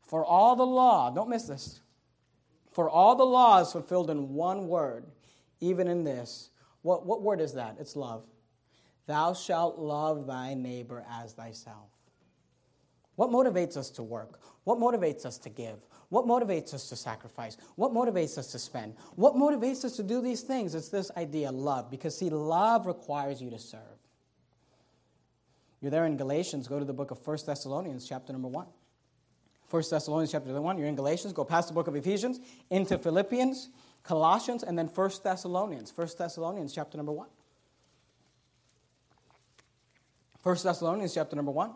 For 0.07 0.23
all 0.23 0.55
the 0.55 0.65
law, 0.65 1.09
don't 1.09 1.29
miss 1.29 1.43
this. 1.43 1.81
For 2.71 2.89
all 2.89 3.15
the 3.15 3.25
law 3.25 3.61
is 3.61 3.71
fulfilled 3.71 4.09
in 4.09 4.33
one 4.33 4.67
word, 4.67 5.05
even 5.61 5.87
in 5.87 6.03
this. 6.03 6.49
What, 6.81 7.05
what 7.05 7.21
word 7.21 7.41
is 7.41 7.53
that? 7.53 7.77
It's 7.79 7.95
love. 7.95 8.23
Thou 9.07 9.33
shalt 9.33 9.79
love 9.79 10.27
thy 10.27 10.53
neighbor 10.53 11.05
as 11.09 11.33
thyself. 11.33 11.89
What 13.15 13.29
motivates 13.29 13.77
us 13.77 13.89
to 13.91 14.03
work? 14.03 14.39
What 14.65 14.77
motivates 14.77 15.25
us 15.25 15.37
to 15.39 15.49
give? 15.49 15.77
What 16.09 16.25
motivates 16.25 16.73
us 16.73 16.89
to 16.89 16.95
sacrifice? 16.95 17.57
What 17.75 17.93
motivates 17.93 18.37
us 18.37 18.51
to 18.51 18.59
spend? 18.59 18.95
What 19.15 19.35
motivates 19.35 19.85
us 19.85 19.95
to 19.95 20.03
do 20.03 20.21
these 20.21 20.41
things? 20.41 20.75
It's 20.75 20.89
this 20.89 21.11
idea, 21.15 21.51
love. 21.51 21.89
Because, 21.89 22.17
see, 22.17 22.29
love 22.29 22.85
requires 22.85 23.41
you 23.41 23.49
to 23.51 23.59
serve. 23.59 23.81
You're 25.81 25.91
there 25.91 26.05
in 26.05 26.17
Galatians, 26.17 26.67
go 26.67 26.79
to 26.79 26.85
the 26.85 26.93
book 26.93 27.11
of 27.11 27.25
1 27.25 27.37
Thessalonians, 27.45 28.07
chapter 28.07 28.33
number 28.33 28.47
1. 28.47 28.65
1 29.69 29.83
Thessalonians 29.89 30.31
chapter 30.31 30.61
1, 30.61 30.77
you're 30.77 30.87
in 30.87 30.95
Galatians, 30.95 31.33
go 31.33 31.43
past 31.43 31.67
the 31.69 31.73
book 31.73 31.87
of 31.87 31.95
Ephesians, 31.95 32.39
into 32.69 32.97
Philippians, 32.97 33.69
Colossians, 34.03 34.63
and 34.63 34.77
then 34.77 34.87
1 34.87 35.11
Thessalonians. 35.23 35.91
1 35.95 36.07
Thessalonians 36.17 36.73
chapter 36.73 36.97
number 36.97 37.11
1. 37.11 37.27
1 40.43 40.57
Thessalonians 40.63 41.13
chapter 41.13 41.35
number 41.35 41.51
1. 41.51 41.71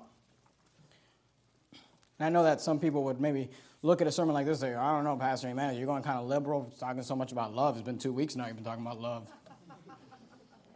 And 2.20 2.26
I 2.26 2.30
know 2.30 2.44
that 2.44 2.62
some 2.62 2.80
people 2.80 3.04
would 3.06 3.20
maybe 3.20 3.50
look 3.82 4.02
at 4.02 4.08
a 4.08 4.12
sermon 4.12 4.34
like 4.34 4.46
this 4.46 4.62
and 4.62 4.74
say, 4.74 4.76
I 4.76 4.92
don't 4.92 5.04
know, 5.04 5.16
Pastor 5.16 5.48
Amen, 5.48 5.76
you're 5.76 5.88
going 5.88 6.04
kind 6.04 6.20
of 6.20 6.28
liberal, 6.28 6.72
talking 6.80 7.02
so 7.02 7.16
much 7.16 7.32
about 7.32 7.56
love. 7.56 7.78
It's 7.78 7.86
been 7.86 7.98
two 7.98 8.14
weeks 8.14 8.36
now 8.36 8.46
you've 8.46 8.58
been 8.58 8.66
talking 8.66 8.86
about 8.86 9.00
love. 9.00 9.28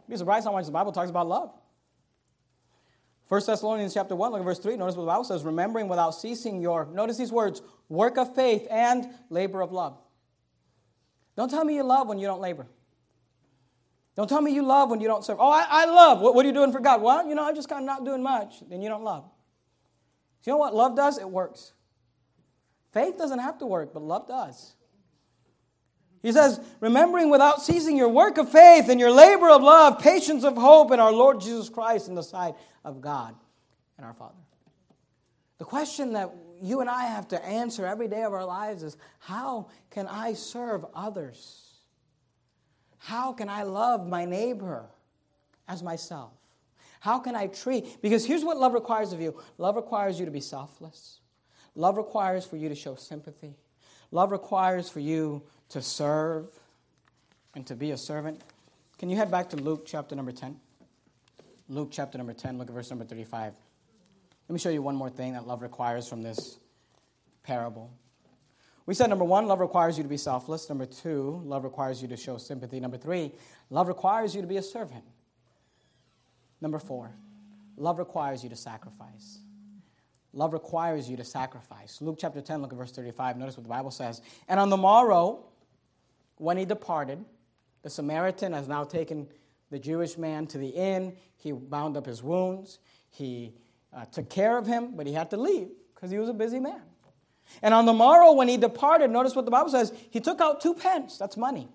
Be 0.08 0.16
surprised 0.16 0.46
how 0.46 0.52
much 0.52 0.66
the 0.66 0.72
Bible 0.72 0.92
talks 0.92 1.10
about 1.10 1.28
love. 1.28 1.52
1 3.28 3.42
Thessalonians 3.46 3.94
chapter 3.94 4.14
1, 4.14 4.32
look 4.32 4.40
at 4.40 4.44
verse 4.44 4.58
3. 4.58 4.76
Notice 4.76 4.96
what 4.96 5.04
the 5.04 5.08
Bible 5.08 5.24
says, 5.24 5.44
remembering 5.44 5.88
without 5.88 6.10
ceasing 6.10 6.60
your, 6.60 6.86
notice 6.86 7.16
these 7.16 7.32
words, 7.32 7.62
work 7.88 8.18
of 8.18 8.34
faith 8.34 8.66
and 8.70 9.08
labor 9.30 9.62
of 9.62 9.72
love. 9.72 9.98
Don't 11.36 11.50
tell 11.50 11.64
me 11.64 11.74
you 11.74 11.82
love 11.82 12.06
when 12.06 12.18
you 12.18 12.26
don't 12.26 12.40
labor. 12.40 12.66
Don't 14.14 14.28
tell 14.28 14.40
me 14.40 14.52
you 14.52 14.62
love 14.62 14.90
when 14.90 15.00
you 15.00 15.08
don't 15.08 15.24
serve. 15.24 15.38
Oh, 15.40 15.50
I, 15.50 15.66
I 15.68 15.84
love. 15.86 16.20
What, 16.20 16.34
what, 16.34 16.44
are 16.44 16.48
you 16.48 16.54
doing 16.54 16.70
for 16.70 16.80
God? 16.80 17.02
Well, 17.02 17.26
you 17.26 17.34
know, 17.34 17.48
I'm 17.48 17.54
just 17.54 17.68
kind 17.68 17.82
of 17.82 17.86
not 17.86 18.04
doing 18.04 18.22
much. 18.22 18.56
Then 18.68 18.80
you 18.80 18.88
don't 18.88 19.02
love. 19.02 19.24
you 20.44 20.52
know 20.52 20.56
what 20.56 20.74
love 20.74 20.94
does? 20.94 21.18
It 21.18 21.28
works. 21.28 21.72
Faith 22.92 23.18
doesn't 23.18 23.40
have 23.40 23.58
to 23.58 23.66
work, 23.66 23.92
but 23.92 24.02
love 24.02 24.28
does. 24.28 24.76
He 26.24 26.32
says, 26.32 26.58
remembering 26.80 27.28
without 27.28 27.60
ceasing 27.60 27.98
your 27.98 28.08
work 28.08 28.38
of 28.38 28.50
faith 28.50 28.88
and 28.88 28.98
your 28.98 29.10
labor 29.10 29.50
of 29.50 29.62
love, 29.62 29.98
patience 29.98 30.42
of 30.42 30.56
hope 30.56 30.90
in 30.90 30.98
our 30.98 31.12
Lord 31.12 31.38
Jesus 31.38 31.68
Christ 31.68 32.08
in 32.08 32.14
the 32.14 32.22
sight 32.22 32.54
of 32.82 33.02
God 33.02 33.34
and 33.98 34.06
our 34.06 34.14
Father. 34.14 34.32
The 35.58 35.66
question 35.66 36.14
that 36.14 36.34
you 36.62 36.80
and 36.80 36.88
I 36.88 37.04
have 37.04 37.28
to 37.28 37.44
answer 37.44 37.84
every 37.84 38.08
day 38.08 38.22
of 38.22 38.32
our 38.32 38.46
lives 38.46 38.82
is 38.82 38.96
how 39.18 39.68
can 39.90 40.06
I 40.06 40.32
serve 40.32 40.86
others? 40.94 41.74
How 42.96 43.34
can 43.34 43.50
I 43.50 43.64
love 43.64 44.08
my 44.08 44.24
neighbor 44.24 44.86
as 45.68 45.82
myself? 45.82 46.32
How 47.00 47.18
can 47.18 47.36
I 47.36 47.48
treat? 47.48 48.00
Because 48.00 48.24
here's 48.24 48.42
what 48.42 48.56
love 48.56 48.72
requires 48.72 49.12
of 49.12 49.20
you 49.20 49.38
love 49.58 49.76
requires 49.76 50.18
you 50.18 50.24
to 50.24 50.32
be 50.32 50.40
selfless, 50.40 51.20
love 51.74 51.98
requires 51.98 52.46
for 52.46 52.56
you 52.56 52.70
to 52.70 52.74
show 52.74 52.94
sympathy, 52.94 53.56
love 54.10 54.32
requires 54.32 54.88
for 54.88 55.00
you 55.00 55.42
to 55.70 55.82
serve 55.82 56.46
and 57.54 57.66
to 57.66 57.74
be 57.74 57.90
a 57.90 57.96
servant. 57.96 58.40
Can 58.98 59.10
you 59.10 59.16
head 59.16 59.30
back 59.30 59.50
to 59.50 59.56
Luke 59.56 59.84
chapter 59.86 60.14
number 60.14 60.32
10? 60.32 60.56
Luke 61.68 61.88
chapter 61.90 62.18
number 62.18 62.34
10, 62.34 62.58
look 62.58 62.68
at 62.68 62.74
verse 62.74 62.90
number 62.90 63.04
35. 63.04 63.54
Let 64.48 64.52
me 64.52 64.58
show 64.58 64.68
you 64.68 64.82
one 64.82 64.96
more 64.96 65.10
thing 65.10 65.32
that 65.32 65.46
love 65.46 65.62
requires 65.62 66.06
from 66.06 66.22
this 66.22 66.58
parable. 67.42 67.90
We 68.86 68.92
said 68.92 69.08
number 69.08 69.24
one, 69.24 69.46
love 69.46 69.60
requires 69.60 69.96
you 69.96 70.02
to 70.02 70.08
be 70.08 70.18
selfless. 70.18 70.68
Number 70.68 70.84
two, 70.84 71.40
love 71.44 71.64
requires 71.64 72.02
you 72.02 72.08
to 72.08 72.16
show 72.16 72.36
sympathy. 72.36 72.80
Number 72.80 72.98
three, 72.98 73.32
love 73.70 73.88
requires 73.88 74.34
you 74.34 74.42
to 74.42 74.46
be 74.46 74.58
a 74.58 74.62
servant. 74.62 75.04
Number 76.60 76.78
four, 76.78 77.10
love 77.76 77.98
requires 77.98 78.42
you 78.42 78.50
to 78.50 78.56
sacrifice. 78.56 79.38
Love 80.34 80.52
requires 80.52 81.08
you 81.08 81.16
to 81.16 81.24
sacrifice. 81.24 82.02
Luke 82.02 82.16
chapter 82.18 82.42
10, 82.42 82.60
look 82.60 82.72
at 82.72 82.78
verse 82.78 82.92
35. 82.92 83.38
Notice 83.38 83.56
what 83.56 83.62
the 83.62 83.70
Bible 83.70 83.90
says. 83.90 84.20
And 84.48 84.60
on 84.60 84.68
the 84.68 84.76
morrow, 84.76 85.44
when 86.36 86.56
he 86.56 86.64
departed, 86.64 87.24
the 87.82 87.90
Samaritan 87.90 88.52
has 88.52 88.68
now 88.68 88.84
taken 88.84 89.28
the 89.70 89.78
Jewish 89.78 90.16
man 90.16 90.46
to 90.48 90.58
the 90.58 90.68
inn. 90.68 91.16
He 91.36 91.52
bound 91.52 91.96
up 91.96 92.06
his 92.06 92.22
wounds. 92.22 92.78
He 93.10 93.54
uh, 93.92 94.04
took 94.06 94.28
care 94.28 94.56
of 94.58 94.66
him, 94.66 94.96
but 94.96 95.06
he 95.06 95.12
had 95.12 95.30
to 95.30 95.36
leave 95.36 95.68
because 95.94 96.10
he 96.10 96.18
was 96.18 96.28
a 96.28 96.34
busy 96.34 96.58
man. 96.58 96.82
And 97.62 97.74
on 97.74 97.86
the 97.86 97.92
morrow, 97.92 98.32
when 98.32 98.48
he 98.48 98.56
departed, 98.56 99.10
notice 99.10 99.36
what 99.36 99.44
the 99.44 99.50
Bible 99.50 99.70
says 99.70 99.92
he 100.10 100.20
took 100.20 100.40
out 100.40 100.60
two 100.60 100.74
pence, 100.74 101.18
that's 101.18 101.36
money, 101.36 101.68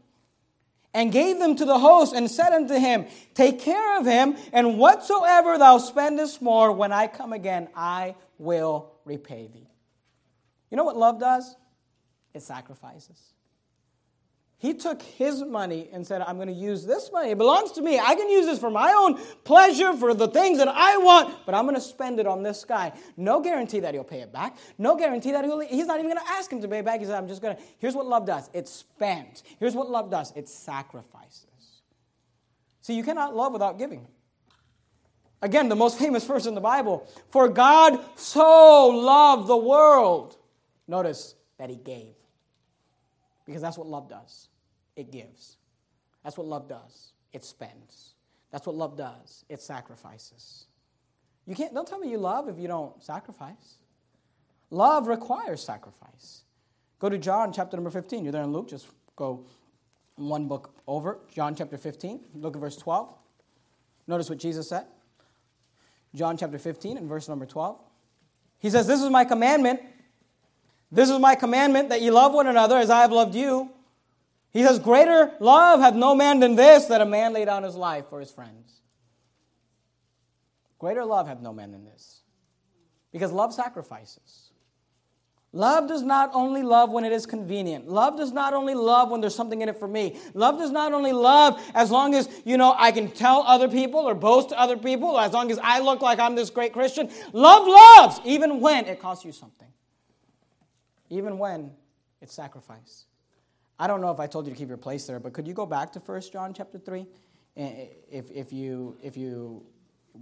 and 0.93 1.11
gave 1.11 1.37
them 1.37 1.55
to 1.55 1.65
the 1.65 1.77
host, 1.77 2.13
and 2.13 2.29
said 2.29 2.51
unto 2.51 2.73
him, 2.73 3.05
Take 3.35 3.59
care 3.59 3.99
of 3.99 4.05
him, 4.05 4.35
and 4.51 4.79
whatsoever 4.79 5.57
thou 5.57 5.77
spendest 5.77 6.41
more, 6.41 6.71
when 6.71 6.91
I 6.91 7.07
come 7.07 7.33
again, 7.33 7.69
I 7.75 8.15
will 8.39 8.91
repay 9.05 9.47
thee. 9.47 9.69
You 10.71 10.77
know 10.77 10.83
what 10.83 10.97
love 10.97 11.19
does? 11.19 11.55
It 12.33 12.41
sacrifices. 12.41 13.19
He 14.59 14.73
took 14.73 15.01
his 15.01 15.41
money 15.41 15.89
and 15.93 16.05
said, 16.05 16.21
I'm 16.21 16.35
going 16.35 16.49
to 16.49 16.53
use 16.53 16.85
this 16.85 17.13
money. 17.13 17.31
It 17.31 17.37
belongs 17.37 17.71
to 17.73 17.81
me. 17.81 17.97
I 17.97 18.13
can 18.13 18.29
use 18.29 18.45
this 18.45 18.59
for 18.59 18.69
my 18.69 18.91
own 18.91 19.17
pleasure, 19.45 19.93
for 19.93 20.13
the 20.13 20.27
things 20.27 20.57
that 20.57 20.67
I 20.67 20.97
want, 20.97 21.33
but 21.45 21.55
I'm 21.55 21.63
going 21.63 21.75
to 21.75 21.81
spend 21.81 22.19
it 22.19 22.27
on 22.27 22.43
this 22.43 22.65
guy. 22.65 22.91
No 23.15 23.39
guarantee 23.39 23.79
that 23.79 23.93
he'll 23.93 24.03
pay 24.03 24.19
it 24.19 24.33
back. 24.33 24.57
No 24.77 24.97
guarantee 24.97 25.31
that 25.31 25.45
he'll, 25.45 25.61
he's 25.61 25.85
not 25.85 25.97
even 25.99 26.11
going 26.11 26.25
to 26.25 26.31
ask 26.33 26.51
him 26.51 26.61
to 26.61 26.67
pay 26.67 26.79
it 26.79 26.85
back. 26.85 26.99
He 26.99 27.05
said, 27.05 27.15
I'm 27.15 27.29
just 27.29 27.41
going 27.41 27.55
to. 27.55 27.63
Here's 27.77 27.95
what 27.95 28.05
love 28.05 28.25
does 28.25 28.49
it 28.53 28.67
spends. 28.67 29.43
Here's 29.59 29.75
what 29.75 29.89
love 29.89 30.11
does 30.11 30.33
it 30.35 30.49
sacrifices. 30.49 31.45
See, 32.81 32.95
you 32.95 33.03
cannot 33.03 33.33
love 33.33 33.53
without 33.53 33.79
giving. 33.79 34.07
Again, 35.41 35.69
the 35.69 35.75
most 35.77 35.97
famous 35.99 36.25
verse 36.25 36.45
in 36.45 36.53
the 36.53 36.59
Bible 36.59 37.07
For 37.29 37.47
God 37.47 37.97
so 38.17 38.87
loved 38.87 39.47
the 39.47 39.55
world. 39.55 40.35
Notice 40.85 41.35
that 41.57 41.69
he 41.69 41.77
gave. 41.77 42.18
Because 43.49 43.63
that's 43.63 43.79
what 43.79 43.87
love 43.87 44.07
does 44.07 44.47
it 44.95 45.11
gives. 45.11 45.57
That's 46.23 46.37
what 46.37 46.45
love 46.45 46.69
does. 46.69 47.13
It 47.33 47.43
spends. 47.43 48.13
That's 48.51 48.67
what 48.67 48.75
love 48.75 48.95
does. 48.95 49.43
It 49.49 49.59
sacrifices. 49.59 50.67
You 51.47 51.55
can't, 51.55 51.73
don't 51.73 51.87
tell 51.87 51.97
me 51.97 52.11
you 52.11 52.19
love 52.19 52.47
if 52.47 52.59
you 52.59 52.67
don't 52.67 53.03
sacrifice. 53.03 53.79
Love 54.69 55.07
requires 55.07 55.63
sacrifice. 55.63 56.43
Go 56.99 57.09
to 57.09 57.17
John 57.17 57.51
chapter 57.51 57.75
number 57.75 57.89
15. 57.89 58.23
You're 58.23 58.31
there 58.31 58.43
in 58.43 58.53
Luke, 58.53 58.69
just 58.69 58.85
go 59.15 59.43
one 60.15 60.47
book 60.47 60.75
over. 60.85 61.17
John 61.33 61.55
chapter 61.55 61.79
15. 61.79 62.19
Look 62.35 62.55
at 62.55 62.61
verse 62.61 62.77
12. 62.77 63.11
Notice 64.05 64.29
what 64.29 64.37
Jesus 64.37 64.69
said. 64.69 64.85
John 66.13 66.37
chapter 66.37 66.59
15 66.59 66.97
and 66.99 67.09
verse 67.09 67.27
number 67.27 67.47
12. 67.47 67.79
He 68.59 68.69
says, 68.69 68.85
This 68.85 69.01
is 69.01 69.09
my 69.09 69.25
commandment. 69.25 69.79
This 70.91 71.09
is 71.09 71.19
my 71.19 71.35
commandment 71.35 71.89
that 71.89 72.01
you 72.01 72.11
love 72.11 72.33
one 72.33 72.47
another 72.47 72.77
as 72.77 72.89
I 72.89 73.01
have 73.01 73.11
loved 73.11 73.35
you. 73.35 73.69
He 74.51 74.63
says, 74.63 74.79
Greater 74.79 75.31
love 75.39 75.79
hath 75.79 75.93
no 75.93 76.15
man 76.15 76.39
than 76.39 76.55
this, 76.55 76.85
that 76.85 77.01
a 77.01 77.05
man 77.05 77.33
lay 77.33 77.45
down 77.45 77.63
his 77.63 77.75
life 77.75 78.05
for 78.09 78.19
his 78.19 78.31
friends. 78.31 78.81
Greater 80.79 81.05
love 81.05 81.27
hath 81.27 81.41
no 81.41 81.53
man 81.53 81.71
than 81.71 81.85
this. 81.85 82.21
Because 83.11 83.31
love 83.31 83.53
sacrifices. 83.53 84.49
Love 85.51 85.87
does 85.87 86.03
not 86.03 86.29
only 86.33 86.61
love 86.61 86.91
when 86.91 87.03
it 87.03 87.11
is 87.11 87.25
convenient. 87.25 87.87
Love 87.87 88.17
does 88.17 88.31
not 88.31 88.53
only 88.53 88.75
love 88.75 89.09
when 89.09 89.19
there's 89.19 89.33
something 89.33 89.61
in 89.61 89.69
it 89.69 89.77
for 89.77 89.87
me. 89.87 90.15
Love 90.35 90.59
does 90.59 90.69
not 90.69 90.93
only 90.93 91.11
love 91.11 91.59
as 91.73 91.89
long 91.89 92.13
as, 92.13 92.29
you 92.45 92.55
know, 92.55 92.75
I 92.77 92.91
can 92.91 93.09
tell 93.09 93.41
other 93.41 93.67
people 93.67 94.01
or 94.01 94.13
boast 94.13 94.49
to 94.49 94.59
other 94.59 94.77
people, 94.77 95.19
as 95.19 95.33
long 95.33 95.49
as 95.49 95.59
I 95.61 95.79
look 95.79 96.01
like 96.01 96.19
I'm 96.19 96.35
this 96.35 96.51
great 96.51 96.71
Christian. 96.71 97.09
Love 97.33 97.67
loves 97.67 98.21
even 98.25 98.59
when 98.59 98.85
it 98.85 98.99
costs 98.99 99.25
you 99.25 99.31
something. 99.31 99.67
Even 101.09 101.37
when 101.37 101.71
it's 102.21 102.33
sacrifice. 102.33 103.05
I 103.79 103.87
don't 103.87 104.01
know 104.01 104.11
if 104.11 104.19
I 104.19 104.27
told 104.27 104.45
you 104.45 104.53
to 104.53 104.57
keep 104.57 104.67
your 104.67 104.77
place 104.77 105.07
there, 105.07 105.19
but 105.19 105.33
could 105.33 105.47
you 105.47 105.53
go 105.53 105.65
back 105.65 105.91
to 105.93 105.99
1 105.99 106.21
John 106.33 106.53
chapter 106.53 106.77
3? 106.77 107.07
If, 107.55 108.29
if, 108.31 108.53
you, 108.53 108.97
if, 109.01 109.17
you, 109.17 109.65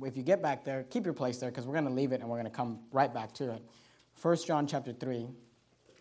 if 0.04 0.16
you 0.16 0.24
get 0.24 0.42
back 0.42 0.64
there, 0.64 0.84
keep 0.84 1.06
your 1.06 1.14
place 1.14 1.38
there 1.38 1.50
because 1.50 1.66
we're 1.66 1.74
going 1.74 1.86
to 1.86 1.94
leave 1.94 2.12
it 2.12 2.22
and 2.22 2.30
we're 2.30 2.38
going 2.38 2.50
to 2.50 2.56
come 2.56 2.80
right 2.92 3.12
back 3.12 3.34
to 3.36 3.54
it. 3.54 3.64
1 4.22 4.38
John 4.46 4.68
chapter 4.68 4.94
3. 4.94 5.28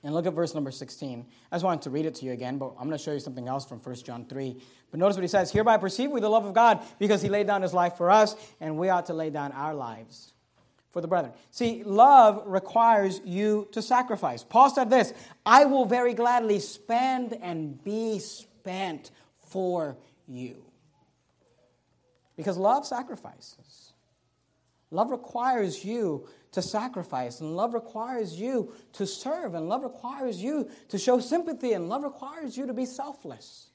And 0.02 0.14
look 0.14 0.26
at 0.26 0.34
verse 0.34 0.54
number 0.54 0.70
16. 0.70 1.26
I 1.50 1.56
just 1.56 1.64
wanted 1.64 1.82
to 1.82 1.90
read 1.90 2.06
it 2.06 2.14
to 2.16 2.26
you 2.26 2.32
again, 2.32 2.58
but 2.58 2.74
I'm 2.78 2.86
going 2.86 2.96
to 2.96 3.02
show 3.02 3.12
you 3.12 3.18
something 3.18 3.48
else 3.48 3.66
from 3.66 3.80
1 3.80 3.96
John 3.96 4.26
3. 4.26 4.56
But 4.90 5.00
notice 5.00 5.16
what 5.16 5.22
he 5.22 5.28
says 5.28 5.50
Hereby 5.50 5.78
perceive 5.78 6.10
we 6.10 6.20
the 6.20 6.28
love 6.28 6.44
of 6.44 6.54
God 6.54 6.84
because 6.98 7.22
he 7.22 7.28
laid 7.28 7.46
down 7.46 7.62
his 7.62 7.74
life 7.74 7.96
for 7.96 8.10
us, 8.10 8.36
and 8.60 8.78
we 8.78 8.88
ought 8.88 9.06
to 9.06 9.14
lay 9.14 9.30
down 9.30 9.52
our 9.52 9.74
lives 9.74 10.32
for 10.96 11.02
the 11.02 11.08
brethren. 11.08 11.34
See, 11.50 11.84
love 11.84 12.42
requires 12.46 13.20
you 13.22 13.68
to 13.72 13.82
sacrifice. 13.82 14.42
Paul 14.42 14.70
said 14.70 14.88
this 14.88 15.12
I 15.44 15.66
will 15.66 15.84
very 15.84 16.14
gladly 16.14 16.58
spend 16.58 17.34
and 17.42 17.84
be 17.84 18.18
spent 18.18 19.10
for 19.50 19.98
you. 20.26 20.64
Because 22.34 22.56
love 22.56 22.86
sacrifices. 22.86 23.92
Love 24.90 25.10
requires 25.10 25.84
you 25.84 26.26
to 26.52 26.62
sacrifice, 26.62 27.40
and 27.40 27.54
love 27.54 27.74
requires 27.74 28.32
you 28.32 28.72
to 28.94 29.06
serve, 29.06 29.52
and 29.54 29.68
love 29.68 29.82
requires 29.82 30.42
you 30.42 30.70
to 30.88 30.96
show 30.96 31.20
sympathy, 31.20 31.74
and 31.74 31.90
love 31.90 32.04
requires 32.04 32.56
you 32.56 32.66
to 32.66 32.72
be 32.72 32.86
selfless 32.86 33.66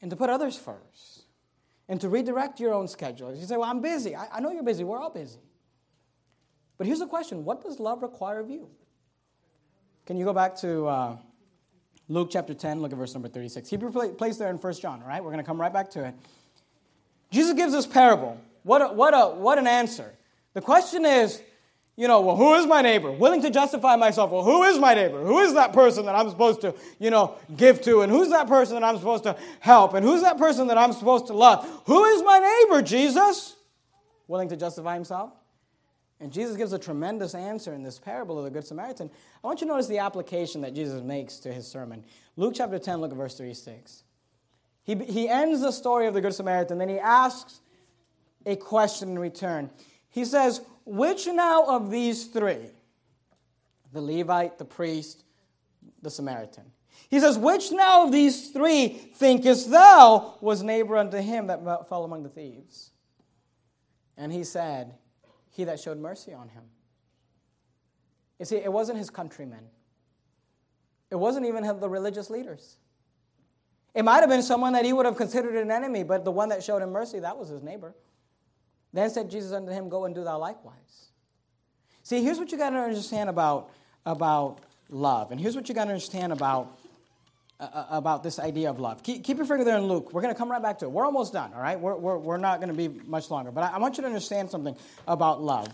and 0.00 0.08
to 0.12 0.16
put 0.16 0.30
others 0.30 0.56
first 0.56 1.24
and 1.88 2.00
to 2.00 2.08
redirect 2.08 2.60
your 2.60 2.74
own 2.74 2.86
schedule. 2.86 3.34
You 3.34 3.44
say, 3.44 3.56
Well, 3.56 3.68
I'm 3.68 3.80
busy. 3.80 4.14
I, 4.14 4.36
I 4.36 4.40
know 4.40 4.52
you're 4.52 4.62
busy. 4.62 4.84
We're 4.84 5.00
all 5.00 5.10
busy. 5.10 5.40
But 6.78 6.86
here's 6.86 6.98
the 6.98 7.06
question 7.06 7.44
what 7.44 7.62
does 7.62 7.80
love 7.80 8.02
require 8.02 8.40
of 8.40 8.50
you? 8.50 8.68
Can 10.06 10.16
you 10.16 10.24
go 10.24 10.32
back 10.32 10.56
to 10.56 10.86
uh, 10.86 11.16
Luke 12.08 12.28
chapter 12.30 12.54
10, 12.54 12.80
look 12.80 12.92
at 12.92 12.98
verse 12.98 13.14
number 13.14 13.28
36. 13.28 13.68
Keep 13.68 13.80
your 13.80 13.90
place 13.90 14.36
there 14.36 14.48
in 14.48 14.56
1 14.56 14.72
John, 14.74 15.02
all 15.02 15.08
right? 15.08 15.22
We're 15.22 15.32
going 15.32 15.42
to 15.42 15.46
come 15.46 15.60
right 15.60 15.72
back 15.72 15.90
to 15.90 16.04
it. 16.04 16.14
Jesus 17.32 17.54
gives 17.54 17.72
this 17.72 17.86
parable. 17.86 18.40
What, 18.62 18.82
a, 18.82 18.86
what, 18.86 19.12
a, 19.14 19.34
what 19.34 19.58
an 19.58 19.66
answer. 19.66 20.12
The 20.54 20.60
question 20.60 21.04
is, 21.04 21.42
you 21.96 22.06
know, 22.06 22.20
well, 22.20 22.36
who 22.36 22.54
is 22.54 22.66
my 22.66 22.82
neighbor? 22.82 23.10
Willing 23.10 23.42
to 23.42 23.50
justify 23.50 23.96
myself. 23.96 24.30
Well, 24.30 24.44
who 24.44 24.62
is 24.64 24.78
my 24.78 24.94
neighbor? 24.94 25.24
Who 25.24 25.40
is 25.40 25.54
that 25.54 25.72
person 25.72 26.04
that 26.04 26.14
I'm 26.14 26.28
supposed 26.30 26.60
to, 26.60 26.74
you 27.00 27.10
know, 27.10 27.36
give 27.56 27.80
to? 27.82 28.02
And 28.02 28.12
who's 28.12 28.28
that 28.30 28.46
person 28.46 28.74
that 28.74 28.84
I'm 28.84 28.98
supposed 28.98 29.24
to 29.24 29.36
help? 29.60 29.94
And 29.94 30.04
who's 30.04 30.22
that 30.22 30.38
person 30.38 30.68
that 30.68 30.78
I'm 30.78 30.92
supposed 30.92 31.26
to 31.28 31.32
love? 31.32 31.66
Who 31.86 32.04
is 32.04 32.22
my 32.22 32.38
neighbor, 32.38 32.82
Jesus? 32.82 33.56
Willing 34.28 34.48
to 34.50 34.56
justify 34.56 34.94
himself? 34.94 35.32
And 36.20 36.32
Jesus 36.32 36.56
gives 36.56 36.72
a 36.72 36.78
tremendous 36.78 37.34
answer 37.34 37.74
in 37.74 37.82
this 37.82 37.98
parable 37.98 38.38
of 38.38 38.44
the 38.44 38.50
Good 38.50 38.66
Samaritan. 38.66 39.10
I 39.44 39.46
want 39.46 39.60
you 39.60 39.66
to 39.66 39.72
notice 39.72 39.86
the 39.86 39.98
application 39.98 40.62
that 40.62 40.74
Jesus 40.74 41.02
makes 41.02 41.36
to 41.40 41.52
his 41.52 41.66
sermon. 41.66 42.04
Luke 42.36 42.54
chapter 42.56 42.78
10, 42.78 43.00
look 43.00 43.10
at 43.10 43.16
verse 43.16 43.36
36. 43.36 44.02
He, 44.84 44.94
he 44.94 45.28
ends 45.28 45.60
the 45.60 45.72
story 45.72 46.06
of 46.06 46.14
the 46.14 46.20
Good 46.20 46.34
Samaritan, 46.34 46.78
then 46.78 46.88
he 46.88 46.98
asks 46.98 47.60
a 48.46 48.56
question 48.56 49.10
in 49.10 49.18
return. 49.18 49.68
He 50.08 50.24
says, 50.24 50.62
Which 50.86 51.26
now 51.26 51.66
of 51.66 51.90
these 51.90 52.26
three, 52.26 52.70
the 53.92 54.00
Levite, 54.00 54.58
the 54.58 54.64
priest, 54.64 55.24
the 56.00 56.10
Samaritan, 56.10 56.64
he 57.08 57.20
says, 57.20 57.36
Which 57.36 57.72
now 57.72 58.04
of 58.06 58.12
these 58.12 58.50
three 58.50 58.88
thinkest 58.88 59.70
thou 59.70 60.38
was 60.40 60.62
neighbor 60.62 60.96
unto 60.96 61.18
him 61.18 61.48
that 61.48 61.88
fell 61.88 62.04
among 62.04 62.22
the 62.22 62.28
thieves? 62.28 62.90
And 64.16 64.32
he 64.32 64.44
said, 64.44 64.94
he 65.56 65.64
that 65.64 65.80
showed 65.80 65.98
mercy 65.98 66.32
on 66.34 66.48
him. 66.48 66.62
You 68.38 68.44
see, 68.44 68.56
it 68.56 68.72
wasn't 68.72 68.98
his 68.98 69.10
countrymen, 69.10 69.64
it 71.10 71.16
wasn't 71.16 71.46
even 71.46 71.64
the 71.80 71.88
religious 71.88 72.30
leaders. 72.30 72.76
It 73.94 74.04
might 74.04 74.20
have 74.20 74.28
been 74.28 74.42
someone 74.42 74.74
that 74.74 74.84
he 74.84 74.92
would 74.92 75.06
have 75.06 75.16
considered 75.16 75.56
an 75.56 75.70
enemy, 75.70 76.02
but 76.02 76.22
the 76.22 76.30
one 76.30 76.50
that 76.50 76.62
showed 76.62 76.82
him 76.82 76.92
mercy, 76.92 77.18
that 77.20 77.38
was 77.38 77.48
his 77.48 77.62
neighbor. 77.62 77.94
Then 78.92 79.08
said 79.08 79.30
Jesus 79.30 79.52
unto 79.52 79.72
him, 79.72 79.88
Go 79.88 80.04
and 80.04 80.14
do 80.14 80.22
thou 80.22 80.38
likewise. 80.38 81.06
See, 82.02 82.22
here's 82.22 82.38
what 82.38 82.52
you 82.52 82.58
got 82.58 82.70
to 82.70 82.76
understand 82.76 83.30
about, 83.30 83.70
about 84.04 84.60
love. 84.90 85.32
And 85.32 85.40
here's 85.40 85.56
what 85.56 85.66
you 85.70 85.74
got 85.74 85.84
to 85.86 85.92
understand 85.92 86.34
about 86.34 86.76
uh, 87.58 87.64
uh, 87.72 87.86
about 87.90 88.22
this 88.22 88.38
idea 88.38 88.68
of 88.68 88.78
love. 88.78 89.02
Keep, 89.02 89.24
keep, 89.24 89.38
your 89.38 89.46
finger 89.46 89.64
there 89.64 89.78
in 89.78 89.84
Luke. 89.86 90.12
We're 90.12 90.20
going 90.20 90.34
to 90.34 90.38
come 90.38 90.50
right 90.50 90.60
back 90.60 90.78
to 90.80 90.84
it. 90.84 90.90
We're 90.90 91.06
almost 91.06 91.32
done, 91.32 91.54
all 91.54 91.62
right? 91.62 91.80
We're, 91.80 91.96
we're, 91.96 92.18
we're 92.18 92.36
not 92.36 92.60
going 92.60 92.68
to 92.68 92.74
be 92.74 92.88
much 93.06 93.30
longer. 93.30 93.50
But 93.50 93.64
I, 93.64 93.76
I, 93.76 93.78
want 93.78 93.96
you 93.96 94.02
to 94.02 94.06
understand 94.06 94.50
something 94.50 94.76
about 95.08 95.42
love. 95.42 95.68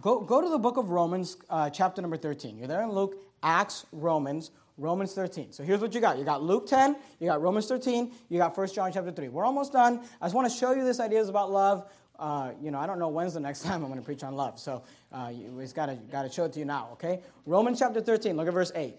Go, 0.00 0.20
go 0.20 0.40
to 0.40 0.48
the 0.48 0.58
book 0.58 0.78
of 0.78 0.88
Romans, 0.88 1.36
uh, 1.50 1.68
chapter 1.68 2.00
number 2.00 2.16
13. 2.16 2.56
You're 2.56 2.68
there 2.68 2.82
in 2.82 2.90
Luke, 2.90 3.22
Acts, 3.42 3.84
Romans, 3.92 4.50
Romans 4.78 5.12
13. 5.12 5.52
So 5.52 5.62
here's 5.62 5.80
what 5.80 5.94
you 5.94 6.00
got. 6.00 6.18
You 6.18 6.24
got 6.24 6.42
Luke 6.42 6.66
10, 6.66 6.96
you 7.20 7.26
got 7.26 7.42
Romans 7.42 7.66
13, 7.66 8.12
you 8.28 8.38
got 8.38 8.56
1 8.56 8.68
John 8.68 8.92
chapter 8.92 9.12
3. 9.12 9.28
We're 9.28 9.44
almost 9.44 9.72
done. 9.72 10.00
I 10.20 10.26
just 10.26 10.34
want 10.34 10.50
to 10.50 10.56
show 10.56 10.72
you 10.72 10.84
this 10.84 11.00
ideas 11.00 11.28
about 11.28 11.50
love. 11.50 11.90
Uh, 12.18 12.52
you 12.62 12.70
know, 12.70 12.78
I 12.78 12.86
don't 12.86 12.98
know 12.98 13.08
when's 13.08 13.34
the 13.34 13.40
next 13.40 13.60
time 13.64 13.82
I'm 13.82 13.90
going 13.90 14.00
to 14.00 14.04
preach 14.04 14.24
on 14.24 14.34
love. 14.34 14.58
So 14.58 14.82
uh, 15.12 15.32
got 15.74 15.86
to 15.86 15.96
got 16.10 16.22
to 16.22 16.30
show 16.30 16.44
it 16.44 16.52
to 16.54 16.58
you 16.58 16.64
now, 16.64 16.88
okay? 16.92 17.20
Romans 17.44 17.78
chapter 17.78 18.00
13, 18.00 18.36
look 18.36 18.48
at 18.48 18.54
verse 18.54 18.72
8. 18.74 18.94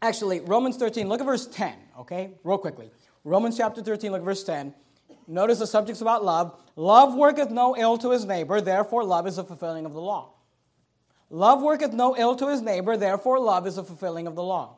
Actually, 0.00 0.40
Romans 0.40 0.76
13, 0.76 1.08
look 1.08 1.20
at 1.20 1.26
verse 1.26 1.46
10, 1.46 1.74
okay? 1.98 2.30
Real 2.44 2.58
quickly. 2.58 2.90
Romans 3.24 3.56
chapter 3.56 3.82
13, 3.82 4.12
look 4.12 4.20
at 4.20 4.24
verse 4.24 4.44
10. 4.44 4.72
Notice 5.26 5.58
the 5.58 5.66
subject's 5.66 6.00
about 6.00 6.24
love. 6.24 6.58
Love 6.76 7.14
worketh 7.14 7.50
no 7.50 7.76
ill 7.76 7.98
to 7.98 8.10
his 8.12 8.24
neighbor, 8.24 8.60
therefore 8.60 9.04
love 9.04 9.26
is 9.26 9.38
a 9.38 9.44
fulfilling 9.44 9.84
of 9.84 9.92
the 9.92 10.00
law. 10.00 10.30
Love 11.30 11.60
worketh 11.60 11.92
no 11.92 12.16
ill 12.16 12.34
to 12.36 12.48
his 12.48 12.62
neighbor, 12.62 12.96
therefore 12.96 13.38
love 13.38 13.66
is 13.66 13.76
a 13.76 13.84
fulfilling 13.84 14.26
of 14.26 14.34
the 14.34 14.42
law. 14.42 14.76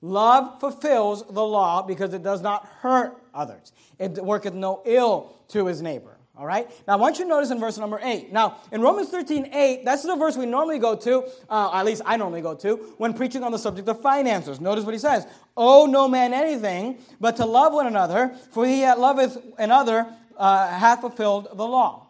Love 0.00 0.60
fulfills 0.60 1.26
the 1.26 1.44
law 1.44 1.82
because 1.82 2.14
it 2.14 2.22
does 2.22 2.40
not 2.40 2.64
hurt 2.80 3.20
others. 3.34 3.72
It 3.98 4.12
worketh 4.22 4.54
no 4.54 4.82
ill 4.84 5.34
to 5.48 5.66
his 5.66 5.82
neighbor. 5.82 6.17
All 6.38 6.46
right? 6.46 6.70
Now, 6.86 6.92
I 6.92 6.96
want 6.96 7.18
you 7.18 7.24
to 7.24 7.28
notice 7.28 7.50
in 7.50 7.58
verse 7.58 7.76
number 7.78 7.98
8. 8.00 8.32
Now, 8.32 8.58
in 8.70 8.80
Romans 8.80 9.08
13, 9.08 9.50
8, 9.52 9.84
that's 9.84 10.04
the 10.04 10.14
verse 10.14 10.36
we 10.36 10.46
normally 10.46 10.78
go 10.78 10.94
to, 10.94 11.24
uh, 11.50 11.70
at 11.74 11.84
least 11.84 12.02
I 12.06 12.16
normally 12.16 12.42
go 12.42 12.54
to, 12.54 12.76
when 12.96 13.12
preaching 13.12 13.42
on 13.42 13.50
the 13.50 13.58
subject 13.58 13.88
of 13.88 14.00
finances. 14.00 14.60
Notice 14.60 14.84
what 14.84 14.94
he 14.94 15.00
says 15.00 15.26
Owe 15.56 15.86
no 15.86 16.06
man 16.06 16.32
anything 16.32 16.98
but 17.20 17.36
to 17.36 17.44
love 17.44 17.72
one 17.72 17.88
another, 17.88 18.32
for 18.52 18.64
he 18.64 18.82
that 18.82 19.00
loveth 19.00 19.36
another 19.58 20.06
uh, 20.36 20.68
hath 20.68 21.00
fulfilled 21.00 21.48
the 21.52 21.66
law. 21.66 22.06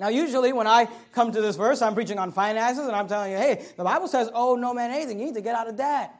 Now, 0.00 0.08
usually 0.08 0.54
when 0.54 0.66
I 0.66 0.88
come 1.12 1.30
to 1.32 1.42
this 1.42 1.56
verse, 1.56 1.82
I'm 1.82 1.94
preaching 1.94 2.18
on 2.18 2.32
finances 2.32 2.86
and 2.86 2.96
I'm 2.96 3.08
telling 3.08 3.32
you, 3.32 3.36
hey, 3.36 3.66
the 3.76 3.84
Bible 3.84 4.08
says, 4.08 4.30
owe 4.32 4.54
no 4.54 4.72
man 4.72 4.90
anything. 4.92 5.18
You 5.18 5.26
need 5.26 5.34
to 5.34 5.42
get 5.42 5.54
out 5.54 5.68
of 5.68 5.76
debt. 5.76 6.14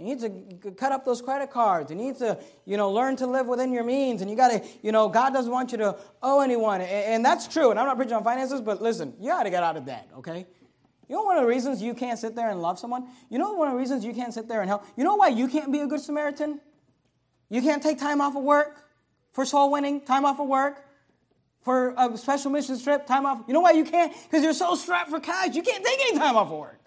You 0.00 0.06
need 0.06 0.62
to 0.62 0.70
cut 0.72 0.92
up 0.92 1.04
those 1.04 1.20
credit 1.20 1.50
cards. 1.50 1.90
You 1.90 1.96
need 1.96 2.16
to, 2.18 2.38
you 2.64 2.76
know, 2.76 2.90
learn 2.90 3.16
to 3.16 3.26
live 3.26 3.46
within 3.46 3.70
your 3.70 3.84
means. 3.84 4.22
And 4.22 4.30
you 4.30 4.36
got 4.36 4.48
to, 4.48 4.62
you 4.82 4.92
know, 4.92 5.08
God 5.08 5.34
doesn't 5.34 5.52
want 5.52 5.72
you 5.72 5.78
to 5.78 5.96
owe 6.22 6.40
anyone. 6.40 6.80
And 6.80 7.24
that's 7.24 7.46
true. 7.46 7.70
And 7.70 7.78
I'm 7.78 7.86
not 7.86 7.96
preaching 7.96 8.14
on 8.14 8.24
finances, 8.24 8.60
but 8.62 8.80
listen, 8.80 9.14
you 9.20 9.28
got 9.28 9.42
to 9.42 9.50
get 9.50 9.62
out 9.62 9.76
of 9.76 9.84
debt, 9.84 10.08
okay? 10.18 10.46
You 11.08 11.16
know 11.16 11.24
one 11.24 11.36
of 11.36 11.42
the 11.42 11.48
reasons 11.48 11.82
you 11.82 11.92
can't 11.92 12.18
sit 12.18 12.34
there 12.34 12.50
and 12.50 12.62
love 12.62 12.78
someone? 12.78 13.08
You 13.28 13.38
know 13.38 13.52
one 13.54 13.68
of 13.68 13.74
the 13.74 13.78
reasons 13.78 14.04
you 14.04 14.14
can't 14.14 14.32
sit 14.32 14.48
there 14.48 14.60
and 14.60 14.68
help? 14.70 14.86
You 14.96 15.04
know 15.04 15.16
why 15.16 15.28
you 15.28 15.48
can't 15.48 15.70
be 15.70 15.80
a 15.80 15.86
good 15.86 16.00
Samaritan? 16.00 16.60
You 17.50 17.60
can't 17.62 17.82
take 17.82 17.98
time 17.98 18.20
off 18.20 18.36
of 18.36 18.42
work 18.42 18.84
for 19.32 19.44
soul 19.44 19.70
winning, 19.70 20.00
time 20.00 20.24
off 20.24 20.40
of 20.40 20.48
work 20.48 20.82
for 21.62 21.94
a 21.98 22.16
special 22.16 22.50
mission 22.50 22.80
trip, 22.80 23.06
time 23.06 23.26
off. 23.26 23.42
You 23.46 23.54
know 23.54 23.60
why 23.60 23.72
you 23.72 23.84
can't? 23.84 24.14
Because 24.22 24.42
you're 24.42 24.54
so 24.54 24.74
strapped 24.76 25.10
for 25.10 25.20
cash, 25.20 25.54
you 25.54 25.62
can't 25.62 25.84
take 25.84 26.00
any 26.00 26.18
time 26.18 26.36
off 26.36 26.46
of 26.46 26.58
work. 26.58 26.79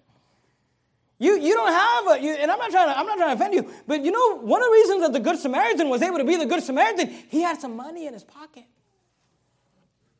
You, 1.24 1.40
you 1.40 1.54
don't 1.54 1.72
have 1.72 2.06
a, 2.08 2.22
you, 2.22 2.32
and 2.32 2.50
I'm 2.50 2.58
not 2.58 2.70
trying 2.70 2.88
to 2.88 2.98
I'm 2.98 3.06
not 3.06 3.16
trying 3.16 3.30
to 3.30 3.42
offend 3.42 3.54
you, 3.54 3.72
but 3.86 4.04
you 4.04 4.10
know 4.10 4.40
one 4.40 4.60
of 4.60 4.66
the 4.66 4.72
reasons 4.72 5.00
that 5.00 5.14
the 5.14 5.20
Good 5.20 5.38
Samaritan 5.38 5.88
was 5.88 6.02
able 6.02 6.18
to 6.18 6.24
be 6.24 6.36
the 6.36 6.44
Good 6.44 6.62
Samaritan, 6.62 7.08
he 7.30 7.40
had 7.40 7.58
some 7.58 7.76
money 7.76 8.06
in 8.06 8.12
his 8.12 8.22
pocket 8.22 8.64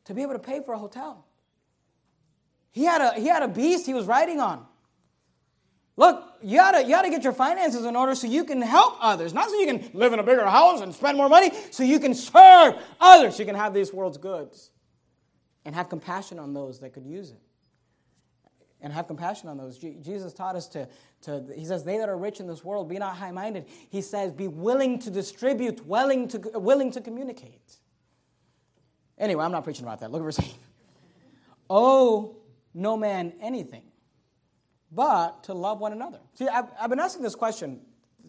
to 0.05 0.15
be 0.15 0.23
able 0.23 0.33
to 0.33 0.39
pay 0.39 0.61
for 0.63 0.73
a 0.73 0.79
hotel. 0.79 1.27
He 2.71 2.85
had 2.85 3.01
a 3.01 3.19
he 3.19 3.27
had 3.27 3.43
a 3.43 3.47
beast 3.47 3.85
he 3.85 3.93
was 3.93 4.07
riding 4.07 4.39
on. 4.39 4.65
Look, 5.95 6.23
you 6.41 6.57
gotta, 6.57 6.81
you 6.81 6.89
gotta 6.89 7.11
get 7.11 7.23
your 7.23 7.33
finances 7.33 7.85
in 7.85 7.95
order 7.95 8.15
so 8.15 8.25
you 8.25 8.43
can 8.43 8.61
help 8.61 8.97
others. 8.99 9.31
Not 9.31 9.49
so 9.49 9.59
you 9.59 9.67
can 9.67 9.91
live 9.93 10.11
in 10.11 10.17
a 10.17 10.23
bigger 10.23 10.45
house 10.45 10.81
and 10.81 10.93
spend 10.93 11.17
more 11.17 11.29
money, 11.29 11.51
so 11.69 11.83
you 11.83 11.99
can 11.99 12.15
serve 12.15 12.81
others. 12.99 13.37
You 13.37 13.45
can 13.45 13.55
have 13.55 13.75
this 13.75 13.93
world's 13.93 14.17
goods 14.17 14.71
and 15.65 15.75
have 15.75 15.87
compassion 15.87 16.39
on 16.39 16.55
those 16.55 16.79
that 16.79 16.93
could 16.93 17.05
use 17.05 17.29
it 17.29 17.39
and 18.85 18.93
have 18.93 19.07
compassion 19.07 19.49
on 19.49 19.57
those. 19.57 19.79
Jesus 19.79 20.31
taught 20.31 20.55
us 20.55 20.67
to, 20.67 20.87
to, 21.23 21.43
he 21.55 21.65
says, 21.65 21.83
they 21.83 21.97
that 21.97 22.07
are 22.07 22.15
rich 22.15 22.39
in 22.39 22.45
this 22.45 22.63
world, 22.63 22.87
be 22.87 22.99
not 22.99 23.17
high 23.17 23.31
minded. 23.31 23.65
He 23.89 23.99
says, 23.99 24.31
be 24.31 24.47
willing 24.47 24.99
to 24.99 25.09
distribute, 25.09 25.83
willing 25.87 26.27
to, 26.27 26.37
willing 26.53 26.91
to 26.91 27.01
communicate. 27.01 27.77
Anyway, 29.17 29.43
I'm 29.43 29.51
not 29.51 29.63
preaching 29.63 29.85
about 29.85 30.01
that. 30.01 30.11
Look 30.11 30.21
at 30.21 30.25
verse 30.25 30.39
8. 30.39 30.53
Owe 31.71 32.35
no 32.75 32.95
man 32.95 33.33
anything 33.41 33.81
but 34.91 35.43
to 35.45 35.55
love 35.55 35.79
one 35.79 35.91
another. 35.91 36.19
See, 36.35 36.47
I've, 36.47 36.65
I've 36.79 36.91
been 36.91 36.99
asking 36.99 37.23
this 37.23 37.33
question 37.33 37.81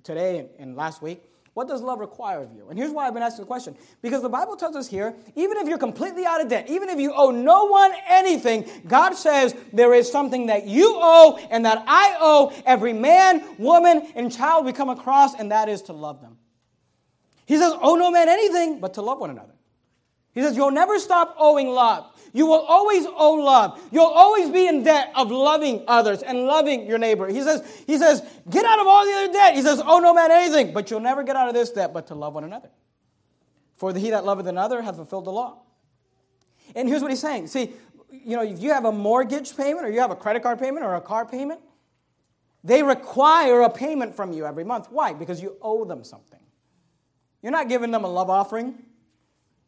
today 0.04 0.48
and 0.58 0.74
last 0.74 1.02
week. 1.02 1.22
What 1.56 1.68
does 1.68 1.80
love 1.80 2.00
require 2.00 2.42
of 2.42 2.52
you? 2.52 2.66
And 2.68 2.78
here's 2.78 2.90
why 2.90 3.06
I've 3.06 3.14
been 3.14 3.22
asking 3.22 3.44
the 3.44 3.46
question. 3.46 3.74
Because 4.02 4.20
the 4.20 4.28
Bible 4.28 4.56
tells 4.56 4.76
us 4.76 4.86
here, 4.86 5.14
even 5.36 5.56
if 5.56 5.66
you're 5.66 5.78
completely 5.78 6.26
out 6.26 6.42
of 6.42 6.48
debt, 6.48 6.68
even 6.68 6.90
if 6.90 7.00
you 7.00 7.14
owe 7.14 7.30
no 7.30 7.64
one 7.64 7.92
anything, 8.06 8.68
God 8.86 9.14
says 9.14 9.54
there 9.72 9.94
is 9.94 10.12
something 10.12 10.48
that 10.48 10.66
you 10.66 10.92
owe 10.96 11.38
and 11.50 11.64
that 11.64 11.82
I 11.86 12.18
owe 12.20 12.52
every 12.66 12.92
man, 12.92 13.42
woman, 13.56 14.06
and 14.14 14.30
child 14.30 14.66
we 14.66 14.74
come 14.74 14.90
across, 14.90 15.34
and 15.34 15.50
that 15.50 15.70
is 15.70 15.80
to 15.82 15.94
love 15.94 16.20
them. 16.20 16.36
He 17.46 17.56
says, 17.56 17.72
owe 17.80 17.94
no 17.94 18.10
man 18.10 18.28
anything 18.28 18.78
but 18.78 18.92
to 18.92 19.00
love 19.00 19.18
one 19.18 19.30
another. 19.30 19.54
He 20.36 20.42
says, 20.42 20.54
you'll 20.54 20.70
never 20.70 20.98
stop 20.98 21.34
owing 21.38 21.68
love. 21.70 22.12
You 22.34 22.44
will 22.44 22.60
always 22.60 23.06
owe 23.06 23.36
love. 23.42 23.80
You'll 23.90 24.04
always 24.04 24.50
be 24.50 24.68
in 24.68 24.82
debt 24.82 25.10
of 25.16 25.30
loving 25.30 25.82
others 25.88 26.22
and 26.22 26.44
loving 26.44 26.86
your 26.86 26.98
neighbor. 26.98 27.26
He 27.26 27.40
says, 27.40 27.82
he 27.86 27.96
says, 27.96 28.22
get 28.50 28.66
out 28.66 28.78
of 28.78 28.86
all 28.86 29.06
the 29.06 29.12
other 29.12 29.32
debt. 29.32 29.54
He 29.54 29.62
says, 29.62 29.80
oh 29.82 29.98
no 29.98 30.12
man 30.12 30.30
anything, 30.30 30.74
but 30.74 30.90
you'll 30.90 31.00
never 31.00 31.22
get 31.22 31.36
out 31.36 31.48
of 31.48 31.54
this 31.54 31.70
debt 31.70 31.94
but 31.94 32.08
to 32.08 32.14
love 32.14 32.34
one 32.34 32.44
another. 32.44 32.68
For 33.76 33.94
he 33.94 34.10
that 34.10 34.26
loveth 34.26 34.46
another 34.46 34.82
hath 34.82 34.96
fulfilled 34.96 35.24
the 35.24 35.32
law. 35.32 35.62
And 36.74 36.86
here's 36.86 37.00
what 37.00 37.10
he's 37.10 37.20
saying. 37.20 37.46
See, 37.46 37.72
you 38.10 38.36
know, 38.36 38.42
if 38.42 38.60
you 38.60 38.74
have 38.74 38.84
a 38.84 38.92
mortgage 38.92 39.56
payment 39.56 39.86
or 39.86 39.90
you 39.90 40.00
have 40.00 40.10
a 40.10 40.16
credit 40.16 40.42
card 40.42 40.58
payment 40.58 40.84
or 40.84 40.96
a 40.96 41.00
car 41.00 41.24
payment, 41.24 41.60
they 42.62 42.82
require 42.82 43.62
a 43.62 43.70
payment 43.70 44.14
from 44.14 44.34
you 44.34 44.44
every 44.44 44.64
month. 44.64 44.88
Why? 44.90 45.14
Because 45.14 45.40
you 45.40 45.56
owe 45.62 45.86
them 45.86 46.04
something. 46.04 46.40
You're 47.40 47.52
not 47.52 47.70
giving 47.70 47.90
them 47.90 48.04
a 48.04 48.08
love 48.08 48.28
offering. 48.28 48.74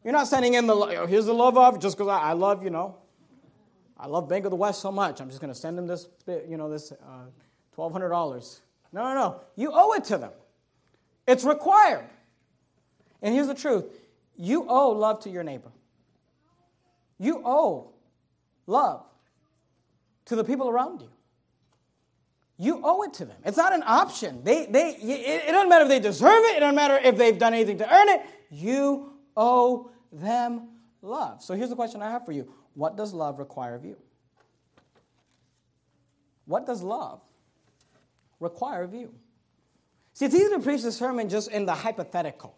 You're 0.05 0.13
not 0.13 0.29
sending 0.29 0.55
in 0.55 0.67
the, 0.67 0.75
oh, 0.75 1.07
here's 1.07 1.27
the 1.27 1.35
love 1.35 1.59
of, 1.59 1.81
just 1.81 1.97
because 1.97 2.09
I, 2.09 2.19
I, 2.19 2.33
love, 2.33 2.63
you 2.63 2.71
know, 2.71 2.97
I 3.99 4.07
love 4.07 4.29
Bank 4.29 4.45
of 4.45 4.51
the 4.51 4.57
West 4.57 4.81
so 4.81 4.93
much. 4.93 5.21
I'm 5.21 5.29
just 5.29 5.41
going 5.41 5.53
to 5.53 5.59
send 5.59 5.77
them 5.77 5.87
this, 5.87 6.09
you 6.27 6.57
know, 6.57 6.71
this 6.71 6.93
uh, 6.93 7.27
$1,200. 7.77 8.61
No, 8.93 9.03
no, 9.03 9.15
no. 9.15 9.41
You 9.57 9.71
owe 9.73 9.93
it 9.95 10.05
to 10.05 10.19
them. 10.19 10.33
It's 11.27 11.45
required. 11.45 12.09
And 13.23 13.35
here's 13.35 13.49
the 13.49 13.55
truth 13.55 13.85
you 14.37 14.67
owe 14.69 14.91
love 14.91 15.21
to 15.21 15.31
your 15.31 15.43
neighbor. 15.43 15.73
You 17.19 17.43
owe 17.45 17.93
love 18.67 19.05
to 20.27 20.37
the 20.37 20.45
people 20.45 20.69
around 20.69 21.01
you. 21.03 21.11
You 22.57 22.81
owe 22.85 23.03
it 23.03 23.15
to 23.15 23.25
them. 23.25 23.37
It's 23.45 23.57
not 23.57 23.73
an 23.73 23.83
option. 23.85 24.43
They, 24.45 24.67
they, 24.67 24.91
it, 24.91 25.49
it 25.49 25.53
doesn't 25.53 25.69
matter 25.69 25.85
if 25.85 25.89
they 25.89 26.01
deserve 26.01 26.45
it, 26.45 26.57
it 26.57 26.61
doesn't 26.61 26.75
matter 26.75 26.97
if 26.97 27.17
they've 27.17 27.39
done 27.39 27.55
anything 27.55 27.79
to 27.79 27.93
earn 27.93 28.09
it. 28.09 28.23
You 28.51 29.18
owe 29.39 29.91
them 30.13 30.69
love. 31.01 31.43
So 31.43 31.55
here's 31.55 31.71
the 31.71 31.77
question 31.77 32.03
I 32.03 32.11
have 32.11 32.27
for 32.27 32.33
you 32.33 32.53
What 32.75 32.97
does 32.97 33.15
love 33.15 33.39
require 33.39 33.75
of 33.75 33.87
you? 33.87 33.97
What 36.45 36.67
does 36.67 36.83
love 36.83 37.21
require 38.41 38.83
of 38.83 38.93
you? 38.93 39.15
See, 40.13 40.25
it's 40.25 40.35
easy 40.35 40.49
to 40.51 40.59
preach 40.59 40.83
the 40.83 40.93
sermon 40.93 41.29
just 41.29 41.51
in 41.51 41.65
the 41.65 41.75
hypothetical. 41.75 42.58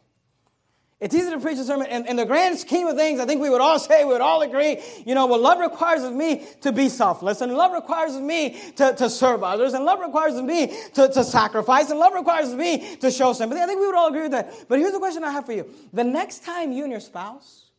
It's 1.01 1.15
easy 1.15 1.31
to 1.31 1.41
preach 1.41 1.57
a 1.59 1.65
sermon 1.65 1.87
in, 1.87 2.07
in, 2.07 2.17
the 2.17 2.27
grand 2.27 2.59
scheme 2.59 2.87
of 2.87 2.95
things. 2.95 3.21
I 3.21 3.25
think 3.25 3.41
we 3.41 3.49
would 3.49 3.63
all 3.63 3.79
say, 3.79 4.05
we 4.05 4.13
would 4.13 4.21
all 4.21 4.43
agree, 4.43 4.83
you 5.07 5.15
know, 5.15 5.25
what 5.25 5.41
love 5.41 5.59
requires 5.59 6.03
of 6.03 6.13
me 6.13 6.47
to 6.61 6.73
be 6.73 6.91
selfless, 6.91 7.41
and 7.41 7.55
love 7.55 7.73
requires 7.73 8.15
of 8.15 8.23
me 8.23 8.61
to, 8.77 8.95
to 8.95 9.09
serve 9.09 9.43
others, 9.43 9.73
and 9.73 9.87
love 9.87 10.01
requires 10.01 10.35
of 10.35 10.45
me 10.45 10.67
to, 10.93 11.09
to 11.09 11.25
sacrifice, 11.25 11.89
and 11.89 11.99
love 11.99 12.13
requires 12.13 12.51
of 12.51 12.59
me 12.59 12.97
to 12.97 13.11
show 13.11 13.33
sympathy. 13.33 13.63
I 13.63 13.67
think 13.67 13.81
we 13.81 13.87
would 13.87 13.95
all 13.95 14.09
agree 14.09 14.23
with 14.23 14.33
that. 14.33 14.53
But 14.69 14.79
here's 14.79 14.93
the 14.93 14.99
question 14.99 15.25
I 15.25 15.31
have 15.31 15.47
for 15.47 15.53
you 15.53 15.75
the 15.95 16.05
next 16.05 16.45
time 16.45 16.71
you 16.71 16.83
and 16.83 16.93
your 16.93 17.01
spouse 17.01 17.71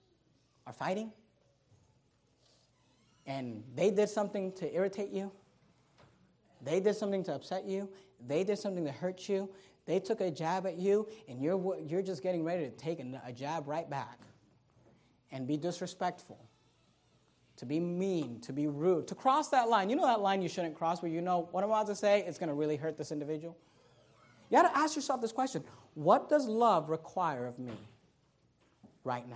are 0.66 0.74
fighting, 0.74 1.12
and 3.28 3.64
they 3.76 3.92
did 3.92 4.10
something 4.10 4.52
to 4.54 4.74
irritate 4.74 5.12
you, 5.12 5.32
they 6.64 6.80
did 6.80 6.96
something 6.96 7.24
to 7.26 7.36
upset 7.36 7.66
you, 7.66 7.88
they 8.26 8.44
did 8.44 8.58
something 8.58 8.84
to 8.84 8.92
hurt 8.92 9.30
you, 9.30 9.48
they 9.92 10.00
took 10.00 10.22
a 10.22 10.32
jab 10.32 10.66
at 10.66 10.78
you, 10.78 11.06
and 11.28 11.44
you're, 11.44 11.78
you're 11.86 12.02
just 12.02 12.24
getting 12.24 12.46
ready 12.46 12.64
to 12.64 12.72
take 12.72 13.00
a 13.00 13.34
jab 13.34 13.68
right 13.68 13.89
back 13.89 14.20
and 15.34 15.46
be 15.46 15.58
disrespectful, 15.58 16.39
to 17.58 17.66
be 17.66 17.78
mean, 17.78 18.39
to 18.39 18.54
be 18.54 18.68
rude, 18.68 19.06
to 19.10 19.16
cross 19.16 19.50
that 19.50 19.68
line. 19.68 19.89
You 19.89 19.98
know 19.98 20.06
that 20.06 20.22
line 20.22 20.42
you 20.42 20.48
shouldn't 20.48 20.76
cross 20.76 21.02
where 21.02 21.12
you 21.12 21.20
know 21.20 21.50
what 21.52 21.66
I'm 21.66 21.70
about 21.70 21.88
to 21.88 21.96
say 21.96 22.22
is 22.22 22.38
going 22.38 22.48
to 22.48 22.56
really 22.56 22.78
hurt 22.78 22.98
this 22.98 23.12
individual? 23.12 23.58
You 24.50 24.62
got 24.62 24.74
to 24.74 24.78
ask 24.78 24.96
yourself 24.96 25.20
this 25.20 25.34
question 25.34 25.62
What 25.94 26.30
does 26.30 26.48
love 26.48 26.89
require 26.89 27.46
of 27.46 27.60
me 27.60 27.74
right 29.04 29.28
now? 29.28 29.36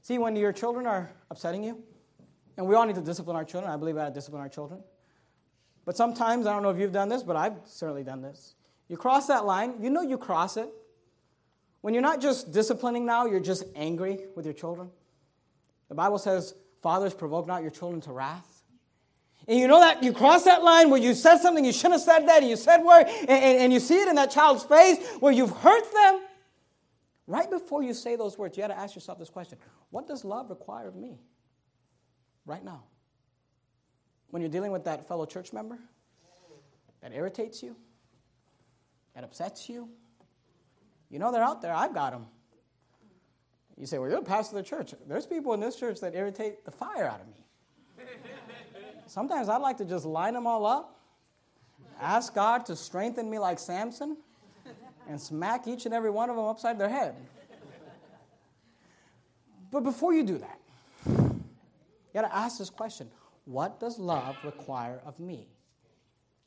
See, 0.00 0.16
when 0.16 0.36
your 0.36 0.52
children 0.52 0.86
are 0.86 1.10
upsetting 1.30 1.62
you, 1.62 1.82
and 2.56 2.66
we 2.66 2.74
all 2.74 2.86
need 2.86 2.96
to 2.96 3.02
discipline 3.02 3.36
our 3.36 3.44
children, 3.44 3.70
I 3.70 3.76
believe 3.76 3.96
got 3.96 4.06
to 4.06 4.10
discipline 4.10 4.40
our 4.40 4.48
children. 4.48 4.82
But 5.84 5.96
sometimes, 5.96 6.46
I 6.46 6.52
don't 6.52 6.62
know 6.62 6.70
if 6.70 6.78
you've 6.78 6.92
done 6.92 7.08
this, 7.08 7.22
but 7.22 7.36
I've 7.36 7.56
certainly 7.64 8.04
done 8.04 8.22
this. 8.22 8.54
You 8.88 8.96
cross 8.96 9.26
that 9.26 9.44
line, 9.44 9.74
you 9.80 9.90
know 9.90 10.02
you 10.02 10.18
cross 10.18 10.56
it. 10.56 10.68
When 11.80 11.92
you're 11.92 12.02
not 12.02 12.20
just 12.20 12.52
disciplining 12.52 13.04
now, 13.04 13.26
you're 13.26 13.40
just 13.40 13.64
angry 13.74 14.26
with 14.34 14.46
your 14.46 14.54
children. 14.54 14.90
The 15.88 15.94
Bible 15.94 16.18
says, 16.18 16.54
Fathers, 16.82 17.14
provoke 17.14 17.46
not 17.46 17.62
your 17.62 17.70
children 17.70 18.00
to 18.02 18.12
wrath. 18.12 18.62
And 19.46 19.58
you 19.58 19.68
know 19.68 19.80
that 19.80 20.02
you 20.02 20.12
cross 20.12 20.44
that 20.44 20.62
line 20.62 20.88
where 20.88 21.00
you 21.00 21.14
said 21.14 21.38
something 21.38 21.64
you 21.64 21.72
shouldn't 21.72 21.94
have 21.94 22.00
said 22.00 22.26
that, 22.28 22.40
and 22.40 22.48
you 22.48 22.56
said 22.56 22.82
word, 22.82 23.04
and, 23.06 23.30
and, 23.30 23.58
and 23.58 23.72
you 23.72 23.80
see 23.80 24.00
it 24.00 24.08
in 24.08 24.14
that 24.16 24.30
child's 24.30 24.64
face 24.64 24.98
where 25.20 25.32
you've 25.32 25.50
hurt 25.50 25.92
them. 25.92 26.20
Right 27.26 27.50
before 27.50 27.82
you 27.82 27.94
say 27.94 28.16
those 28.16 28.36
words, 28.38 28.56
you 28.56 28.62
got 28.62 28.68
to 28.68 28.78
ask 28.78 28.94
yourself 28.94 29.18
this 29.18 29.30
question 29.30 29.58
What 29.90 30.06
does 30.06 30.24
love 30.24 30.50
require 30.50 30.88
of 30.88 30.96
me 30.96 31.18
right 32.46 32.64
now? 32.64 32.84
When 34.34 34.40
you're 34.42 34.50
dealing 34.50 34.72
with 34.72 34.82
that 34.82 35.06
fellow 35.06 35.24
church 35.24 35.52
member 35.52 35.78
that 37.00 37.12
irritates 37.12 37.62
you, 37.62 37.76
that 39.14 39.22
upsets 39.22 39.68
you. 39.68 39.88
You 41.08 41.20
know 41.20 41.30
they're 41.30 41.44
out 41.44 41.62
there. 41.62 41.72
I've 41.72 41.94
got 41.94 42.10
them. 42.10 42.26
You 43.78 43.86
say, 43.86 43.96
well, 43.98 44.10
you're 44.10 44.18
the 44.18 44.26
pastor 44.26 44.58
of 44.58 44.64
the 44.64 44.68
church. 44.68 44.92
There's 45.06 45.24
people 45.24 45.54
in 45.54 45.60
this 45.60 45.76
church 45.76 46.00
that 46.00 46.16
irritate 46.16 46.64
the 46.64 46.72
fire 46.72 47.06
out 47.06 47.20
of 47.20 47.28
me. 47.28 48.06
Sometimes 49.06 49.48
I'd 49.48 49.58
like 49.58 49.76
to 49.76 49.84
just 49.84 50.04
line 50.04 50.34
them 50.34 50.48
all 50.48 50.66
up, 50.66 50.98
ask 52.00 52.34
God 52.34 52.66
to 52.66 52.74
strengthen 52.74 53.30
me 53.30 53.38
like 53.38 53.60
Samson, 53.60 54.16
and 55.08 55.20
smack 55.20 55.68
each 55.68 55.86
and 55.86 55.94
every 55.94 56.10
one 56.10 56.28
of 56.28 56.34
them 56.34 56.46
upside 56.46 56.76
their 56.76 56.88
head. 56.88 57.14
But 59.70 59.84
before 59.84 60.12
you 60.12 60.24
do 60.24 60.38
that, 60.38 60.58
you 61.06 61.40
got 62.12 62.22
to 62.22 62.34
ask 62.34 62.58
this 62.58 62.70
question 62.70 63.08
What 63.44 63.78
does 63.78 63.98
love 63.98 64.36
require 64.44 65.00
of 65.04 65.20
me 65.20 65.48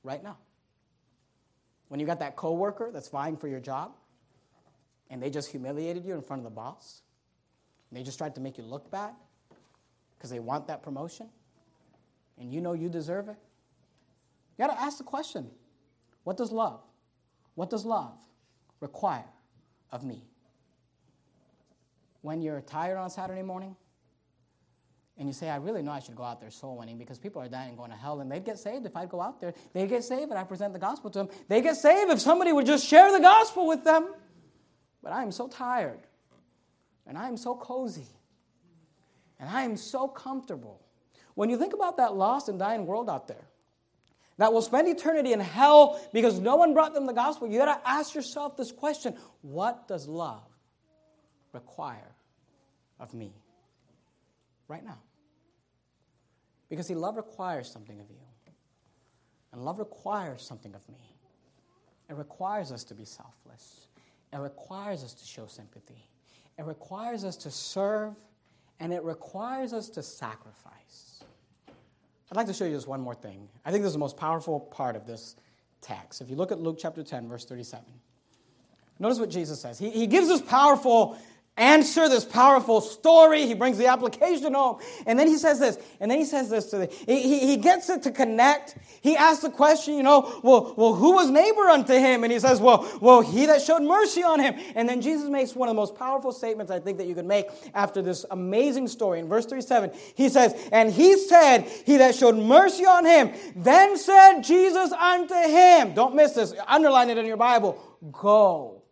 right 0.04 0.24
now? 0.24 0.38
When 1.90 2.00
you 2.00 2.06
got 2.06 2.20
that 2.20 2.36
coworker 2.36 2.90
that's 2.92 3.08
vying 3.08 3.38
for 3.38 3.48
your 3.48 3.60
job 3.60 3.92
and 5.10 5.22
they 5.22 5.30
just 5.30 5.50
humiliated 5.50 6.06
you 6.06 6.16
in 6.16 6.22
front 6.22 6.42
of 6.42 6.44
the 6.44 6.50
boss, 6.50 7.02
and 7.90 7.98
they 7.98 8.04
just 8.04 8.18
tried 8.18 8.36
to 8.36 8.42
make 8.42 8.58
you 8.58 8.64
look 8.64 8.92
bad 8.92 9.14
because 10.18 10.30
they 10.30 10.40
want 10.40 10.68
that 10.68 10.84
promotion, 10.84 11.30
and 12.38 12.52
you 12.52 12.60
know 12.60 12.74
you 12.74 12.90
deserve 12.90 13.30
it, 13.30 13.38
you 14.58 14.66
got 14.66 14.74
to 14.74 14.82
ask 14.82 14.98
the 14.98 15.04
question 15.04 15.50
what 16.24 16.36
does 16.36 16.52
love, 16.52 16.82
what 17.56 17.70
does 17.70 17.86
love 17.86 18.18
require 18.82 19.24
of 19.92 20.04
me? 20.04 20.24
When 22.22 22.42
you're 22.42 22.62
tired 22.62 22.98
on 22.98 23.10
Saturday 23.10 23.44
morning, 23.44 23.78
and 25.20 25.28
you 25.28 25.34
say, 25.34 25.50
I 25.50 25.56
really 25.56 25.82
know 25.82 25.92
I 25.92 26.00
should 26.00 26.16
go 26.16 26.24
out 26.24 26.40
there 26.40 26.52
soul 26.52 26.78
winning 26.78 26.98
because 26.98 27.18
people 27.18 27.42
are 27.42 27.48
dying 27.48 27.70
and 27.70 27.78
going 27.78 27.90
to 27.90 27.98
hell, 27.98 28.20
and 28.22 28.32
they'd 28.32 28.46
get 28.46 28.60
saved 28.60 28.86
if 28.86 28.96
I'd 28.96 29.10
go 29.10 29.20
out 29.20 29.42
there. 29.42 29.54
They'd 29.74 29.90
get 29.90 30.04
saved 30.04 30.30
and 30.30 30.38
I 30.38 30.44
present 30.44 30.74
the 30.74 30.80
gospel 30.80 31.10
to 31.12 31.20
them. 31.20 31.30
They 31.48 31.62
get 31.62 31.76
saved 31.76 32.12
if 32.12 32.20
somebody 32.20 32.54
would 32.54 32.68
just 32.68 32.86
share 32.86 33.12
the 33.12 33.20
gospel 33.20 33.68
with 33.68 33.84
them. 33.84 34.14
But 35.02 35.14
I 35.14 35.24
am 35.24 35.32
so 35.32 35.48
tired, 35.48 36.00
and 37.08 37.18
I 37.18 37.28
am 37.28 37.38
so 37.38 37.56
cozy, 37.56 38.08
and 39.40 39.50
I 39.50 39.64
am 39.64 39.76
so 39.76 40.08
comfortable. 40.08 40.82
When 41.34 41.50
you 41.50 41.58
think 41.58 41.74
about 41.74 41.98
that 41.98 42.16
lost 42.16 42.50
and 42.50 42.60
dying 42.60 42.86
world 42.86 43.10
out 43.10 43.28
there 43.28 43.46
that 44.38 44.54
will 44.54 44.62
spend 44.62 44.88
eternity 44.88 45.34
in 45.34 45.40
hell 45.40 46.00
because 46.14 46.40
no 46.40 46.56
one 46.56 46.74
brought 46.74 46.94
them 46.94 47.06
the 47.06 47.14
gospel, 47.14 47.48
you 47.48 47.58
got 47.58 47.82
to 47.82 47.90
ask 47.90 48.14
yourself 48.14 48.58
this 48.58 48.72
question 48.72 49.16
What 49.42 49.88
does 49.88 50.08
love 50.08 50.48
require 51.54 52.16
of 53.00 53.14
me 53.14 53.34
right 54.68 54.84
now? 54.84 54.98
Because, 56.70 56.88
see, 56.88 56.96
love 56.96 57.16
requires 57.16 57.70
something 57.72 58.00
of 58.00 58.10
you. 58.10 58.18
And 59.54 59.64
love 59.64 59.80
requires 59.80 60.42
something 60.42 60.76
of 60.76 60.88
me. 60.90 61.16
It 62.10 62.16
requires 62.16 62.72
us 62.72 62.84
to 62.86 62.94
be 62.94 63.06
selfless. 63.06 63.88
It 64.34 64.38
requires 64.38 65.04
us 65.04 65.14
to 65.14 65.26
show 65.26 65.48
sympathy. 65.48 66.08
It 66.58 66.66
requires 66.66 67.24
us 67.24 67.36
to 67.38 67.52
serve. 67.52 68.14
And 68.80 68.94
it 68.94 69.04
requires 69.04 69.74
us 69.74 69.90
to 69.92 70.04
sacrifice. 70.04 71.24
I'd 72.32 72.36
like 72.36 72.48
to 72.48 72.54
show 72.54 72.66
you 72.66 72.76
just 72.76 72.88
one 72.88 73.02
more 73.02 73.16
thing. 73.16 73.48
I 73.66 73.72
think 73.72 73.84
this 73.84 73.90
is 73.90 73.94
the 73.94 74.00
most 74.00 74.18
powerful 74.18 74.60
part 74.60 74.96
of 74.96 75.08
this 75.08 75.36
text. 75.82 76.22
If 76.22 76.30
you 76.30 76.36
look 76.36 76.52
at 76.52 76.60
Luke 76.60 76.78
chapter 76.78 77.02
10, 77.02 77.28
verse 77.28 77.46
37, 77.46 77.86
notice 79.00 79.20
what 79.20 79.30
Jesus 79.30 79.62
says. 79.62 79.80
He, 79.80 79.90
he 79.90 80.08
gives 80.08 80.28
this 80.28 80.42
powerful 80.42 81.18
answer, 81.58 82.08
this 82.08 82.24
powerful 82.24 82.82
story. 82.82 83.46
He 83.46 83.54
brings 83.54 83.78
the 83.78 83.88
application 83.88 84.54
home. 84.54 84.80
And 85.06 85.18
then 85.18 85.28
he 85.28 85.38
says 85.38 85.60
this, 85.60 85.78
and 86.00 86.10
then 86.10 86.20
he 86.20 86.26
says 86.26 86.50
this 86.50 86.70
to 86.72 86.78
the, 86.78 86.86
he, 86.86 87.40
he 87.40 87.58
gets 87.58 87.90
it 87.90 88.04
to 88.04 88.12
connect. 88.12 88.78
He 89.02 89.18
asks 89.18 89.42
the 89.42 89.50
question, 89.50 89.96
you 89.96 90.04
know, 90.04 90.40
well, 90.44 90.74
well, 90.78 90.94
who 90.94 91.14
was 91.14 91.30
neighbor 91.30 91.64
unto 91.64 91.94
him? 91.94 92.24
And 92.24 92.32
he 92.32 92.40
says, 92.40 92.62
well, 92.62 92.90
well, 93.02 93.22
he 93.22 93.46
that 93.48 93.62
showed 93.62 93.82
mercy 93.82 94.24
on 94.24 94.40
him. 94.40 94.56
And 94.76 94.88
then 94.88 95.02
Jesus 95.02 95.30
makes 95.30 95.56
one 95.56 95.68
of 95.70 95.76
the 95.76 95.82
most 95.82 95.96
powerful 95.96 96.32
statements 96.32 96.72
I 96.72 96.80
think 96.80 96.98
that 97.00 97.08
you 97.08 97.16
could 97.16 97.26
make 97.26 97.48
after 97.74 98.02
this 98.02 98.26
amazing 98.32 98.88
story. 98.88 99.20
In 99.20 99.28
verse 99.28 99.46
37, 99.46 99.92
he 100.16 100.30
says, 100.30 100.54
and 100.72 100.92
he 100.92 101.18
said, 101.18 101.64
he 101.86 101.98
that 101.98 102.16
showed 102.16 102.36
mercy 102.36 102.86
on 102.86 103.06
him, 103.06 103.34
then 103.56 103.98
said 103.98 104.42
Jesus 104.42 104.92
unto 104.92 105.36
him, 105.36 105.94
don't 105.94 106.16
miss 106.16 106.34
this, 106.34 106.54
underline 106.68 107.10
it 107.10 107.18
in 107.18 107.26
your 107.26 107.38
Bible, 107.38 107.82
go 108.12 108.84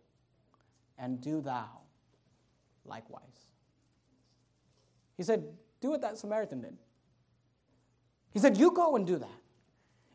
and 0.98 1.20
do 1.20 1.40
thou 1.40 1.75
likewise. 2.88 3.22
He 5.16 5.22
said, 5.22 5.44
Do 5.80 5.90
what 5.90 6.00
that 6.02 6.18
Samaritan 6.18 6.60
did. 6.60 6.76
He 8.32 8.38
said, 8.38 8.56
You 8.56 8.70
go 8.70 8.96
and 8.96 9.06
do 9.06 9.16
that. 9.18 9.28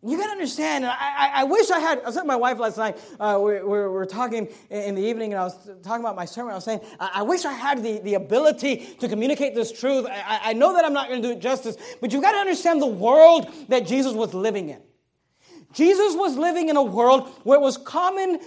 You 0.03 0.17
got 0.17 0.26
to 0.26 0.32
understand, 0.32 0.84
I, 0.84 0.89
I, 0.99 1.32
I, 1.36 1.43
wish 1.43 1.69
I 1.69 1.80
had, 1.80 1.99
I 1.99 2.05
was 2.05 2.15
with 2.15 2.26
my 2.26 2.36
wife 2.36 2.57
last 2.57 2.76
night, 2.76 2.97
uh, 3.19 3.39
we, 3.39 3.61
we, 3.61 3.61
were 3.61 4.07
talking 4.07 4.47
in 4.72 4.95
the 4.95 5.01
evening, 5.01 5.32
and 5.34 5.39
I 5.39 5.43
was 5.43 5.55
talking 5.84 6.03
about 6.03 6.15
my 6.15 6.26
sermon. 6.26 6.53
I 6.53 6.55
was 6.55 6.63
saying, 6.63 6.82
I, 6.99 7.11
I 7.15 7.22
wish 7.22 7.45
I 7.45 7.53
had 7.53 7.84
the, 7.84 7.99
the 7.99 8.15
ability 8.15 8.78
to 8.99 9.07
communicate 9.07 9.53
this 9.53 9.72
truth. 9.72 10.07
I, 10.09 10.39
I 10.45 10.53
know 10.53 10.74
that 10.74 10.86
I'm 10.86 10.93
not 10.93 11.07
going 11.07 11.22
to 11.22 11.28
do 11.28 11.34
it 11.34 11.39
justice, 11.39 11.78
but 12.01 12.11
you've 12.11 12.24
got 12.24 12.32
to 12.32 12.39
understand 12.39 12.82
the 12.82 12.88
world 12.88 13.47
that 13.67 13.86
Jesus 13.86 14.13
was 14.13 14.34
living 14.34 14.69
in. 14.69 14.82
Jesus 15.74 16.15
was 16.15 16.36
living 16.36 16.69
in 16.69 16.78
a 16.78 16.84
world 16.84 17.30
where 17.43 17.59
it 17.59 17.61
was 17.61 17.78
common 17.78 18.39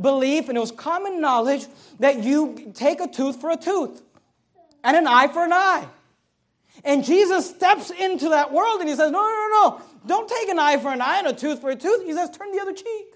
belief 0.00 0.48
and 0.48 0.56
it 0.56 0.60
was 0.60 0.72
common 0.72 1.20
knowledge 1.20 1.66
that 1.98 2.22
you 2.22 2.72
take 2.74 3.00
a 3.00 3.08
tooth 3.08 3.40
for 3.40 3.50
a 3.50 3.56
tooth 3.56 4.02
and 4.84 4.96
an 4.96 5.06
eye 5.06 5.28
for 5.28 5.44
an 5.44 5.52
eye. 5.52 5.86
And 6.84 7.04
Jesus 7.04 7.50
steps 7.50 7.90
into 7.90 8.28
that 8.28 8.52
world 8.52 8.80
and 8.80 8.88
he 8.88 8.94
says, 8.94 9.10
No, 9.10 9.20
no, 9.20 9.48
no, 9.48 9.70
no. 9.70 9.82
Don't 10.06 10.28
take 10.28 10.48
an 10.48 10.58
eye 10.58 10.78
for 10.78 10.92
an 10.92 11.00
eye 11.00 11.18
and 11.18 11.26
a 11.26 11.32
tooth 11.32 11.60
for 11.60 11.70
a 11.70 11.76
tooth. 11.76 12.04
He 12.04 12.12
says, 12.12 12.30
Turn 12.30 12.52
the 12.52 12.60
other 12.60 12.72
cheek. 12.72 13.06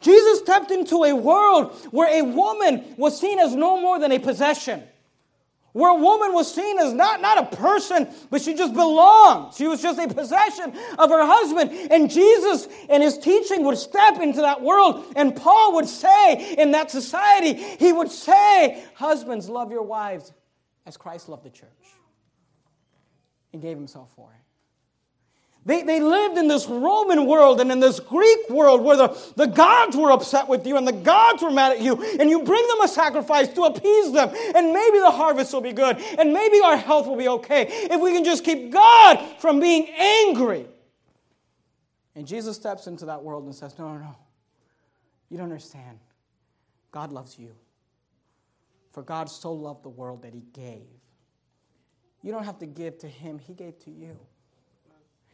Jesus 0.00 0.40
stepped 0.40 0.70
into 0.70 1.04
a 1.04 1.14
world 1.14 1.72
where 1.90 2.12
a 2.12 2.22
woman 2.22 2.84
was 2.96 3.18
seen 3.18 3.38
as 3.38 3.54
no 3.54 3.80
more 3.80 3.98
than 3.98 4.12
a 4.12 4.18
possession 4.18 4.82
where 5.76 5.90
a 5.90 5.94
woman 5.94 6.32
was 6.32 6.54
seen 6.54 6.78
as 6.78 6.94
not, 6.94 7.20
not 7.20 7.36
a 7.36 7.54
person, 7.54 8.08
but 8.30 8.40
she 8.40 8.54
just 8.54 8.72
belonged. 8.72 9.52
She 9.52 9.68
was 9.68 9.82
just 9.82 9.98
a 9.98 10.08
possession 10.08 10.72
of 10.98 11.10
her 11.10 11.26
husband. 11.26 11.70
And 11.92 12.10
Jesus 12.10 12.66
and 12.88 13.02
his 13.02 13.18
teaching 13.18 13.62
would 13.64 13.76
step 13.76 14.18
into 14.18 14.40
that 14.40 14.62
world. 14.62 15.04
And 15.16 15.36
Paul 15.36 15.74
would 15.74 15.86
say 15.86 16.54
in 16.54 16.70
that 16.70 16.90
society, 16.90 17.52
he 17.52 17.92
would 17.92 18.10
say, 18.10 18.82
Husbands, 18.94 19.50
love 19.50 19.70
your 19.70 19.82
wives 19.82 20.32
as 20.86 20.96
Christ 20.96 21.28
loved 21.28 21.44
the 21.44 21.50
church 21.50 21.68
and 23.52 23.60
gave 23.60 23.76
himself 23.76 24.10
for 24.16 24.30
it. 24.32 24.45
They, 25.66 25.82
they 25.82 25.98
lived 25.98 26.38
in 26.38 26.46
this 26.46 26.68
Roman 26.68 27.26
world 27.26 27.60
and 27.60 27.72
in 27.72 27.80
this 27.80 27.98
Greek 27.98 28.48
world 28.48 28.82
where 28.82 28.96
the, 28.96 29.32
the 29.34 29.46
gods 29.46 29.96
were 29.96 30.12
upset 30.12 30.46
with 30.46 30.64
you 30.64 30.76
and 30.76 30.86
the 30.86 30.92
gods 30.92 31.42
were 31.42 31.50
mad 31.50 31.72
at 31.72 31.80
you, 31.80 32.00
and 32.20 32.30
you 32.30 32.44
bring 32.44 32.64
them 32.68 32.82
a 32.82 32.88
sacrifice 32.88 33.48
to 33.48 33.62
appease 33.62 34.12
them, 34.12 34.30
and 34.54 34.72
maybe 34.72 35.00
the 35.00 35.10
harvest 35.10 35.52
will 35.52 35.60
be 35.60 35.72
good, 35.72 35.98
and 36.18 36.32
maybe 36.32 36.60
our 36.64 36.76
health 36.76 37.08
will 37.08 37.16
be 37.16 37.26
okay 37.26 37.66
if 37.68 38.00
we 38.00 38.12
can 38.12 38.22
just 38.22 38.44
keep 38.44 38.70
God 38.70 39.18
from 39.40 39.58
being 39.58 39.88
angry. 39.98 40.66
And 42.14 42.28
Jesus 42.28 42.54
steps 42.54 42.86
into 42.86 43.06
that 43.06 43.24
world 43.24 43.44
and 43.44 43.54
says, 43.54 43.76
No, 43.76 43.92
no, 43.92 43.98
no. 43.98 44.16
You 45.28 45.36
don't 45.36 45.44
understand. 45.50 45.98
God 46.92 47.10
loves 47.10 47.40
you. 47.40 47.50
For 48.92 49.02
God 49.02 49.28
so 49.28 49.52
loved 49.52 49.82
the 49.82 49.88
world 49.88 50.22
that 50.22 50.32
he 50.32 50.44
gave. 50.52 50.86
You 52.22 52.30
don't 52.30 52.44
have 52.44 52.60
to 52.60 52.66
give 52.66 52.98
to 52.98 53.08
him, 53.08 53.40
he 53.40 53.52
gave 53.52 53.80
to 53.80 53.90
you. 53.90 54.16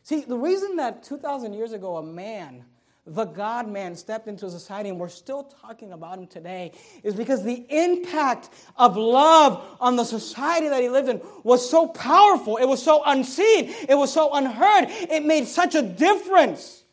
See, 0.02 0.22
the 0.22 0.36
reason 0.36 0.76
that 0.76 1.02
2,000 1.02 1.52
years 1.54 1.72
ago 1.72 1.96
a 1.96 2.02
man, 2.02 2.64
the 3.06 3.24
God 3.24 3.68
man, 3.68 3.96
stepped 3.96 4.28
into 4.28 4.48
society 4.50 4.88
and 4.88 4.98
we're 4.98 5.08
still 5.08 5.44
talking 5.44 5.92
about 5.92 6.18
him 6.18 6.26
today 6.26 6.72
is 7.02 7.14
because 7.14 7.42
the 7.42 7.66
impact 7.68 8.50
of 8.76 8.96
love 8.96 9.64
on 9.80 9.96
the 9.96 10.04
society 10.04 10.68
that 10.68 10.80
he 10.80 10.88
lived 10.88 11.08
in 11.08 11.20
was 11.42 11.68
so 11.68 11.88
powerful. 11.88 12.56
It 12.58 12.66
was 12.66 12.82
so 12.82 13.02
unseen. 13.04 13.74
It 13.88 13.96
was 13.96 14.12
so 14.12 14.32
unheard. 14.34 14.86
It 14.88 15.24
made 15.24 15.46
such 15.46 15.74
a 15.74 15.82
difference 15.82 16.84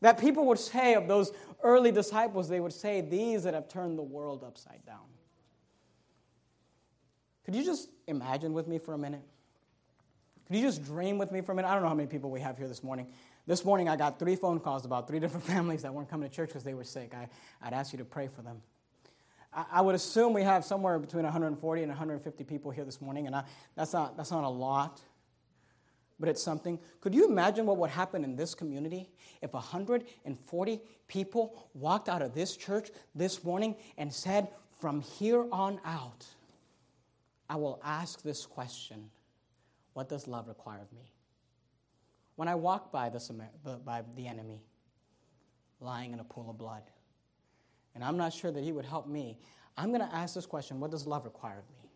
that 0.00 0.18
people 0.18 0.46
would 0.46 0.58
say 0.58 0.94
of 0.94 1.08
those 1.08 1.32
early 1.62 1.90
disciples, 1.90 2.48
they 2.48 2.60
would 2.60 2.74
say, 2.74 3.00
These 3.00 3.44
that 3.44 3.54
have 3.54 3.68
turned 3.68 3.98
the 3.98 4.02
world 4.02 4.44
upside 4.44 4.84
down. 4.84 4.98
Could 7.44 7.54
you 7.54 7.64
just 7.64 7.88
imagine 8.06 8.52
with 8.52 8.68
me 8.68 8.78
for 8.78 8.94
a 8.94 8.98
minute? 8.98 9.22
Could 10.46 10.56
you 10.56 10.62
just 10.62 10.84
dream 10.84 11.16
with 11.16 11.32
me 11.32 11.40
for 11.40 11.52
a 11.52 11.54
minute? 11.54 11.68
I 11.68 11.74
don't 11.74 11.82
know 11.82 11.88
how 11.88 11.94
many 11.94 12.08
people 12.08 12.30
we 12.30 12.40
have 12.40 12.58
here 12.58 12.68
this 12.68 12.82
morning. 12.82 13.06
This 13.46 13.64
morning, 13.64 13.88
I 13.88 13.96
got 13.96 14.18
three 14.18 14.36
phone 14.36 14.60
calls 14.60 14.84
about 14.84 15.08
three 15.08 15.18
different 15.20 15.44
families 15.44 15.82
that 15.82 15.94
weren't 15.94 16.10
coming 16.10 16.28
to 16.28 16.34
church 16.34 16.50
because 16.50 16.64
they 16.64 16.74
were 16.74 16.84
sick. 16.84 17.14
I, 17.14 17.28
I'd 17.62 17.72
ask 17.72 17.92
you 17.92 17.98
to 17.98 18.04
pray 18.04 18.28
for 18.28 18.42
them. 18.42 18.60
I, 19.54 19.64
I, 19.72 19.80
would 19.80 19.94
assume 19.94 20.34
we 20.34 20.42
have 20.42 20.64
somewhere 20.64 20.98
between 20.98 21.24
140 21.24 21.82
and 21.82 21.90
150 21.90 22.44
people 22.44 22.70
here 22.70 22.84
this 22.84 23.00
morning, 23.00 23.26
and 23.26 23.34
I, 23.34 23.44
that's, 23.74 23.94
not, 23.94 24.16
that's 24.18 24.30
not 24.30 24.44
a 24.44 24.48
lot, 24.48 25.00
but 26.20 26.28
it's 26.28 26.42
something. 26.42 26.78
Could 27.00 27.14
you 27.14 27.26
imagine 27.26 27.64
what 27.64 27.78
would 27.78 27.90
happen 27.90 28.22
in 28.22 28.36
this 28.36 28.54
community 28.54 29.08
if 29.40 29.54
140 29.54 30.80
people 31.08 31.68
walked 31.72 32.08
out 32.10 32.20
of 32.20 32.34
this 32.34 32.56
church 32.56 32.90
this 33.14 33.42
morning 33.44 33.76
and 33.96 34.12
said, 34.12 34.48
From 34.78 35.00
here 35.00 35.46
on 35.50 35.80
out, 35.86 36.26
I 37.48 37.56
will 37.56 37.80
ask 37.82 38.22
this 38.22 38.44
question 38.44 39.10
what 39.94 40.08
does 40.08 40.28
love 40.28 40.48
require 40.48 40.80
of 40.82 40.92
me? 40.92 41.10
When 42.36 42.48
I 42.48 42.56
walk 42.56 42.92
by 42.92 43.08
the, 43.08 43.80
by 43.84 44.02
the 44.16 44.26
enemy 44.26 44.60
lying 45.80 46.12
in 46.12 46.20
a 46.20 46.24
pool 46.24 46.50
of 46.50 46.58
blood, 46.58 46.82
and 47.94 48.02
I'm 48.02 48.16
not 48.16 48.32
sure 48.32 48.50
that 48.50 48.62
he 48.62 48.72
would 48.72 48.84
help 48.84 49.06
me, 49.06 49.38
I'm 49.76 49.88
going 49.88 50.00
to 50.00 50.14
ask 50.14 50.34
this 50.34 50.46
question 50.46 50.80
What 50.80 50.90
does 50.90 51.06
love 51.06 51.24
require 51.24 51.58
of 51.58 51.70
me? 51.70 51.90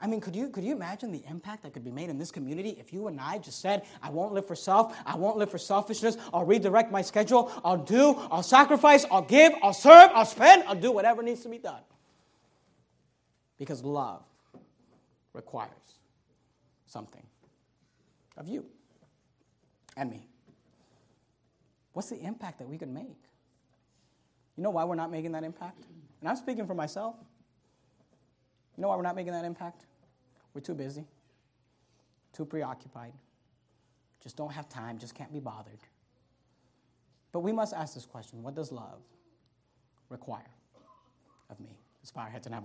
I 0.00 0.06
mean, 0.06 0.20
could 0.20 0.36
you, 0.36 0.50
could 0.50 0.62
you 0.62 0.72
imagine 0.72 1.10
the 1.10 1.22
impact 1.28 1.62
that 1.62 1.72
could 1.72 1.84
be 1.84 1.90
made 1.90 2.10
in 2.10 2.18
this 2.18 2.30
community 2.30 2.76
if 2.78 2.92
you 2.92 3.08
and 3.08 3.18
I 3.18 3.38
just 3.38 3.62
said, 3.62 3.82
I 4.02 4.10
won't 4.10 4.34
live 4.34 4.46
for 4.46 4.54
self, 4.54 4.94
I 5.06 5.16
won't 5.16 5.38
live 5.38 5.50
for 5.50 5.58
selfishness, 5.58 6.18
I'll 6.34 6.44
redirect 6.44 6.92
my 6.92 7.00
schedule, 7.00 7.50
I'll 7.64 7.78
do, 7.78 8.14
I'll 8.30 8.42
sacrifice, 8.42 9.06
I'll 9.10 9.22
give, 9.22 9.54
I'll 9.62 9.72
serve, 9.72 10.10
I'll 10.12 10.26
spend, 10.26 10.64
I'll 10.64 10.74
do 10.74 10.92
whatever 10.92 11.22
needs 11.22 11.42
to 11.44 11.48
be 11.48 11.58
done. 11.58 11.80
Because 13.58 13.82
love 13.82 14.22
requires 15.32 15.70
something 16.86 17.22
of 18.36 18.48
you 18.48 18.64
and 19.96 20.10
me. 20.10 20.28
What's 21.92 22.10
the 22.10 22.20
impact 22.20 22.58
that 22.58 22.68
we 22.68 22.78
could 22.78 22.90
make? 22.90 23.16
You 24.56 24.62
know 24.62 24.70
why 24.70 24.84
we're 24.84 24.94
not 24.94 25.10
making 25.10 25.32
that 25.32 25.44
impact? 25.44 25.84
And 26.20 26.28
I'm 26.28 26.36
speaking 26.36 26.66
for 26.66 26.74
myself. 26.74 27.14
You 28.76 28.82
know 28.82 28.88
why 28.88 28.96
we're 28.96 29.02
not 29.02 29.16
making 29.16 29.32
that 29.32 29.44
impact? 29.44 29.86
We're 30.54 30.60
too 30.60 30.74
busy, 30.74 31.04
too 32.32 32.44
preoccupied, 32.44 33.12
just 34.22 34.36
don't 34.36 34.52
have 34.52 34.68
time, 34.68 34.98
just 34.98 35.14
can't 35.14 35.32
be 35.32 35.40
bothered. 35.40 35.78
But 37.32 37.40
we 37.40 37.52
must 37.52 37.74
ask 37.74 37.94
this 37.94 38.06
question 38.06 38.42
what 38.42 38.54
does 38.54 38.72
love 38.72 39.02
require 40.08 40.50
of 41.50 41.60
me? 41.60 41.78
Let's 42.02 42.10
bow 42.10 42.22
our 42.22 42.30
heads 42.30 42.46
and 42.46 42.54
have 42.54 42.64